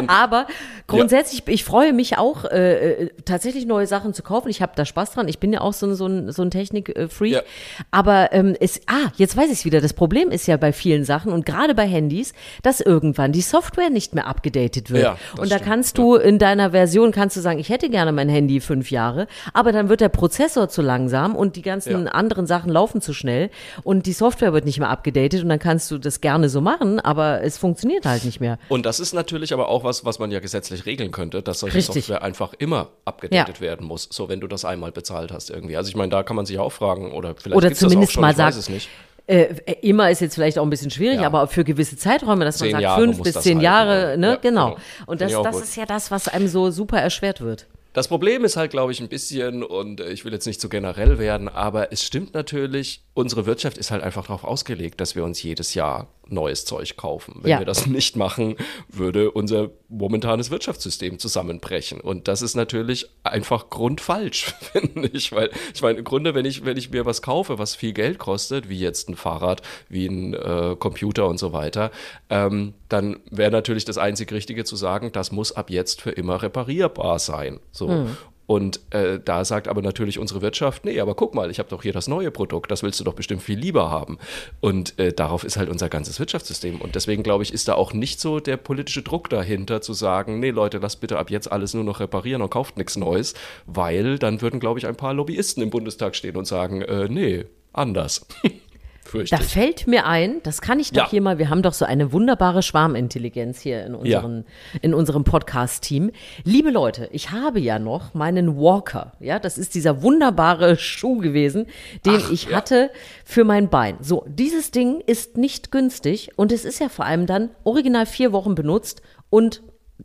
Aber 0.07 0.47
grundsätzlich, 0.89 1.43
ich 1.47 1.65
freue 1.65 1.93
mich 1.93 2.19
auch, 2.19 2.45
äh, 2.45 3.05
äh, 3.05 3.11
tatsächlich 3.25 3.67
neue 3.67 3.87
Sachen 3.87 4.15
zu 4.15 4.23
kaufen. 4.23 4.49
Ich 4.49 4.61
habe 4.63 4.73
da 4.75 4.85
Spaß 4.85 5.13
dran. 5.13 5.29
Ich 5.29 5.39
bin 5.39 5.53
ja 5.53 5.61
auch 5.61 5.73
so, 5.73 5.87
ein- 5.87 5.95
so 5.95 6.07
ein, 6.07 6.33
so 6.33 6.43
ein 6.43 6.51
Technik-Freak. 6.51 7.33
Ja. 7.35 7.43
Aber 7.91 8.33
ähm, 8.33 8.57
es, 8.59 8.81
ah, 8.87 9.11
jetzt 9.17 9.37
weiß 9.37 9.47
ich 9.47 9.59
es 9.61 9.65
wieder. 9.65 9.81
Das 9.81 9.93
Problem 9.93 10.31
ist 10.31 10.47
ja 10.47 10.57
bei 10.57 10.73
vielen 10.73 11.05
Sachen 11.05 11.33
und 11.33 11.47
gerade 11.47 11.75
bei 11.75 11.87
Handys, 11.87 12.33
dass 12.63 12.81
irgendwann 12.81 13.33
die 13.33 13.43
Software 13.43 13.91
nicht 13.91 14.15
mehr 14.15 14.27
abgedatet 14.27 14.91
wird. 14.91 15.03
Ja, 15.05 15.19
und 15.39 15.51
da 15.53 15.57
stimmt, 15.57 15.63
kannst 15.71 15.99
du 15.99 16.17
in 16.17 16.39
deiner 16.39 16.71
Version, 16.71 17.13
kannst 17.13 17.37
du 17.37 17.41
sagen, 17.41 17.59
ich 17.59 17.69
hätte 17.69 17.91
gerne 17.91 18.13
mein 18.13 18.29
Handy 18.29 18.61
fünf 18.61 18.91
Jahre, 18.91 19.27
aber 19.53 19.73
dann 19.73 19.89
wird 19.89 20.01
der 20.01 20.09
Prozessor 20.09 20.69
zu 20.69 20.83
langsam 20.83 21.37
und 21.37 21.57
die 21.57 21.63
ganzen 21.63 22.07
Ja. 22.07 22.13
anderen 22.13 22.47
Sachen 22.47 22.71
laufen 22.73 23.01
zu 23.01 23.13
schnell 23.13 23.51
und 23.85 24.07
die 24.07 24.13
Software 24.13 24.53
wird 24.53 24.65
nicht 24.65 24.79
mehr 24.79 24.89
abgedatet 24.89 25.43
und 25.43 25.49
dann 25.51 25.59
kannst 25.59 25.91
du 25.91 25.99
das 25.99 26.21
gerne 26.21 26.49
so 26.49 26.61
machen, 26.61 26.99
aber 27.01 27.43
es 27.43 27.59
funktioniert 27.59 28.07
halt 28.07 28.25
nicht 28.25 28.41
mehr. 28.41 28.59
Und 28.69 28.87
das 28.87 29.01
ist 29.01 29.13
natürlich 29.13 29.53
aber 29.53 29.69
auch 29.69 29.85
was, 29.85 30.05
was 30.05 30.19
man 30.19 30.31
ja 30.31 30.41
gesetzlich 30.41 30.78
regeln 30.87 31.11
könnte, 31.11 31.43
dass 31.43 31.61
solche 31.61 31.79
Richtig. 31.79 32.07
Software 32.07 32.23
einfach 32.23 32.55
immer 32.59 32.89
abgedatet 33.05 33.61
werden 33.61 33.87
muss, 33.87 34.09
so 34.11 34.29
wenn 34.29 34.41
du 34.41 34.47
das 34.47 34.65
einmal 34.65 34.93
bezahlt 34.93 35.33
hast 35.33 35.51
irgendwie. 35.51 35.77
Also 35.77 35.89
ich 35.89 35.97
meine, 35.97 36.11
da 36.11 36.23
kann 36.23 36.37
man 36.37 36.47
sich 36.47 36.59
auch 36.59 36.73
fragen 36.73 37.13
oder 37.13 37.35
vielleicht 37.35 37.57
Oder 37.57 37.73
zumindest 37.75 38.11
auch 38.11 38.15
schon, 38.15 38.23
mal 38.23 38.53
nicht. 38.69 38.89
Äh, 39.27 39.55
immer 39.83 40.11
ist 40.11 40.21
jetzt 40.21 40.35
vielleicht 40.37 40.59
auch 40.59 40.63
ein 40.63 40.71
bisschen 40.71 40.91
schwierig, 40.91 41.21
Ja. 41.21 41.27
aber 41.27 41.49
für 41.49 41.63
gewisse 41.63 41.99
Zeiträume, 41.99 42.47
dass 42.47 42.61
man 42.61 42.69
Zehn 42.69 42.73
sagt, 42.73 42.83
Jahre 42.83 43.01
fünf 43.03 43.23
bis 43.23 43.35
zehn 43.35 43.57
halten, 43.57 43.61
Jahre, 43.61 44.11
ja. 44.13 44.17
ne, 44.17 44.27
Ja, 44.31 44.37
genau. 44.37 44.67
genau. 44.71 44.79
Und 45.05 45.21
das, 45.21 45.33
das 45.33 45.55
gut. 45.55 45.65
ist 45.65 45.77
ja 45.77 45.85
das, 45.85 46.11
was 46.11 46.29
einem 46.29 46.49
so 46.49 46.71
super 46.71 46.99
erschwert 46.99 47.43
wird. 47.43 47.67
Das 47.93 48.07
Problem 48.09 48.45
ist 48.45 48.57
halt, 48.57 48.71
glaube 48.71 48.93
ich, 48.93 49.01
ein 49.01 49.09
bisschen, 49.09 49.63
und 49.65 50.01
äh, 50.01 50.11
ich 50.11 50.25
will 50.25 50.33
jetzt 50.33 50.47
nicht 50.47 50.61
zu 50.61 50.69
generell 50.69 51.19
werden, 51.19 51.49
aber 51.49 51.93
es 51.93 52.05
stimmt 52.05 52.33
natürlich, 52.33 53.03
unsere 53.13 53.45
Wirtschaft 53.45 53.77
ist 53.77 53.91
halt 53.91 54.03
einfach 54.03 54.27
darauf 54.27 54.45
ausgelegt, 54.45 55.01
dass 55.01 55.17
wir 55.17 55.25
uns 55.25 55.43
jedes 55.43 55.75
Jahr 55.75 56.07
neues 56.27 56.65
Zeug 56.65 56.97
kaufen. 56.97 57.41
Wenn 57.43 57.51
Ja. 57.51 57.59
wir 57.59 57.67
das 57.67 57.87
nicht 57.87 58.17
machen, 58.17 58.57
würde 58.89 59.31
unser 59.31 59.71
momentanes 59.89 60.51
Wirtschaftssystem 60.51 61.19
zusammenbrechen. 61.19 62.01
Und 62.01 62.29
das 62.29 62.43
ist 62.43 62.55
natürlich 62.55 63.09
einfach 63.25 63.71
grundfalsch, 63.71 64.55
finde 64.73 65.09
ich. 65.09 65.33
Weil 65.33 65.51
ich 65.75 65.83
meine, 65.83 65.99
im 65.99 66.05
Grunde, 66.05 66.35
wenn 66.35 66.45
ich, 66.45 66.65
wenn 66.65 66.77
ich 66.77 66.91
mir 66.91 67.07
was 67.07 67.23
kaufe, 67.23 67.59
was 67.59 67.75
viel 67.75 67.93
Geld 67.93 68.19
kostet, 68.19 68.69
wie 68.69 68.79
jetzt 68.79 69.09
ein 69.09 69.17
Fahrrad, 69.17 69.63
wie 69.89 70.07
ein 70.07 70.35
äh, 70.35 70.77
Computer 70.79 71.27
und 71.27 71.39
so 71.39 71.53
weiter, 71.53 71.91
ähm, 72.29 72.75
dann 72.89 73.21
wäre 73.31 73.51
natürlich 73.51 73.85
das 73.85 73.99
einzig 73.99 74.31
Richtige 74.33 74.65
zu 74.65 74.77
sagen, 74.77 75.11
das 75.13 75.33
muss 75.33 75.53
ab 75.53 75.71
jetzt 75.71 76.03
für 76.03 76.11
immer 76.11 76.43
reparierbar 76.43 77.19
sein. 77.19 77.61
So. 77.73 78.09
Und 78.49 78.81
äh, 78.95 79.21
da 79.23 79.45
sagt 79.45 79.69
aber 79.69 79.83
natürlich 79.83 80.19
unsere 80.19 80.41
Wirtschaft, 80.41 80.87
nee, 80.87 80.99
aber 81.01 81.15
guck 81.15 81.35
mal, 81.35 81.51
ich 81.51 81.59
habe 81.59 81.69
doch 81.69 81.83
hier 81.83 81.93
das 81.93 82.09
neue 82.09 82.31
Produkt, 82.31 82.71
das 82.71 82.83
willst 82.83 82.99
du 82.99 83.05
doch 83.05 83.13
bestimmt 83.13 83.43
viel 83.43 83.59
lieber 83.59 83.91
haben. 83.91 84.17
Und 84.61 84.99
äh, 84.99 85.13
darauf 85.13 85.45
ist 85.45 85.59
halt 85.59 85.69
unser 85.69 85.91
ganzes 85.91 86.19
Wirtschaftssystem. 86.19 86.81
Und 86.81 86.95
deswegen 86.95 87.23
glaube 87.23 87.43
ich, 87.43 87.53
ist 87.53 87.69
da 87.69 87.75
auch 87.75 87.93
nicht 87.93 88.21
so 88.21 88.41
der 88.41 88.57
politische 88.57 89.03
Druck 89.03 89.29
dahinter 89.29 89.83
zu 89.83 89.93
sagen, 89.93 90.41
nee 90.41 90.49
Leute, 90.49 90.79
lasst 90.79 91.03
bitte 91.03 91.19
ab 91.19 91.31
jetzt 91.31 91.53
alles 91.53 91.75
nur 91.75 91.85
noch 91.85 92.01
reparieren 92.01 92.41
und 92.41 92.49
kauft 92.49 92.79
nichts 92.79 92.97
Neues, 92.97 93.35
weil 93.67 94.19
dann 94.19 94.41
würden, 94.41 94.61
glaube 94.61 94.79
ich, 94.79 94.87
ein 94.87 94.97
paar 94.97 95.13
Lobbyisten 95.13 95.63
im 95.63 95.69
Bundestag 95.69 96.17
stehen 96.17 96.37
und 96.37 96.47
sagen, 96.47 96.81
äh, 96.81 97.07
nee, 97.07 97.45
anders. 97.75 98.27
Fürchte 99.09 99.35
Da 99.37 99.43
ich. 99.43 99.49
fällt 99.49 99.87
mir 99.87 100.05
ein, 100.07 100.43
das 100.43 100.61
kann 100.61 100.79
ich 100.79 100.91
doch 100.93 101.05
Ja. 101.05 101.11
hier 101.11 101.23
mal, 101.23 101.39
wir 101.39 101.49
haben 101.49 101.63
doch 101.63 101.73
so 101.73 101.85
eine 101.87 102.13
wunderbare 102.13 102.63
Schwarmintelligenz 102.63 103.61
hier 103.61 103.85
in, 103.87 103.95
unseren, 103.95 104.45
in 104.83 104.93
unserem 104.93 105.25
Podcast-Team. 105.25 106.11
Liebe 106.45 106.71
Leute, 106.71 107.09
ich 107.13 107.31
habe 107.31 107.59
ja 107.59 107.79
noch 107.79 108.13
meinen 108.13 108.57
Walker, 108.59 109.13
ja, 109.21 109.39
das 109.39 109.57
ist 109.57 109.75
dieser 109.75 110.03
wunderbare 110.03 110.77
Schuh 110.77 111.19
gewesen, 111.19 111.67
den 112.05 112.21
Ach, 112.23 112.31
ich 112.31 112.51
ja. 112.51 112.57
hatte 112.59 112.91
für 113.25 113.45
mein 113.45 113.71
Bein. 113.71 113.97
So, 114.03 114.25
dieses 114.29 114.71
Ding 114.73 115.01
ist 115.01 115.39
nicht 115.39 115.71
günstig 115.73 116.31
und 116.37 116.53
es 116.53 116.65
ist 116.67 116.79
ja 116.79 116.89
vor 116.91 117.07
allem 117.07 117.25
dann 117.27 117.51
original 117.65 118.05
vier 118.05 118.33
Wochen 118.33 118.55
benutzt 118.55 119.01
und 119.31 119.63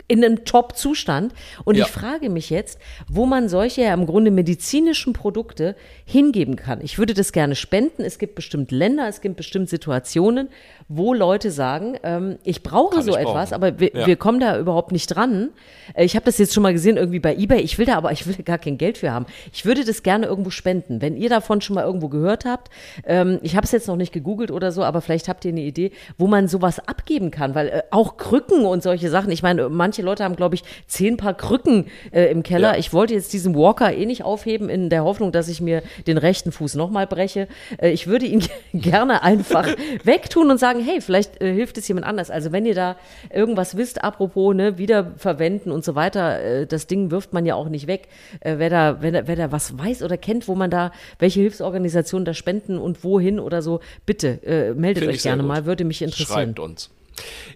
in 0.07 0.23
einem 0.25 0.43
Top-Zustand. 0.43 1.33
Und 1.65 1.75
Ja. 1.75 1.85
ich 1.85 1.91
frage 1.91 2.29
mich 2.29 2.49
jetzt, 2.49 2.79
wo 3.07 3.25
man 3.25 3.47
solche 3.47 3.81
ja 3.83 3.93
im 3.93 4.05
Grunde 4.07 4.31
medizinischen 4.31 5.13
Produkte 5.13 5.75
hingeben 6.05 6.55
kann. 6.55 6.81
Ich 6.81 6.97
würde 6.97 7.13
das 7.13 7.31
gerne 7.31 7.55
spenden. 7.55 8.03
Es 8.03 8.17
gibt 8.17 8.33
bestimmt 8.35 8.71
Länder, 8.71 9.07
es 9.07 9.21
gibt 9.21 9.35
bestimmt 9.37 9.69
Situationen, 9.69 10.49
wo 10.87 11.13
Leute 11.13 11.51
sagen, 11.51 11.97
ähm, 12.03 12.37
ich 12.43 12.63
brauche 12.63 12.95
Kann 12.95 13.03
so 13.05 13.11
ich 13.11 13.17
etwas, 13.17 13.51
brauchen. 13.51 13.53
aber 13.63 13.79
wir, 13.79 13.91
Ja. 13.93 14.07
wir 14.07 14.15
kommen 14.15 14.39
da 14.39 14.57
überhaupt 14.59 14.91
nicht 14.91 15.07
dran. 15.07 15.49
Äh, 15.93 16.05
Ich 16.05 16.15
habe 16.15 16.25
das 16.25 16.37
jetzt 16.39 16.53
schon 16.53 16.63
mal 16.63 16.73
gesehen, 16.73 16.97
irgendwie 16.97 17.19
bei 17.19 17.35
Ebay. 17.35 17.61
Ich 17.61 17.77
will 17.77 17.85
da 17.85 17.95
aber, 17.95 18.11
ich 18.11 18.25
will 18.27 18.35
gar 18.43 18.57
kein 18.57 18.77
Geld 18.77 18.97
für 18.97 19.11
haben. 19.11 19.25
Ich 19.53 19.63
würde 19.65 19.85
das 19.85 20.03
gerne 20.03 20.25
irgendwo 20.25 20.49
spenden. 20.49 21.01
Wenn 21.01 21.15
ihr 21.15 21.29
davon 21.29 21.61
schon 21.61 21.75
mal 21.75 21.83
irgendwo 21.83 22.09
gehört 22.09 22.45
habt, 22.45 22.69
ähm, 23.05 23.39
ich 23.43 23.55
habe 23.55 23.65
es 23.65 23.71
jetzt 23.71 23.87
noch 23.87 23.95
nicht 23.95 24.11
gegoogelt 24.11 24.51
oder 24.51 24.71
so, 24.71 24.83
aber 24.83 25.01
vielleicht 25.01 25.27
habt 25.29 25.45
ihr 25.45 25.51
eine 25.51 25.61
Idee, 25.61 25.91
wo 26.17 26.27
man 26.27 26.47
sowas 26.47 26.79
abgeben 26.87 27.31
kann, 27.31 27.55
weil 27.55 27.67
äh, 27.69 27.81
auch 27.91 28.17
Krücken 28.17 28.65
und 28.65 28.83
solche 28.83 29.09
Sachen. 29.09 29.31
Ich 29.31 29.43
meine, 29.43 29.69
manche 29.83 30.01
Leute 30.01 30.23
haben, 30.23 30.37
glaube 30.37 30.55
ich, 30.55 30.63
zehn 30.87 31.17
Paar 31.17 31.33
Krücken 31.33 31.87
äh, 32.11 32.31
im 32.31 32.41
Keller. 32.41 32.71
Ja. 32.73 32.79
Ich 32.79 32.93
wollte 32.93 33.13
jetzt 33.13 33.33
diesen 33.33 33.53
Walker 33.53 33.93
eh 33.93 34.05
nicht 34.05 34.23
aufheben 34.23 34.69
in 34.69 34.89
der 34.89 35.03
Hoffnung, 35.03 35.33
dass 35.33 35.49
ich 35.49 35.59
mir 35.59 35.83
den 36.07 36.17
rechten 36.17 36.53
Fuß 36.53 36.75
nochmal 36.75 37.05
breche. 37.05 37.49
Äh, 37.81 37.89
ich 37.89 38.07
würde 38.07 38.25
ihn 38.25 38.41
gerne 38.73 39.23
einfach 39.23 39.67
wegtun 40.05 40.49
und 40.51 40.57
sagen, 40.57 40.79
hey, 40.79 41.01
vielleicht 41.01 41.41
äh, 41.41 41.53
hilft 41.53 41.77
es 41.77 41.85
jemand 41.89 42.07
anders. 42.07 42.31
Also 42.31 42.53
wenn 42.53 42.65
ihr 42.65 42.75
da 42.75 42.95
irgendwas 43.29 43.75
wisst, 43.75 44.05
apropos 44.05 44.55
ne, 44.55 44.77
wiederverwenden 44.77 45.69
und 45.73 45.83
so 45.83 45.95
weiter, 45.95 46.39
äh, 46.41 46.65
das 46.65 46.87
Ding 46.87 47.11
wirft 47.11 47.33
man 47.33 47.45
ja 47.45 47.55
auch 47.55 47.67
nicht 47.67 47.87
weg. 47.87 48.07
Äh, 48.39 48.55
wer, 48.59 48.69
da, 48.69 48.97
wer, 49.01 49.27
wer 49.27 49.35
da 49.35 49.51
was 49.51 49.77
weiß 49.77 50.01
oder 50.01 50.15
kennt, 50.15 50.47
wo 50.47 50.55
man 50.55 50.69
da, 50.69 50.93
welche 51.19 51.41
Hilfsorganisationen 51.41 52.23
da 52.23 52.33
spenden 52.33 52.77
und 52.77 53.03
wohin 53.03 53.37
oder 53.37 53.61
so, 53.61 53.81
bitte 54.05 54.39
äh, 54.43 54.73
meldet 54.73 55.03
Finde 55.03 55.15
euch 55.15 55.23
gerne 55.23 55.43
mal, 55.43 55.65
würde 55.65 55.83
mich 55.83 56.01
interessieren. 56.01 56.55
Schreibt 56.55 56.59
uns. 56.59 56.89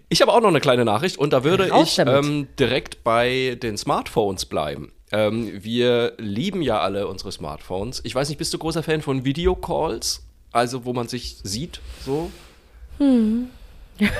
Ich 0.08 0.22
habe 0.22 0.32
auch 0.32 0.40
noch 0.40 0.48
eine 0.48 0.60
kleine 0.60 0.84
Nachricht 0.84 1.18
und 1.18 1.32
da 1.32 1.44
würde 1.44 1.70
ich 1.82 1.98
ähm, 1.98 2.48
direkt 2.58 3.04
bei 3.04 3.58
den 3.62 3.76
Smartphones 3.76 4.46
bleiben. 4.46 4.92
Ähm, 5.10 5.62
wir 5.62 6.12
lieben 6.18 6.62
ja 6.62 6.80
alle 6.80 7.08
unsere 7.08 7.32
Smartphones. 7.32 8.00
Ich 8.04 8.14
weiß 8.14 8.28
nicht, 8.28 8.38
bist 8.38 8.52
du 8.52 8.58
großer 8.58 8.82
Fan 8.82 9.02
von 9.02 9.24
Videocalls? 9.24 10.24
Also, 10.52 10.84
wo 10.84 10.92
man 10.92 11.08
sich 11.08 11.38
sieht, 11.42 11.80
so? 12.04 12.30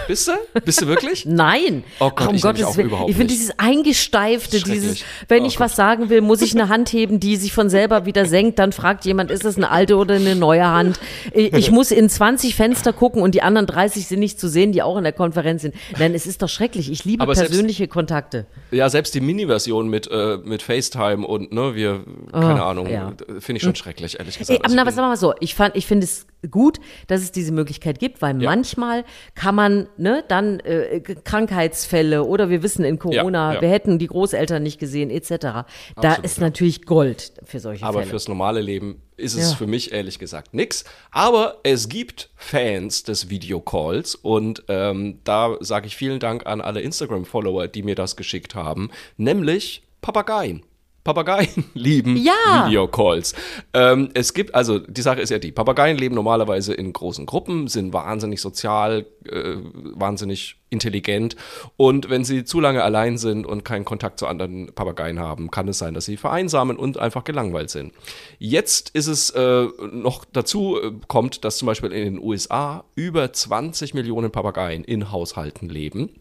Bist 0.06 0.28
du? 0.28 0.32
Bist 0.64 0.80
du 0.82 0.86
wirklich? 0.86 1.24
Nein, 1.26 1.84
Oh 2.00 2.10
Gott, 2.10 2.14
Ach, 2.20 2.28
um 2.28 2.34
ich 2.34 2.42
Gottes 2.42 2.76
Willen. 2.76 2.90
Ich 3.06 3.16
finde 3.16 3.26
dieses 3.32 3.58
Eingesteifte, 3.58 4.60
dieses, 4.62 5.04
wenn 5.28 5.44
Oh 5.44 5.46
ich 5.46 5.54
Gott. 5.56 5.66
was 5.66 5.76
sagen 5.76 6.10
will, 6.10 6.20
muss 6.20 6.42
ich 6.42 6.54
eine 6.54 6.68
Hand 6.68 6.92
heben, 6.92 7.20
die 7.20 7.36
sich 7.36 7.52
von 7.52 7.70
selber 7.70 8.04
wieder 8.06 8.26
senkt, 8.26 8.58
dann 8.58 8.72
fragt 8.72 9.04
jemand, 9.04 9.30
ist 9.30 9.44
das 9.44 9.56
eine 9.56 9.70
alte 9.70 9.96
oder 9.96 10.16
eine 10.16 10.34
neue 10.36 10.66
Hand? 10.66 10.98
Ich 11.32 11.70
muss 11.70 11.90
in 11.90 12.08
20 12.08 12.54
Fenster 12.54 12.92
gucken 12.92 13.22
und 13.22 13.34
die 13.34 13.42
anderen 13.42 13.66
30 13.66 14.06
sind 14.06 14.20
nicht 14.20 14.38
zu 14.40 14.48
sehen, 14.48 14.72
die 14.72 14.82
auch 14.82 14.96
in 14.96 15.04
der 15.04 15.12
Konferenz 15.12 15.62
sind. 15.62 15.74
Nein, 15.98 16.14
es 16.14 16.26
ist 16.26 16.42
doch 16.42 16.48
schrecklich. 16.48 16.90
Ich 16.90 17.04
liebe 17.04 17.22
Aber 17.22 17.34
selbst- 17.34 17.50
persönliche 17.50 17.88
Kontakte. 17.88 18.46
Ja, 18.70 18.88
selbst 18.88 19.14
die 19.14 19.20
Mini-Version 19.20 19.88
mit, 19.88 20.08
äh, 20.10 20.38
mit 20.44 20.62
FaceTime 20.62 21.26
und, 21.26 21.52
ne, 21.52 21.74
wir, 21.74 22.04
keine 22.32 22.62
Ahnung, 22.62 22.86
Oh, 22.88 22.92
ja. 22.92 23.12
finde 23.40 23.58
ich 23.58 23.62
schon 23.62 23.74
schrecklich, 23.74 24.18
ehrlich 24.18 24.34
Ey, 24.36 24.38
gesagt. 24.40 24.58
aber 24.60 24.64
Also 24.66 24.76
na, 24.76 24.86
was 24.86 24.94
sagen 24.94 25.04
wir 25.06 25.10
mal 25.10 25.16
so, 25.16 25.34
ich 25.40 25.54
fand, 25.54 25.76
ich 25.76 25.86
finde 25.86 26.04
es 26.04 26.26
gut, 26.50 26.78
dass 27.08 27.20
es 27.22 27.32
diese 27.32 27.52
Möglichkeit 27.52 27.98
gibt, 27.98 28.22
weil 28.22 28.40
Ja. 28.40 28.50
manchmal 28.50 29.04
kann 29.34 29.54
man, 29.54 29.67
ne, 29.96 30.24
dann 30.28 30.60
äh, 30.60 31.00
Krankheitsfälle 31.00 32.24
oder 32.24 32.50
wir 32.50 32.62
wissen 32.62 32.84
in 32.84 32.98
Corona, 32.98 33.48
Ja, 33.50 33.54
ja. 33.54 33.60
wir 33.60 33.68
hätten 33.68 33.98
die 33.98 34.06
Großeltern 34.06 34.62
nicht 34.62 34.78
gesehen, 34.78 35.10
etc. 35.10 35.28
Da 35.30 35.64
Absolut, 35.96 36.24
ist 36.24 36.38
ja. 36.38 36.44
natürlich 36.44 36.86
Gold 36.86 37.32
für 37.44 37.60
solche 37.60 37.84
Aber 37.84 38.00
Fälle. 38.00 38.10
fürs 38.10 38.28
normale 38.28 38.60
Leben 38.60 39.02
ist 39.16 39.34
es 39.34 39.52
für 39.54 39.66
mich 39.66 39.92
ehrlich 39.92 40.18
gesagt 40.18 40.54
nix. 40.54 40.84
Aber 41.10 41.58
es 41.64 41.88
gibt 41.88 42.30
Fans 42.36 43.02
des 43.02 43.28
Videocalls 43.30 44.14
und 44.14 44.62
ähm, 44.68 45.18
da 45.24 45.56
sage 45.60 45.86
ich 45.88 45.96
vielen 45.96 46.20
Dank 46.20 46.46
an 46.46 46.60
alle 46.60 46.80
Instagram-Follower, 46.80 47.66
die 47.68 47.82
mir 47.82 47.94
das 47.94 48.16
geschickt 48.16 48.54
haben, 48.54 48.90
nämlich 49.16 49.82
Papageien. 50.00 50.62
Papageien 51.08 51.64
lieben 51.74 52.18
Ja. 52.18 52.66
Videocalls. 52.66 53.34
Ähm, 53.72 54.10
es 54.12 54.34
gibt, 54.34 54.54
also 54.54 54.78
die 54.78 55.00
Sache 55.00 55.22
ist 55.22 55.30
ja 55.30 55.38
die, 55.38 55.52
Papageien 55.52 55.96
leben 55.96 56.14
normalerweise 56.14 56.74
in 56.74 56.92
großen 56.92 57.24
Gruppen, 57.24 57.66
sind 57.66 57.94
wahnsinnig 57.94 58.42
sozial, 58.42 59.06
äh, 59.24 59.54
wahnsinnig 59.94 60.56
intelligent 60.68 61.34
und 61.78 62.10
wenn 62.10 62.24
sie 62.24 62.44
zu 62.44 62.60
lange 62.60 62.82
allein 62.84 63.16
sind 63.16 63.46
und 63.46 63.64
keinen 63.64 63.86
Kontakt 63.86 64.18
zu 64.18 64.26
anderen 64.26 64.74
Papageien 64.74 65.18
haben, 65.18 65.50
kann 65.50 65.66
es 65.68 65.78
sein, 65.78 65.94
dass 65.94 66.04
sie 66.04 66.18
vereinsamen 66.18 66.76
und 66.76 66.98
einfach 66.98 67.24
gelangweilt 67.24 67.70
sind. 67.70 67.94
Jetzt 68.38 68.90
ist 68.90 69.06
es 69.06 69.30
äh, 69.30 69.66
noch 69.90 70.26
dazu 70.30 70.76
äh, 70.76 70.92
kommt, 71.06 71.42
dass 71.42 71.56
zum 71.56 71.64
Beispiel 71.64 71.90
in 71.90 72.04
den 72.04 72.22
USA 72.22 72.84
über 72.96 73.32
20 73.32 73.94
Millionen 73.94 74.30
Papageien 74.30 74.84
in 74.84 75.10
Haushalten 75.10 75.70
leben. 75.70 76.20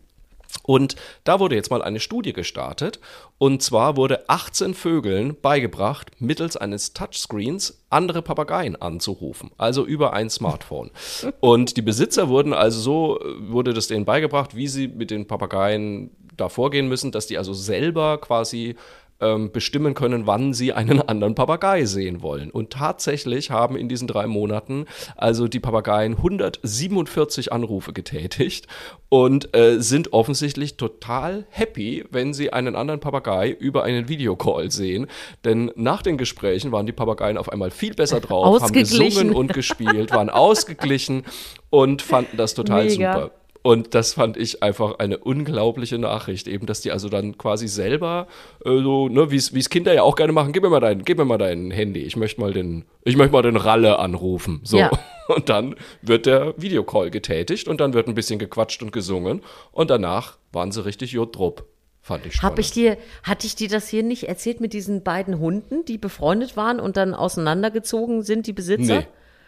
Und 0.63 0.95
da 1.23 1.39
wurde 1.39 1.55
jetzt 1.55 1.71
mal 1.71 1.81
eine 1.81 1.99
Studie 1.99 2.33
gestartet. 2.33 2.99
Und 3.37 3.61
zwar 3.61 3.97
wurde 3.97 4.29
18 4.29 4.73
Vögeln 4.73 5.39
beigebracht, 5.41 6.11
mittels 6.19 6.57
eines 6.57 6.93
Touchscreens 6.93 7.83
andere 7.89 8.21
Papageien 8.21 8.75
anzurufen. 8.75 9.51
Also 9.57 9.85
über 9.85 10.13
ein 10.13 10.29
Smartphone. 10.29 10.91
Und 11.39 11.77
die 11.77 11.81
Besitzer 11.81 12.29
wurden 12.29 12.53
also 12.53 12.79
so, 12.79 13.19
äh, 13.19 13.49
wurde 13.49 13.73
das 13.73 13.87
denen 13.87 14.05
beigebracht, 14.05 14.55
wie 14.55 14.67
sie 14.67 14.87
mit 14.87 15.11
den 15.11 15.27
Papageien 15.27 16.11
da 16.35 16.49
vorgehen 16.49 16.87
müssen, 16.87 17.11
dass 17.11 17.27
die 17.27 17.37
also 17.37 17.53
selber 17.53 18.19
quasi 18.19 18.75
ähm, 19.19 19.51
bestimmen 19.51 19.93
können, 19.93 20.27
wann 20.27 20.53
sie 20.53 20.73
einen 20.73 21.01
anderen 21.01 21.35
Papagei 21.35 21.85
sehen 21.85 22.21
wollen. 22.21 22.51
Und 22.51 22.71
tatsächlich 22.71 23.51
haben 23.51 23.75
in 23.75 23.89
diesen 23.89 24.07
drei 24.07 24.27
Monaten 24.27 24.85
also 25.15 25.47
die 25.47 25.59
Papageien 25.59 26.17
147 26.17 27.51
Anrufe 27.51 27.93
getätigt 27.93 28.67
und 29.09 29.55
äh, 29.55 29.79
sind 29.79 30.13
offensichtlich 30.13 30.77
total 30.77 31.45
happy, 31.49 32.05
wenn 32.11 32.33
sie 32.33 32.53
einen 32.53 32.75
anderen 32.75 32.99
Papagei 32.99 33.49
über 33.49 33.83
einen 33.83 34.09
Videocall 34.09 34.71
sehen. 34.71 35.07
Denn 35.45 35.71
nach 35.75 36.01
den 36.01 36.17
Gesprächen 36.17 36.71
waren 36.71 36.85
die 36.85 36.91
Papageien 36.91 37.37
auf 37.37 37.51
einmal 37.51 37.71
viel 37.71 37.93
besser 37.93 38.19
drauf, 38.19 38.61
haben 38.61 38.73
gesungen 38.73 39.33
und 39.33 39.53
gespielt, 39.53 40.11
waren 40.11 40.29
ausgeglichen 40.29 41.23
und 41.69 42.01
fanden 42.01 42.37
das 42.37 42.53
total 42.53 42.85
Mega. 42.85 43.13
super. 43.13 43.31
Und 43.67 43.95
das 43.95 44.13
fand 44.13 44.37
ich 44.37 44.63
einfach 44.63 44.97
eine 44.99 45.17
unglaubliche 45.17 45.97
Nachricht, 45.97 46.47
eben, 46.47 46.65
dass 46.67 46.79
die 46.79 46.93
also 46.93 47.09
dann 47.09 47.37
quasi 47.37 47.67
selber 47.67 48.27
äh, 48.63 48.69
so, 48.69 49.09
ne, 49.09 49.29
wie 49.29 49.35
es 49.35 49.69
Kinder 49.69 49.93
ja 49.93 50.03
auch 50.03 50.15
gerne 50.15 50.31
machen, 50.31 50.53
gib 50.53 50.63
mir 50.63 50.69
mal 50.69 50.79
dein, 50.79 51.03
gib 51.03 51.17
mir 51.17 51.25
mal 51.25 51.37
dein 51.37 51.69
Handy, 51.69 51.99
ich 51.99 52.15
möchte 52.15 52.39
mal 52.39 52.53
den, 52.53 52.85
ich 53.03 53.17
möchte 53.17 53.33
mal 53.33 53.41
den 53.41 53.57
Ralle 53.57 53.99
anrufen. 53.99 54.61
So. 54.63 54.77
Ja. 54.77 54.89
Und 55.27 55.49
dann 55.49 55.75
wird 56.01 56.27
der 56.27 56.53
Videocall 56.55 57.11
getätigt 57.11 57.67
und 57.67 57.81
dann 57.81 57.93
wird 57.93 58.07
ein 58.07 58.15
bisschen 58.15 58.39
gequatscht 58.39 58.81
und 58.81 58.93
gesungen 58.93 59.41
und 59.73 59.89
danach 59.89 60.37
waren 60.53 60.71
sie 60.71 60.85
richtig 60.85 61.11
jodrup. 61.11 61.65
Fand 61.99 62.25
ich 62.25 62.35
Hab 62.35 62.53
spannend. 62.53 62.59
ich 62.59 62.71
dir, 62.71 62.97
hatte 63.23 63.45
ich 63.45 63.57
dir 63.57 63.67
das 63.67 63.89
hier 63.89 64.03
nicht 64.03 64.29
erzählt 64.29 64.61
mit 64.61 64.71
diesen 64.71 65.03
beiden 65.03 65.39
Hunden, 65.39 65.83
die 65.83 65.97
befreundet 65.97 66.55
waren 66.55 66.79
und 66.79 66.95
dann 66.95 67.13
auseinandergezogen 67.13 68.23
sind, 68.23 68.47
die 68.47 68.53
Besitzer? 68.53 68.99
Nee. 68.99 69.07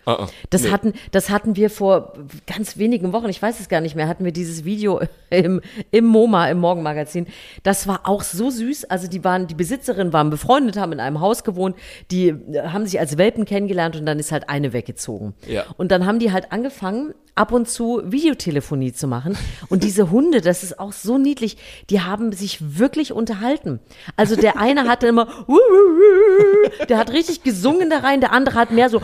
Ah, 0.09 0.23
ah. 0.23 0.29
Das, 0.49 0.63
Nee. 0.63 0.71
hatten, 0.71 0.93
das 1.11 1.29
hatten 1.29 1.55
wir 1.55 1.69
vor 1.69 2.13
ganz 2.47 2.77
wenigen 2.77 3.13
Wochen, 3.13 3.29
ich 3.29 3.39
weiß 3.39 3.59
es 3.59 3.69
gar 3.69 3.79
nicht 3.79 3.95
mehr, 3.95 4.07
hatten 4.07 4.25
wir 4.25 4.31
dieses 4.31 4.65
Video 4.65 5.01
im, 5.29 5.61
im 5.91 6.05
MoMA, 6.05 6.49
im 6.49 6.57
Morgenmagazin. 6.59 7.27
Das 7.61 7.87
war 7.87 8.01
auch 8.05 8.23
so 8.23 8.49
süß. 8.49 8.85
Also 8.85 9.07
die 9.07 9.23
waren, 9.23 9.45
die 9.45 9.53
Besitzerin 9.53 10.11
waren 10.11 10.31
befreundet, 10.31 10.77
haben 10.77 10.93
in 10.93 10.99
einem 10.99 11.21
Haus 11.21 11.43
gewohnt, 11.43 11.75
die 12.09 12.29
äh, 12.29 12.69
haben 12.69 12.87
sich 12.87 12.99
als 12.99 13.19
Welpen 13.19 13.45
kennengelernt 13.45 13.95
und 13.95 14.07
dann 14.07 14.17
ist 14.17 14.31
halt 14.31 14.49
eine 14.49 14.73
weggezogen. 14.73 15.35
Ja. 15.47 15.65
Und 15.77 15.91
dann 15.91 16.07
haben 16.07 16.17
die 16.17 16.31
halt 16.31 16.51
angefangen, 16.51 17.13
ab 17.35 17.53
und 17.53 17.69
zu 17.69 18.01
Videotelefonie 18.03 18.91
zu 18.91 19.07
machen. 19.07 19.37
Und 19.69 19.85
diese 19.85 20.11
Hunde, 20.11 20.41
das 20.41 20.61
ist 20.63 20.77
auch 20.77 20.91
so 20.91 21.17
niedlich, 21.17 21.55
die 21.89 22.01
haben 22.01 22.33
sich 22.33 22.77
wirklich 22.79 23.13
unterhalten. 23.13 23.79
Also 24.17 24.35
der 24.35 24.57
eine 24.59 24.89
hatte 24.89 25.07
immer, 25.07 25.27
der 26.89 26.97
hat 26.97 27.11
richtig 27.11 27.43
gesungen 27.43 27.89
da 27.89 27.99
rein, 27.99 28.19
der 28.19 28.33
andere 28.33 28.59
hat 28.59 28.71
mehr 28.71 28.89
so, 28.89 29.01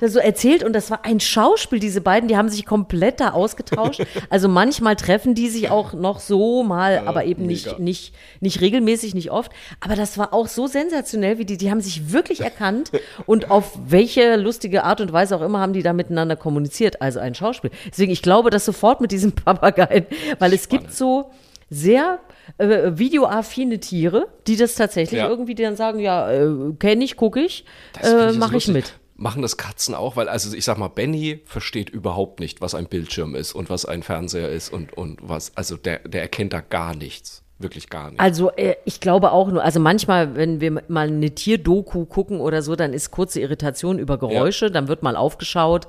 das 0.00 0.12
so 0.12 0.18
erzählt. 0.18 0.62
Und 0.64 0.72
das 0.74 0.90
war 0.90 1.04
ein 1.04 1.20
Schauspiel, 1.20 1.78
diese 1.78 2.00
beiden, 2.00 2.28
die 2.28 2.36
haben 2.36 2.48
sich 2.48 2.66
komplett 2.66 3.20
da 3.20 3.30
ausgetauscht. 3.30 4.02
Also 4.30 4.48
manchmal 4.48 4.96
treffen 4.96 5.34
die 5.34 5.48
sich 5.48 5.70
auch 5.70 5.92
noch 5.92 6.20
so 6.20 6.62
mal, 6.62 7.02
aber 7.06 7.24
eben 7.24 7.46
nicht, 7.46 7.66
mega. 7.66 7.78
nicht, 7.78 8.14
nicht 8.40 8.60
regelmäßig, 8.60 9.14
nicht 9.14 9.30
oft. 9.30 9.52
Aber 9.80 9.94
das 9.94 10.16
war 10.16 10.32
auch 10.32 10.48
so 10.48 10.66
sensationell, 10.66 11.38
wie 11.38 11.44
die, 11.44 11.56
die 11.56 11.70
haben 11.70 11.80
sich 11.80 12.12
wirklich 12.12 12.40
erkannt 12.40 12.90
und 13.26 13.50
auf 13.50 13.78
welche 13.86 14.36
lustige 14.36 14.84
Art 14.84 15.00
und 15.00 15.12
Weise 15.12 15.36
auch 15.36 15.42
immer 15.42 15.60
haben 15.60 15.72
die 15.72 15.82
da 15.82 15.92
miteinander 15.92 16.36
kommuniziert. 16.36 17.02
Also 17.02 17.18
ein 17.20 17.34
Schauspiel. 17.34 17.70
Deswegen, 17.90 18.12
ich 18.12 18.22
glaube 18.22 18.50
das 18.50 18.64
sofort 18.64 19.00
mit 19.00 19.12
diesem 19.12 19.32
Papageien, 19.32 20.06
weil 20.38 20.52
es 20.52 20.68
gibt 20.68 20.92
so 20.92 21.30
sehr 21.68 22.18
äh, 22.58 22.92
videoaffine 22.94 23.80
Tiere, 23.80 24.28
die 24.46 24.56
das 24.56 24.74
tatsächlich 24.74 25.20
Ja. 25.20 25.28
irgendwie 25.28 25.54
dann 25.54 25.76
sagen, 25.76 25.98
ja, 26.00 26.30
äh, 26.30 26.46
kenne 26.78 27.04
ich, 27.04 27.16
gucke 27.16 27.40
ich, 27.40 27.64
äh, 28.02 28.32
mache 28.32 28.56
ich 28.56 28.68
mit. 28.68 28.94
Machen 29.22 29.40
das 29.40 29.56
Katzen 29.56 29.94
auch, 29.94 30.16
weil, 30.16 30.28
also 30.28 30.52
ich 30.56 30.64
sag 30.64 30.78
mal, 30.78 30.88
Benny 30.88 31.42
versteht 31.44 31.90
überhaupt 31.90 32.40
nicht, 32.40 32.60
was 32.60 32.74
ein 32.74 32.86
Bildschirm 32.86 33.36
ist 33.36 33.52
und 33.52 33.70
was 33.70 33.84
ein 33.84 34.02
Fernseher 34.02 34.48
ist 34.48 34.72
und, 34.72 34.92
und 34.94 35.20
was, 35.22 35.56
also 35.56 35.76
der, 35.76 36.00
der 36.00 36.22
erkennt 36.22 36.52
da 36.52 36.60
gar 36.60 36.96
nichts. 36.96 37.44
Wirklich 37.62 37.88
gar 37.88 38.10
nichts. 38.10 38.18
Also 38.18 38.50
äh, 38.56 38.74
ich 38.84 38.98
glaube 38.98 39.30
auch 39.30 39.48
nur, 39.48 39.62
also 39.62 39.78
manchmal, 39.78 40.34
wenn 40.34 40.60
wir 40.60 40.82
mal 40.88 41.06
eine 41.06 41.30
Tierdoku 41.30 42.04
gucken 42.06 42.40
oder 42.40 42.62
so, 42.62 42.74
dann 42.74 42.92
ist 42.92 43.12
kurze 43.12 43.40
Irritation 43.40 44.00
über 44.00 44.18
Geräusche, 44.18 44.72
dann 44.72 44.88
wird 44.88 45.04
mal 45.04 45.14
aufgeschaut, 45.14 45.86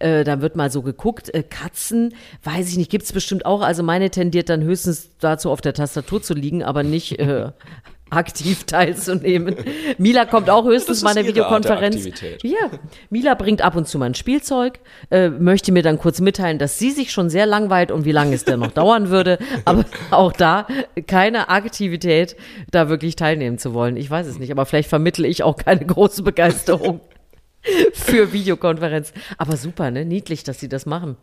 äh, 0.00 0.24
dann 0.24 0.42
wird 0.42 0.56
mal 0.56 0.70
so 0.70 0.82
geguckt. 0.82 1.32
Äh, 1.32 1.42
Katzen, 1.42 2.14
weiß 2.42 2.68
ich 2.68 2.76
nicht, 2.76 2.90
gibt's 2.90 3.14
bestimmt 3.14 3.46
auch. 3.46 3.62
Also 3.62 3.82
meine 3.82 4.10
tendiert 4.10 4.50
dann 4.50 4.62
höchstens 4.62 5.08
dazu, 5.20 5.50
auf 5.50 5.62
der 5.62 5.72
Tastatur 5.72 6.20
zu 6.20 6.34
liegen, 6.34 6.62
aber 6.62 6.82
nicht 6.82 7.18
äh, 7.18 7.52
aktiv 8.16 8.64
teilzunehmen. 8.66 9.56
Mila 9.98 10.24
kommt 10.24 10.50
auch 10.50 10.64
höchstens 10.64 11.02
mal 11.02 11.10
in 11.10 11.16
der 11.16 11.26
Videokonferenz. 11.26 12.04
Ja, 12.42 12.70
Mila 13.10 13.34
bringt 13.34 13.62
ab 13.62 13.76
und 13.76 13.88
zu 13.88 13.98
mal 13.98 14.06
ein 14.06 14.14
Spielzeug, 14.14 14.80
äh, 15.10 15.28
möchte 15.28 15.72
mir 15.72 15.82
dann 15.82 15.98
kurz 15.98 16.20
mitteilen, 16.20 16.58
dass 16.58 16.78
sie 16.78 16.90
sich 16.90 17.12
schon 17.12 17.30
sehr 17.30 17.46
langweilt 17.46 17.90
und 17.90 18.04
wie 18.04 18.12
lange 18.12 18.34
es 18.34 18.44
denn 18.44 18.60
noch 18.60 18.72
dauern 18.72 19.10
würde. 19.10 19.38
Aber 19.64 19.84
auch 20.10 20.32
da 20.32 20.66
keine 21.06 21.48
Aktivität, 21.48 22.36
da 22.70 22.88
wirklich 22.88 23.16
teilnehmen 23.16 23.58
zu 23.58 23.74
wollen. 23.74 23.96
Ich 23.96 24.10
weiß 24.10 24.26
es 24.26 24.38
nicht, 24.38 24.50
aber 24.50 24.66
vielleicht 24.66 24.88
vermittle 24.88 25.26
ich 25.26 25.42
auch 25.42 25.56
keine 25.56 25.84
große 25.84 26.22
Begeisterung 26.22 27.00
für 27.92 28.32
Videokonferenz. 28.32 29.12
Aber 29.38 29.56
super, 29.56 29.90
ne? 29.90 30.04
Niedlich, 30.04 30.44
dass 30.44 30.60
sie 30.60 30.68
das 30.68 30.86
machen. 30.86 31.16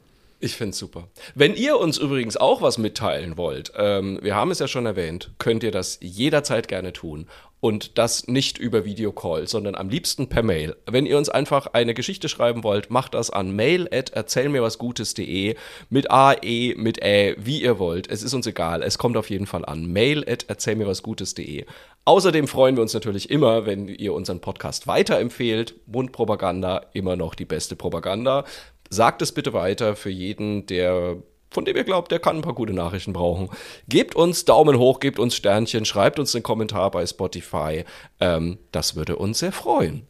Ich 0.43 0.55
finde 0.55 0.71
es 0.71 0.79
super. 0.79 1.07
Wenn 1.35 1.55
ihr 1.55 1.77
uns 1.77 1.99
übrigens 1.99 2.35
auch 2.35 2.63
was 2.63 2.79
mitteilen 2.79 3.37
wollt, 3.37 3.71
ähm, 3.77 4.17
wir 4.23 4.33
haben 4.33 4.49
es 4.49 4.57
ja 4.57 4.67
schon 4.67 4.87
erwähnt, 4.87 5.29
könnt 5.37 5.61
ihr 5.61 5.69
das 5.69 5.99
jederzeit 6.01 6.67
gerne 6.67 6.93
tun. 6.93 7.27
Und 7.59 7.99
das 7.99 8.27
nicht 8.27 8.57
über 8.57 8.85
Videocall, 8.85 9.47
sondern 9.47 9.75
am 9.75 9.87
liebsten 9.87 10.29
per 10.29 10.41
Mail. 10.41 10.75
Wenn 10.89 11.05
ihr 11.05 11.15
uns 11.15 11.29
einfach 11.29 11.67
eine 11.73 11.93
Geschichte 11.93 12.27
schreiben 12.27 12.63
wollt, 12.63 12.89
macht 12.89 13.13
das 13.13 13.29
an 13.29 13.55
mail 13.55 13.87
at 13.91 14.09
erzählmirwasgutes.de 14.09 15.55
mit 15.91 16.09
A, 16.09 16.33
E, 16.41 16.73
mit 16.75 17.03
Ä, 17.03 17.35
wie 17.37 17.61
ihr 17.61 17.77
wollt. 17.77 18.09
Es 18.09 18.23
ist 18.23 18.33
uns 18.33 18.47
egal. 18.47 18.81
Es 18.81 18.97
kommt 18.97 19.15
auf 19.15 19.29
jeden 19.29 19.45
Fall 19.45 19.63
an. 19.63 19.85
mail 19.85 20.27
at 20.27 20.49
erzählmirwasgutes.de. 20.49 21.67
Außerdem 22.03 22.47
freuen 22.47 22.77
wir 22.77 22.81
uns 22.81 22.95
natürlich 22.95 23.29
immer, 23.29 23.67
wenn 23.67 23.87
ihr 23.87 24.13
unseren 24.15 24.41
Podcast 24.41 24.87
weiterempfehlt. 24.87 25.75
Mundpropaganda, 25.85 26.87
immer 26.93 27.15
noch 27.15 27.35
die 27.35 27.45
beste 27.45 27.75
Propaganda. 27.75 28.43
Sagt 28.91 29.23
es 29.23 29.31
bitte 29.31 29.53
weiter 29.53 29.95
für 29.95 30.11
jeden, 30.11 30.67
der 30.67 31.17
von 31.49 31.65
dem 31.65 31.75
ihr 31.75 31.83
glaubt, 31.83 32.11
der 32.11 32.19
kann 32.19 32.37
ein 32.37 32.41
paar 32.41 32.55
gute 32.55 32.73
Nachrichten 32.73 33.11
brauchen. 33.11 33.49
Gebt 33.89 34.15
uns 34.15 34.45
Daumen 34.45 34.77
hoch, 34.77 34.99
gebt 35.01 35.19
uns 35.19 35.35
Sternchen, 35.35 35.83
schreibt 35.83 36.17
uns 36.17 36.33
einen 36.33 36.43
Kommentar 36.43 36.91
bei 36.91 37.05
Spotify. 37.05 37.83
Ähm, 38.21 38.57
das 38.71 38.95
würde 38.95 39.17
uns 39.17 39.39
sehr 39.39 39.51
freuen. 39.51 40.07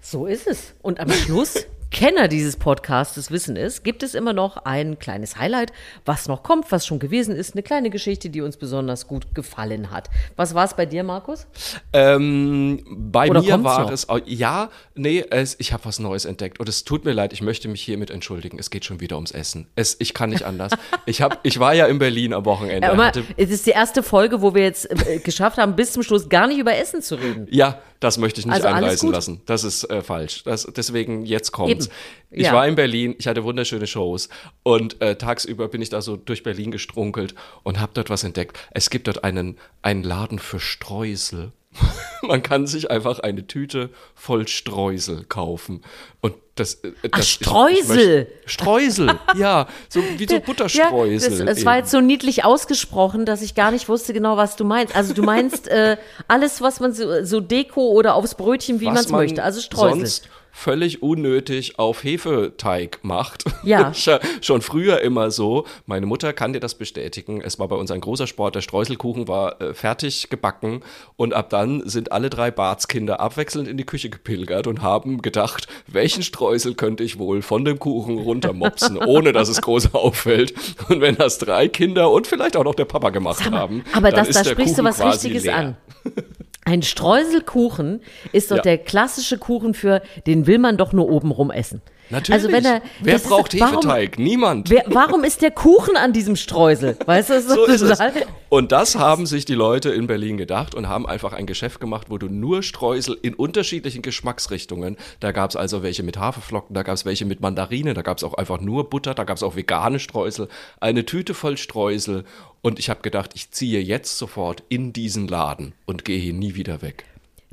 So 0.00 0.26
ist 0.26 0.46
es. 0.46 0.74
Und 0.80 1.00
am 1.00 1.10
Schluss, 1.10 1.66
Kenner 1.90 2.28
dieses 2.28 2.56
Podcastes 2.56 3.30
wissen 3.30 3.56
es, 3.56 3.82
gibt 3.82 4.02
es 4.02 4.14
immer 4.14 4.32
noch 4.32 4.58
ein 4.58 4.98
kleines 4.98 5.36
Highlight, 5.36 5.72
was 6.04 6.28
noch 6.28 6.42
kommt, 6.42 6.70
was 6.70 6.86
schon 6.86 6.98
gewesen 6.98 7.34
ist, 7.34 7.54
eine 7.54 7.62
kleine 7.62 7.90
Geschichte, 7.90 8.28
die 8.28 8.42
uns 8.42 8.56
besonders 8.56 9.06
gut 9.06 9.34
gefallen 9.34 9.90
hat. 9.90 10.10
Was 10.36 10.54
war 10.54 10.66
es 10.66 10.74
bei 10.74 10.84
dir, 10.84 11.02
Markus? 11.02 11.46
Ähm, 11.92 12.84
bei 12.90 13.30
Oder 13.30 13.42
mir 13.42 13.64
war 13.64 13.82
noch? 13.82 13.90
es, 13.90 14.06
ja, 14.26 14.70
nee, 14.94 15.24
es, 15.30 15.56
ich 15.58 15.72
habe 15.72 15.86
was 15.86 15.98
Neues 15.98 16.26
entdeckt 16.26 16.60
und 16.60 16.68
es 16.68 16.84
tut 16.84 17.04
mir 17.04 17.12
leid, 17.12 17.32
ich 17.32 17.40
möchte 17.40 17.68
mich 17.68 17.82
hiermit 17.82 18.10
entschuldigen. 18.10 18.58
Es 18.58 18.70
geht 18.70 18.84
schon 18.84 19.00
wieder 19.00 19.16
ums 19.16 19.30
Essen. 19.30 19.66
Es, 19.74 19.96
ich 19.98 20.12
kann 20.12 20.30
nicht 20.30 20.44
anders. 20.44 20.72
ich, 21.06 21.22
hab, 21.22 21.40
ich 21.42 21.58
war 21.58 21.74
ja 21.74 21.86
in 21.86 21.98
Berlin 21.98 22.34
am 22.34 22.44
Wochenende. 22.44 22.86
Ja, 22.86 22.96
hatte, 22.96 23.24
es 23.36 23.50
ist 23.50 23.66
die 23.66 23.70
erste 23.70 24.02
Folge, 24.02 24.42
wo 24.42 24.54
wir 24.54 24.62
jetzt 24.62 24.90
äh, 24.90 25.18
geschafft 25.20 25.56
haben, 25.56 25.74
bis 25.74 25.92
zum 25.92 26.02
Schluss 26.02 26.28
gar 26.28 26.46
nicht 26.46 26.58
über 26.58 26.76
Essen 26.76 27.00
zu 27.00 27.14
reden. 27.14 27.46
Ja, 27.50 27.80
das 28.00 28.18
möchte 28.18 28.40
ich 28.40 28.46
nicht 28.46 28.54
Also 28.54 28.68
einreißen 28.68 29.10
lassen. 29.10 29.40
Das 29.46 29.64
ist 29.64 29.84
äh, 29.90 30.02
falsch. 30.02 30.44
Das, 30.44 30.66
deswegen, 30.74 31.24
jetzt 31.24 31.52
kommt's. 31.52 31.86
Eben. 31.86 31.94
Ich 32.30 32.46
Ja. 32.46 32.52
war 32.52 32.66
in 32.66 32.74
Berlin, 32.74 33.14
ich 33.18 33.26
hatte 33.26 33.42
wunderschöne 33.44 33.86
Shows 33.86 34.28
und 34.62 35.00
äh, 35.00 35.16
tagsüber 35.16 35.68
bin 35.68 35.82
ich 35.82 35.88
da 35.88 36.02
so 36.02 36.16
durch 36.16 36.42
Berlin 36.42 36.70
gestrunkelt 36.70 37.34
und 37.62 37.80
habe 37.80 37.92
dort 37.94 38.10
was 38.10 38.24
entdeckt. 38.24 38.58
Es 38.70 38.90
gibt 38.90 39.06
dort 39.08 39.24
einen, 39.24 39.56
einen 39.82 40.02
Laden 40.02 40.38
für 40.38 40.60
Streusel. 40.60 41.52
Man 42.22 42.42
kann 42.42 42.66
sich 42.66 42.90
einfach 42.90 43.20
eine 43.20 43.46
Tüte 43.46 43.90
voll 44.14 44.48
Streusel 44.48 45.24
kaufen. 45.24 45.82
Und 46.20 46.34
das, 46.58 46.74
äh, 46.74 46.92
das 47.10 47.20
ich- 47.20 47.26
ich 47.26 47.46
Streusel? 47.46 47.86
möchte- 47.86 48.26
Streusel, 48.46 49.18
ja. 49.36 49.66
So 49.88 50.00
wie 50.16 50.26
so 50.26 50.34
Ja, 50.34 50.40
Butterstreusel. 50.40 51.44
das, 51.46 51.58
es 51.58 51.64
war 51.64 51.76
jetzt 51.78 51.90
so 51.90 52.00
niedlich 52.00 52.44
ausgesprochen, 52.44 53.24
dass 53.26 53.42
ich 53.42 53.54
gar 53.54 53.70
nicht 53.70 53.88
wusste 53.88 54.12
genau, 54.12 54.36
was 54.36 54.56
du 54.56 54.64
meinst. 54.64 54.94
Also 54.96 55.14
du 55.14 55.22
meinst 55.22 55.68
äh, 55.68 55.96
alles, 56.28 56.60
was 56.60 56.80
man 56.80 56.92
so, 56.92 57.24
so 57.24 57.40
Deko 57.40 57.88
oder 57.88 58.14
aufs 58.14 58.34
Brötchen, 58.34 58.80
wie 58.80 58.86
man 58.86 58.96
es 58.96 59.08
möchte. 59.10 59.42
Also 59.42 59.60
Streusel. 59.60 59.98
sonst 60.00 60.28
völlig 60.58 61.02
unnötig 61.02 61.78
auf 61.78 62.02
Hefeteig 62.02 62.98
macht. 63.02 63.44
Ja. 63.62 63.92
Schon- 64.40 64.60
früher 64.60 65.00
immer 65.00 65.30
so. 65.30 65.64
Meine 65.86 66.04
Mutter 66.04 66.32
kann 66.32 66.52
dir 66.52 66.58
das 66.60 66.74
bestätigen. 66.74 67.40
Es 67.40 67.58
war 67.60 67.68
bei 67.68 67.76
uns 67.76 67.90
ein 67.92 68.00
großer 68.00 68.26
Sport. 68.26 68.56
Der 68.56 68.60
Streuselkuchen 68.60 69.28
war 69.28 69.60
äh, 69.60 69.72
fertig 69.72 70.30
gebacken 70.30 70.80
und 71.16 71.32
ab 71.32 71.48
dann 71.50 71.88
sind 71.88 72.10
alle 72.10 72.28
drei 72.28 72.50
Bartskinder 72.50 73.20
abwechselnd 73.20 73.68
in 73.68 73.76
die 73.76 73.84
Küche 73.86 74.10
gepilgert 74.10 74.66
und 74.66 74.82
haben 74.82 75.22
gedacht, 75.22 75.68
welchen 75.86 76.22
Streusel 76.24 76.74
könnte 76.74 77.04
ich 77.04 77.18
wohl 77.18 77.40
von 77.40 77.64
dem 77.64 77.78
Kuchen 77.78 78.18
runtermopsen, 78.18 78.96
ohne 79.06 79.32
dass 79.32 79.48
es 79.48 79.62
groß 79.62 79.94
auffällt. 79.94 80.52
Und 80.88 81.00
wenn 81.00 81.14
das 81.16 81.38
drei 81.38 81.68
Kinder 81.68 82.10
und 82.10 82.26
vielleicht 82.26 82.56
auch 82.56 82.64
noch 82.64 82.74
der 82.74 82.84
Papa 82.86 83.10
gemacht 83.10 83.48
mal, 83.50 83.58
haben, 83.58 83.84
aber 83.92 84.10
dann 84.10 84.20
das, 84.20 84.28
ist 84.30 84.36
da 84.36 84.42
der 84.42 84.50
sprichst 84.50 84.72
du 84.76 84.82
Kuchen 84.82 84.84
was 84.86 84.96
quasi 84.96 85.28
Richtiges 85.28 85.44
leer. 85.44 85.56
an. 85.56 85.76
Ein 86.68 86.82
Streuselkuchen 86.82 88.02
ist 88.32 88.50
doch 88.50 88.56
Ja. 88.56 88.62
der 88.62 88.76
klassische 88.76 89.38
Kuchen 89.38 89.72
für, 89.72 90.02
den 90.26 90.46
will 90.46 90.58
man 90.58 90.76
doch 90.76 90.92
nur 90.92 91.08
oben 91.08 91.30
rum 91.30 91.50
essen. 91.50 91.80
Natürlich. 92.10 92.42
Also 92.42 92.52
wenn 92.52 92.64
er, 92.64 92.82
Wer 93.00 93.16
ist- 93.16 93.28
braucht 93.28 93.58
warum, 93.58 93.74
Hefeteig? 93.76 94.18
Niemand. 94.18 94.70
Wer, 94.70 94.84
warum 94.86 95.24
ist 95.24 95.42
der 95.42 95.50
Kuchen 95.50 95.96
an 95.96 96.12
diesem 96.12 96.36
Streusel? 96.36 96.96
Weißt 97.04 97.30
du, 97.30 97.34
das 97.34 97.46
So 97.46 97.64
ist 97.66 97.82
es. 97.82 97.98
Und 98.48 98.72
das 98.72 98.96
haben 98.96 99.26
sich 99.26 99.44
die 99.44 99.54
Leute 99.54 99.90
in 99.90 100.06
Berlin 100.06 100.38
gedacht 100.38 100.74
und 100.74 100.88
haben 100.88 101.06
einfach 101.06 101.34
ein 101.34 101.44
Geschäft 101.46 101.80
gemacht, 101.80 102.06
wo 102.08 102.16
du 102.16 102.28
nur 102.28 102.62
Streusel 102.62 103.18
in 103.20 103.34
unterschiedlichen 103.34 104.00
Geschmacksrichtungen, 104.00 104.96
da 105.20 105.32
gab 105.32 105.50
es 105.50 105.56
also 105.56 105.82
welche 105.82 106.02
mit 106.02 106.16
Haferflocken, 106.18 106.74
da 106.74 106.82
gab 106.82 106.94
es 106.94 107.04
welche 107.04 107.26
mit 107.26 107.40
Mandarine, 107.40 107.92
da 107.92 108.02
gab 108.02 108.16
es 108.18 108.24
auch 108.24 108.34
einfach 108.34 108.60
nur 108.60 108.88
Butter, 108.88 109.14
da 109.14 109.24
gab 109.24 109.36
es 109.36 109.42
auch 109.42 109.54
vegane 109.56 109.98
Streusel, 110.00 110.48
eine 110.80 111.04
Tüte 111.04 111.34
voll 111.34 111.56
Streusel. 111.58 112.24
Und 112.62 112.78
ich 112.78 112.88
habe 112.90 113.02
gedacht, 113.02 113.32
ich 113.34 113.50
ziehe 113.50 113.80
jetzt 113.80 114.18
sofort 114.18 114.62
in 114.68 114.92
diesen 114.92 115.28
Laden 115.28 115.74
und 115.86 116.04
gehe 116.04 116.18
hier 116.18 116.32
nie 116.32 116.54
wieder 116.54 116.82
weg. 116.82 117.04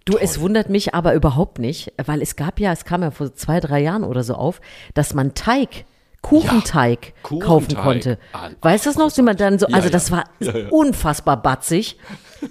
Du, 0.05 0.17
es 0.17 0.39
wundert 0.39 0.69
mich 0.69 0.93
aber 0.93 1.15
überhaupt 1.15 1.57
nicht, 1.57 1.91
weil 2.05 2.21
es 2.21 2.35
gab 2.35 2.59
ja, 2.59 2.71
es 2.71 2.85
kam 2.85 3.01
ja 3.01 3.09
vor 3.09 3.33
zwei, 3.33 3.59
drei 3.59 3.81
Jahren 3.81 4.03
oder 4.03 4.23
so 4.23 4.35
auf, 4.35 4.61
dass 4.93 5.15
man 5.15 5.33
Teig, 5.33 5.85
Kuchenteig 6.21 7.07
Ja, 7.07 7.39
kaufen 7.39 7.75
Kuchenteig. 7.75 7.83
konnte. 7.83 8.17
Ah, 8.33 8.49
weißt 8.61 8.85
du 8.85 8.89
das 8.91 8.97
noch, 8.97 9.15
wie 9.17 9.21
man 9.23 9.35
dann 9.35 9.57
so, 9.59 9.65
also 9.67 9.89
das 9.89 10.11
war 10.11 10.25
unfassbar 10.69 11.41
batzig. 11.41 11.97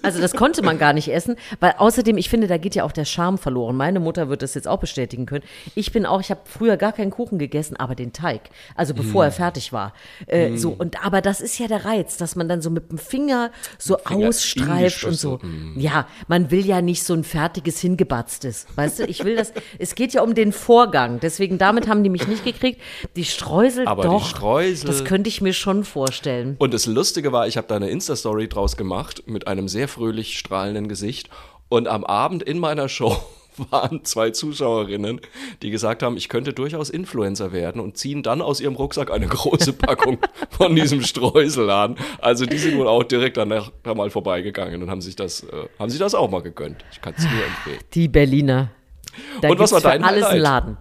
Also 0.03 0.21
das 0.21 0.33
konnte 0.33 0.63
man 0.63 0.79
gar 0.79 0.93
nicht 0.93 1.09
essen, 1.09 1.37
weil 1.61 1.75
außerdem, 1.79 2.17
ich 2.17 2.29
finde, 2.29 2.47
da 2.47 2.57
geht 2.59 2.75
ja 2.75 2.85
auch 2.85 2.93
der 2.93 3.05
Charme 3.05 3.39
verloren. 3.39 3.77
Meine 3.77 4.01
Mutter 4.01 4.29
wird 4.29 4.43
das 4.43 4.55
jetzt 4.55 4.67
auch 4.69 4.79
bestätigen 4.79 5.27
können. 5.27 5.45
Ich 5.75 5.93
bin 5.93 6.07
auch, 6.07 6.21
ich 6.21 6.31
habe 6.31 6.41
früher 6.45 6.77
gar 6.77 6.93
keinen 6.93 7.11
Kuchen 7.11 7.39
gegessen, 7.39 7.77
aber 7.77 7.95
den 7.95 8.13
Teig, 8.13 8.43
also 8.75 8.95
bevor 8.95 9.23
Mm. 9.25 9.27
er 9.29 9.33
fertig 9.33 9.73
war. 9.73 9.93
Äh, 10.27 10.57
So 10.57 10.71
und 10.77 11.05
aber 11.05 11.21
das 11.21 11.41
ist 11.41 11.59
ja 11.59 11.67
der 11.69 11.85
Reiz, 11.85 12.17
dass 12.17 12.37
man 12.37 12.49
dann 12.49 12.63
so 12.63 12.71
mit 12.71 12.91
dem 12.91 12.99
Finger 12.99 13.51
so 13.79 13.97
Finger 13.99 14.11
in 14.15 14.21
die 14.21 14.27
ausstreift 14.29 15.05
und 15.05 15.15
so. 15.15 15.39
Mm. 15.43 15.79
Ja, 15.79 16.07
man 16.29 16.51
will 16.51 16.65
ja 16.67 16.81
nicht 16.83 17.03
so 17.05 17.15
ein 17.15 17.25
fertiges 17.25 17.81
hingebatztes, 17.81 18.67
weißt 18.77 19.01
du? 19.01 19.05
Ich 19.07 19.25
will 19.25 19.37
das. 19.37 19.53
es 19.79 19.95
geht 19.95 20.13
ja 20.13 20.23
um 20.23 20.35
den 20.35 20.53
Vorgang. 20.53 21.21
Deswegen 21.21 21.59
damit 21.59 21.89
haben 21.89 22.03
die 22.03 22.11
mich 22.11 22.27
nicht 22.29 22.45
gekriegt. 22.45 22.81
Die 23.17 23.25
Streusel 23.25 23.87
Aber 23.87 24.03
die 24.05 24.09
doch. 24.09 24.25
Streusel- 24.29 24.87
Das 24.87 25.05
könnte 25.05 25.29
ich 25.29 25.41
mir 25.41 25.53
schon 25.53 25.85
vorstellen. 25.85 26.57
Und 26.59 26.75
das 26.75 26.87
Lustige 26.87 27.33
war, 27.33 27.47
ich 27.47 27.57
habe 27.57 27.67
da 27.67 27.77
eine 27.77 27.89
Insta-Story 27.91 28.49
draus 28.49 28.77
gemacht 28.77 29.23
mit 29.27 29.47
einem 29.47 29.69
sehr 29.75 29.89
fröhlich 29.89 30.39
strahlenden 30.39 30.89
Gesicht. 30.89 31.29
Und 31.69 31.89
am 31.89 32.05
Abend 32.05 32.43
in 32.43 32.59
meiner 32.59 32.89
Show 32.89 33.17
waren 33.71 34.05
zwei 34.05 34.31
Zuschauerinnen, 34.31 35.21
die 35.63 35.71
gesagt 35.71 36.03
haben, 36.03 36.17
ich 36.17 36.29
könnte 36.29 36.53
durchaus 36.53 36.91
Influencer 36.91 37.53
werden 37.53 37.81
und 37.81 37.99
ziehen 37.99 38.23
dann 38.23 38.41
aus 38.41 38.61
ihrem 38.61 38.77
Rucksack 38.77 39.11
eine 39.11 39.27
große 39.27 39.73
Packung 39.87 40.19
von 40.51 40.77
diesem 40.77 41.03
Streusel 41.03 41.69
an. 41.71 41.97
Also 42.21 42.47
die 42.47 42.59
sind 42.59 42.79
wohl 42.79 42.87
auch 42.87 43.03
direkt 43.03 43.37
danach 43.37 43.73
mal 43.85 44.11
vorbeigegangen 44.11 44.83
und 44.83 44.91
haben 44.91 45.03
sich 45.03 45.17
das, 45.17 45.43
äh, 45.43 45.69
haben 45.79 45.91
sich 45.91 45.99
das 45.99 46.15
auch 46.15 46.31
mal 46.31 46.43
gegönnt. 46.43 46.85
Ich 46.93 47.01
kann 47.01 47.15
es 47.17 47.25
nur 47.25 47.45
empfehlen. 47.45 47.81
Die 47.95 48.09
Berliner. 48.09 48.71
Da 49.41 49.49
Und 49.49 49.59
was 49.59 49.73
war 49.73 49.81
dein 49.81 50.05
alles 50.05 50.25
Highlight? 50.25 50.43
Laden. 50.43 50.77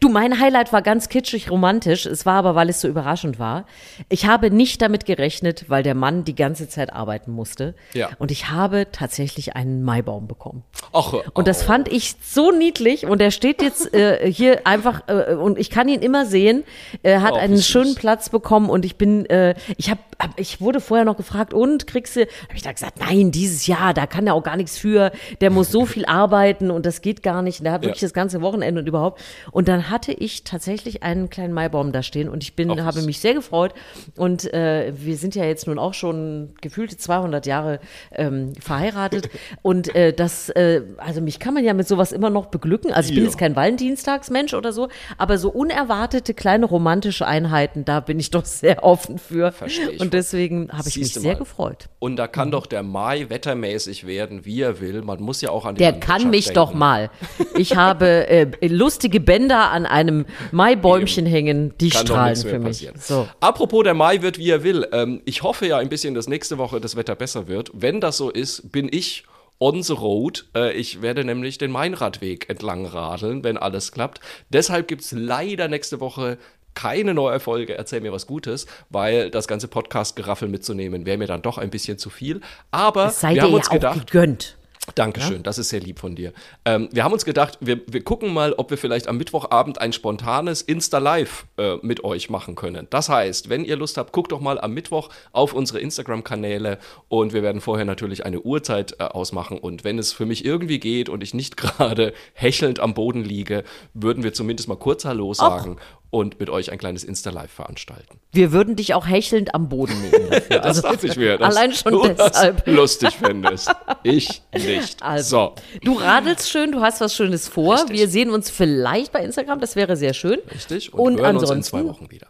Du, 0.00 0.08
mein 0.08 0.40
Highlight 0.40 0.72
war 0.72 0.82
ganz 0.82 1.08
kitschig 1.08 1.50
romantisch. 1.50 2.06
Es 2.06 2.26
war 2.26 2.34
aber, 2.34 2.54
weil 2.54 2.68
es 2.68 2.80
so 2.80 2.88
überraschend 2.88 3.38
war. 3.38 3.66
Ich 4.08 4.26
habe 4.26 4.50
nicht 4.50 4.82
damit 4.82 5.04
gerechnet, 5.06 5.66
weil 5.68 5.82
der 5.82 5.94
Mann 5.94 6.24
die 6.24 6.34
ganze 6.34 6.68
Zeit 6.68 6.92
arbeiten 6.92 7.30
musste. 7.32 7.74
Ja. 7.94 8.10
Und 8.18 8.30
ich 8.30 8.50
habe 8.50 8.86
tatsächlich 8.92 9.54
einen 9.56 9.82
Maibaum 9.82 10.26
bekommen. 10.28 10.62
Ach, 10.92 11.12
Und 11.34 11.48
das 11.48 11.62
fand 11.62 11.88
ich 11.88 12.16
so 12.22 12.50
niedlich 12.50 13.06
und 13.06 13.20
er 13.20 13.30
steht 13.30 13.62
jetzt 13.62 13.94
äh, 13.94 14.30
hier 14.30 14.66
einfach 14.66 15.02
äh, 15.08 15.34
und 15.34 15.58
ich 15.58 15.70
kann 15.70 15.88
ihn 15.88 16.00
immer 16.02 16.26
sehen. 16.26 16.64
Er 17.02 17.22
hat 17.22 17.32
Oh, 17.32 17.36
einen 17.36 17.56
süß. 17.56 17.66
schönen 17.66 17.94
Platz 17.94 18.28
bekommen 18.28 18.68
und 18.68 18.84
ich 18.84 18.96
bin, 18.96 19.24
äh, 19.26 19.54
ich 19.76 19.90
habe, 19.90 20.00
hab, 20.20 20.38
ich 20.38 20.60
wurde 20.60 20.80
vorher 20.80 21.04
noch 21.04 21.16
gefragt 21.16 21.54
und 21.54 21.86
kriegst 21.86 22.16
du? 22.16 22.20
Habe 22.22 22.54
ich 22.56 22.62
da 22.62 22.72
gesagt, 22.72 22.98
nein, 23.00 23.30
dieses 23.30 23.66
Jahr, 23.66 23.94
da 23.94 24.06
kann 24.06 24.26
er 24.26 24.34
auch 24.34 24.42
gar 24.42 24.56
nichts 24.56 24.76
für. 24.78 25.12
Der 25.40 25.50
muss 25.50 25.70
so 25.70 25.86
viel 25.92 26.04
arbeiten 26.04 26.70
und 26.70 26.84
das 26.86 27.00
geht 27.00 27.22
gar 27.22 27.42
nicht. 27.42 27.60
Und 27.60 27.64
der 27.64 27.72
hat 27.72 27.82
Ja. 27.82 27.88
wirklich 27.88 28.00
das 28.02 28.12
ganze 28.12 28.42
Wochenende 28.42 28.80
und 28.80 28.86
überhaupt. 28.86 29.20
Und 29.52 29.68
dann 29.68 29.88
hatte 29.90 30.12
ich 30.12 30.42
tatsächlich 30.44 31.02
einen 31.04 31.30
kleinen 31.30 31.52
Maibaum 31.52 31.92
da 31.92 32.02
stehen 32.02 32.28
und 32.28 32.42
ich 32.42 32.54
bin, 32.56 32.70
Ach, 32.70 32.78
habe 32.84 33.02
mich 33.02 33.20
sehr 33.20 33.34
gefreut 33.34 33.72
und 34.16 34.52
äh, 34.52 34.92
wir 34.96 35.16
sind 35.16 35.34
ja 35.36 35.44
jetzt 35.44 35.66
nun 35.68 35.78
auch 35.78 35.94
schon 35.94 36.54
gefühlte 36.60 36.96
200 36.96 37.46
Jahre 37.46 37.78
ähm, 38.12 38.54
verheiratet 38.58 39.28
und 39.62 39.94
äh, 39.94 40.12
das, 40.12 40.48
äh, 40.48 40.82
also 40.96 41.20
mich 41.20 41.38
kann 41.38 41.54
man 41.54 41.64
ja 41.64 41.74
mit 41.74 41.86
sowas 41.86 42.12
immer 42.12 42.30
noch 42.30 42.46
beglücken. 42.46 42.92
Also 42.92 43.10
ich 43.10 43.14
bin 43.14 43.24
Ja. 43.24 43.28
jetzt 43.30 43.38
kein 43.38 43.54
Valentinstagsmensch 43.54 44.54
oder 44.54 44.72
so, 44.72 44.88
aber 45.18 45.38
so 45.38 45.50
unerwartete 45.50 46.34
kleine 46.34 46.66
romantische 46.66 47.26
Einheiten, 47.26 47.84
da 47.84 48.00
bin 48.00 48.18
ich 48.18 48.30
doch 48.30 48.44
sehr 48.46 48.82
offen 48.82 49.18
für. 49.18 49.52
Versteh 49.52 49.90
ich. 49.92 50.00
Und 50.00 50.14
deswegen 50.14 50.70
habe 50.72 50.88
ich 50.88 50.96
mich 50.98 51.12
sehr 51.12 51.32
mal. 51.34 51.38
gefreut. 51.38 51.88
Und 51.98 52.16
da 52.16 52.26
kann 52.26 52.50
doch 52.50 52.66
der 52.66 52.82
Mai 52.82 53.28
wettermäßig 53.28 54.06
werden, 54.06 54.44
wie 54.46 54.62
er 54.62 54.80
will. 54.80 55.02
Man 55.02 55.20
muss 55.22 55.40
ja 55.42 55.50
auch 55.50 55.66
an 55.66 55.74
die 55.74 55.80
Der 55.80 55.92
kann 55.92 56.30
mich 56.30 56.46
denken. 56.46 56.54
doch 56.54 56.72
mal. 56.74 57.10
Ich 57.56 57.76
habe 57.76 58.26
äh, 58.28 58.46
lustige 58.66 59.20
Bänder 59.42 59.70
an 59.70 59.86
einem 59.86 60.26
Maibäumchen 60.50 61.26
hängen, 61.26 61.74
die 61.80 61.90
Kann 61.90 62.06
strahlen 62.06 62.36
für 62.36 62.58
mich. 62.58 62.88
So. 62.98 63.28
Apropos, 63.40 63.84
der 63.84 63.94
Mai 63.94 64.22
wird, 64.22 64.38
wie 64.38 64.50
er 64.50 64.62
will. 64.62 64.86
Ähm, 64.92 65.22
ich 65.24 65.42
hoffe 65.42 65.66
ja 65.66 65.78
ein 65.78 65.88
bisschen, 65.88 66.14
dass 66.14 66.28
nächste 66.28 66.58
Woche 66.58 66.80
das 66.80 66.96
Wetter 66.96 67.14
besser 67.14 67.48
wird. 67.48 67.70
Wenn 67.74 68.00
das 68.00 68.16
so 68.16 68.30
ist, 68.30 68.70
bin 68.72 68.88
ich 68.90 69.24
on 69.58 69.82
the 69.82 69.92
road. 69.92 70.46
Äh, 70.54 70.72
ich 70.72 71.02
werde 71.02 71.24
nämlich 71.24 71.58
den 71.58 71.70
Mainradweg 71.70 72.48
entlang 72.48 72.86
radeln, 72.86 73.44
wenn 73.44 73.56
alles 73.56 73.92
klappt. 73.92 74.20
Deshalb 74.50 74.88
gibt 74.88 75.02
es 75.02 75.12
leider 75.12 75.68
nächste 75.68 76.00
Woche 76.00 76.38
keine 76.74 77.12
neue 77.12 77.38
Folge, 77.38 77.76
erzähl 77.76 78.00
mir 78.00 78.12
was 78.12 78.26
Gutes, 78.26 78.66
weil 78.88 79.30
das 79.30 79.46
ganze 79.46 79.68
Podcast-Geraffel 79.68 80.48
mitzunehmen 80.48 81.04
wäre 81.04 81.18
mir 81.18 81.26
dann 81.26 81.42
doch 81.42 81.58
ein 81.58 81.68
bisschen 81.68 81.98
zu 81.98 82.08
viel. 82.08 82.40
Aber 82.70 83.10
sei 83.10 83.34
wir 83.34 83.42
haben 83.42 83.50
ja 83.50 83.56
uns 83.56 83.68
auch 83.68 83.72
gedacht, 83.72 84.06
gegönnt. 84.10 84.56
Dankeschön, 84.96 85.44
das 85.44 85.58
ist 85.58 85.68
sehr 85.68 85.78
lieb 85.78 86.00
von 86.00 86.16
dir. 86.16 86.32
Ähm, 86.64 86.88
wir 86.90 87.04
haben 87.04 87.12
uns 87.12 87.24
gedacht, 87.24 87.56
wir, 87.60 87.80
wir 87.86 88.02
gucken 88.02 88.32
mal, 88.32 88.52
ob 88.54 88.70
wir 88.70 88.76
vielleicht 88.76 89.06
am 89.06 89.16
Mittwochabend 89.16 89.80
ein 89.80 89.92
spontanes 89.92 90.60
Insta-Live 90.60 91.46
äh, 91.56 91.76
mit 91.82 92.02
euch 92.02 92.30
machen 92.30 92.56
können. 92.56 92.88
Das 92.90 93.08
heißt, 93.08 93.48
wenn 93.48 93.64
ihr 93.64 93.76
Lust 93.76 93.96
habt, 93.96 94.12
guckt 94.12 94.32
doch 94.32 94.40
mal 94.40 94.60
am 94.60 94.74
Mittwoch 94.74 95.10
auf 95.30 95.52
unsere 95.52 95.78
Instagram-Kanäle 95.78 96.78
und 97.08 97.32
wir 97.32 97.44
werden 97.44 97.60
vorher 97.60 97.84
natürlich 97.84 98.26
eine 98.26 98.40
Uhrzeit 98.40 98.96
äh, 98.98 99.04
ausmachen. 99.04 99.56
Und 99.56 99.84
wenn 99.84 100.00
es 100.00 100.12
für 100.12 100.26
mich 100.26 100.44
irgendwie 100.44 100.80
geht 100.80 101.08
und 101.08 101.22
ich 101.22 101.32
nicht 101.32 101.56
gerade 101.58 102.12
hechelnd 102.34 102.80
am 102.80 102.92
Boden 102.92 103.22
liege, 103.22 103.62
würden 103.94 104.24
wir 104.24 104.32
zumindest 104.34 104.68
mal 104.68 104.76
kurz 104.76 105.04
Hallo 105.04 105.32
sagen 105.32 105.76
und 106.12 106.38
mit 106.38 106.50
euch 106.50 106.70
ein 106.70 106.78
kleines 106.78 107.04
Insta-Live 107.04 107.50
veranstalten. 107.50 108.20
Wir 108.32 108.52
würden 108.52 108.76
dich 108.76 108.92
auch 108.92 109.06
hechelnd 109.06 109.54
am 109.54 109.70
Boden 109.70 109.98
nehmen. 110.02 110.28
Dafür. 110.30 110.58
Das 110.60 110.82
dachte 110.82 111.06
ich 111.06 111.16
mir. 111.16 111.38
Dass 111.38 111.56
allein 111.56 111.72
schon 111.72 111.92
du 111.92 112.06
deshalb. 112.06 112.64
Das 112.66 112.74
lustig 112.74 113.16
findest. 113.16 113.72
Ich 114.02 114.42
nicht. 114.54 114.98
Also, 115.02 115.54
so. 115.56 115.80
du 115.82 115.94
radelst 115.94 116.50
schön, 116.50 116.70
du 116.70 116.80
hast 116.82 117.00
was 117.00 117.14
Schönes 117.14 117.48
vor. 117.48 117.74
Richtig. 117.74 117.96
Wir 117.96 118.08
sehen 118.08 118.30
uns 118.30 118.50
vielleicht 118.50 119.10
bei 119.10 119.24
Instagram, 119.24 119.58
das 119.58 119.74
wäre 119.74 119.96
sehr 119.96 120.12
schön. 120.12 120.38
Richtig. 120.54 120.92
Und, 120.92 121.18
hören 121.18 121.36
ansonsten, 121.36 121.56
uns 121.56 121.66
in 121.66 121.70
zwei 121.70 121.84
Wochen 121.86 122.10
wieder. 122.10 122.26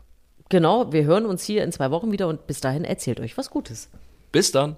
genau, 0.49 0.93
wir 0.93 1.03
hören 1.03 1.27
uns 1.27 1.43
hier 1.43 1.65
in 1.65 1.73
zwei 1.73 1.91
Wochen 1.91 2.13
wieder 2.13 2.29
und 2.29 2.47
bis 2.47 2.61
dahin 2.61 2.85
erzählt 2.85 3.19
euch 3.19 3.37
was 3.37 3.51
Gutes. 3.51 3.91
Bis 4.31 4.53
dann. 4.53 4.77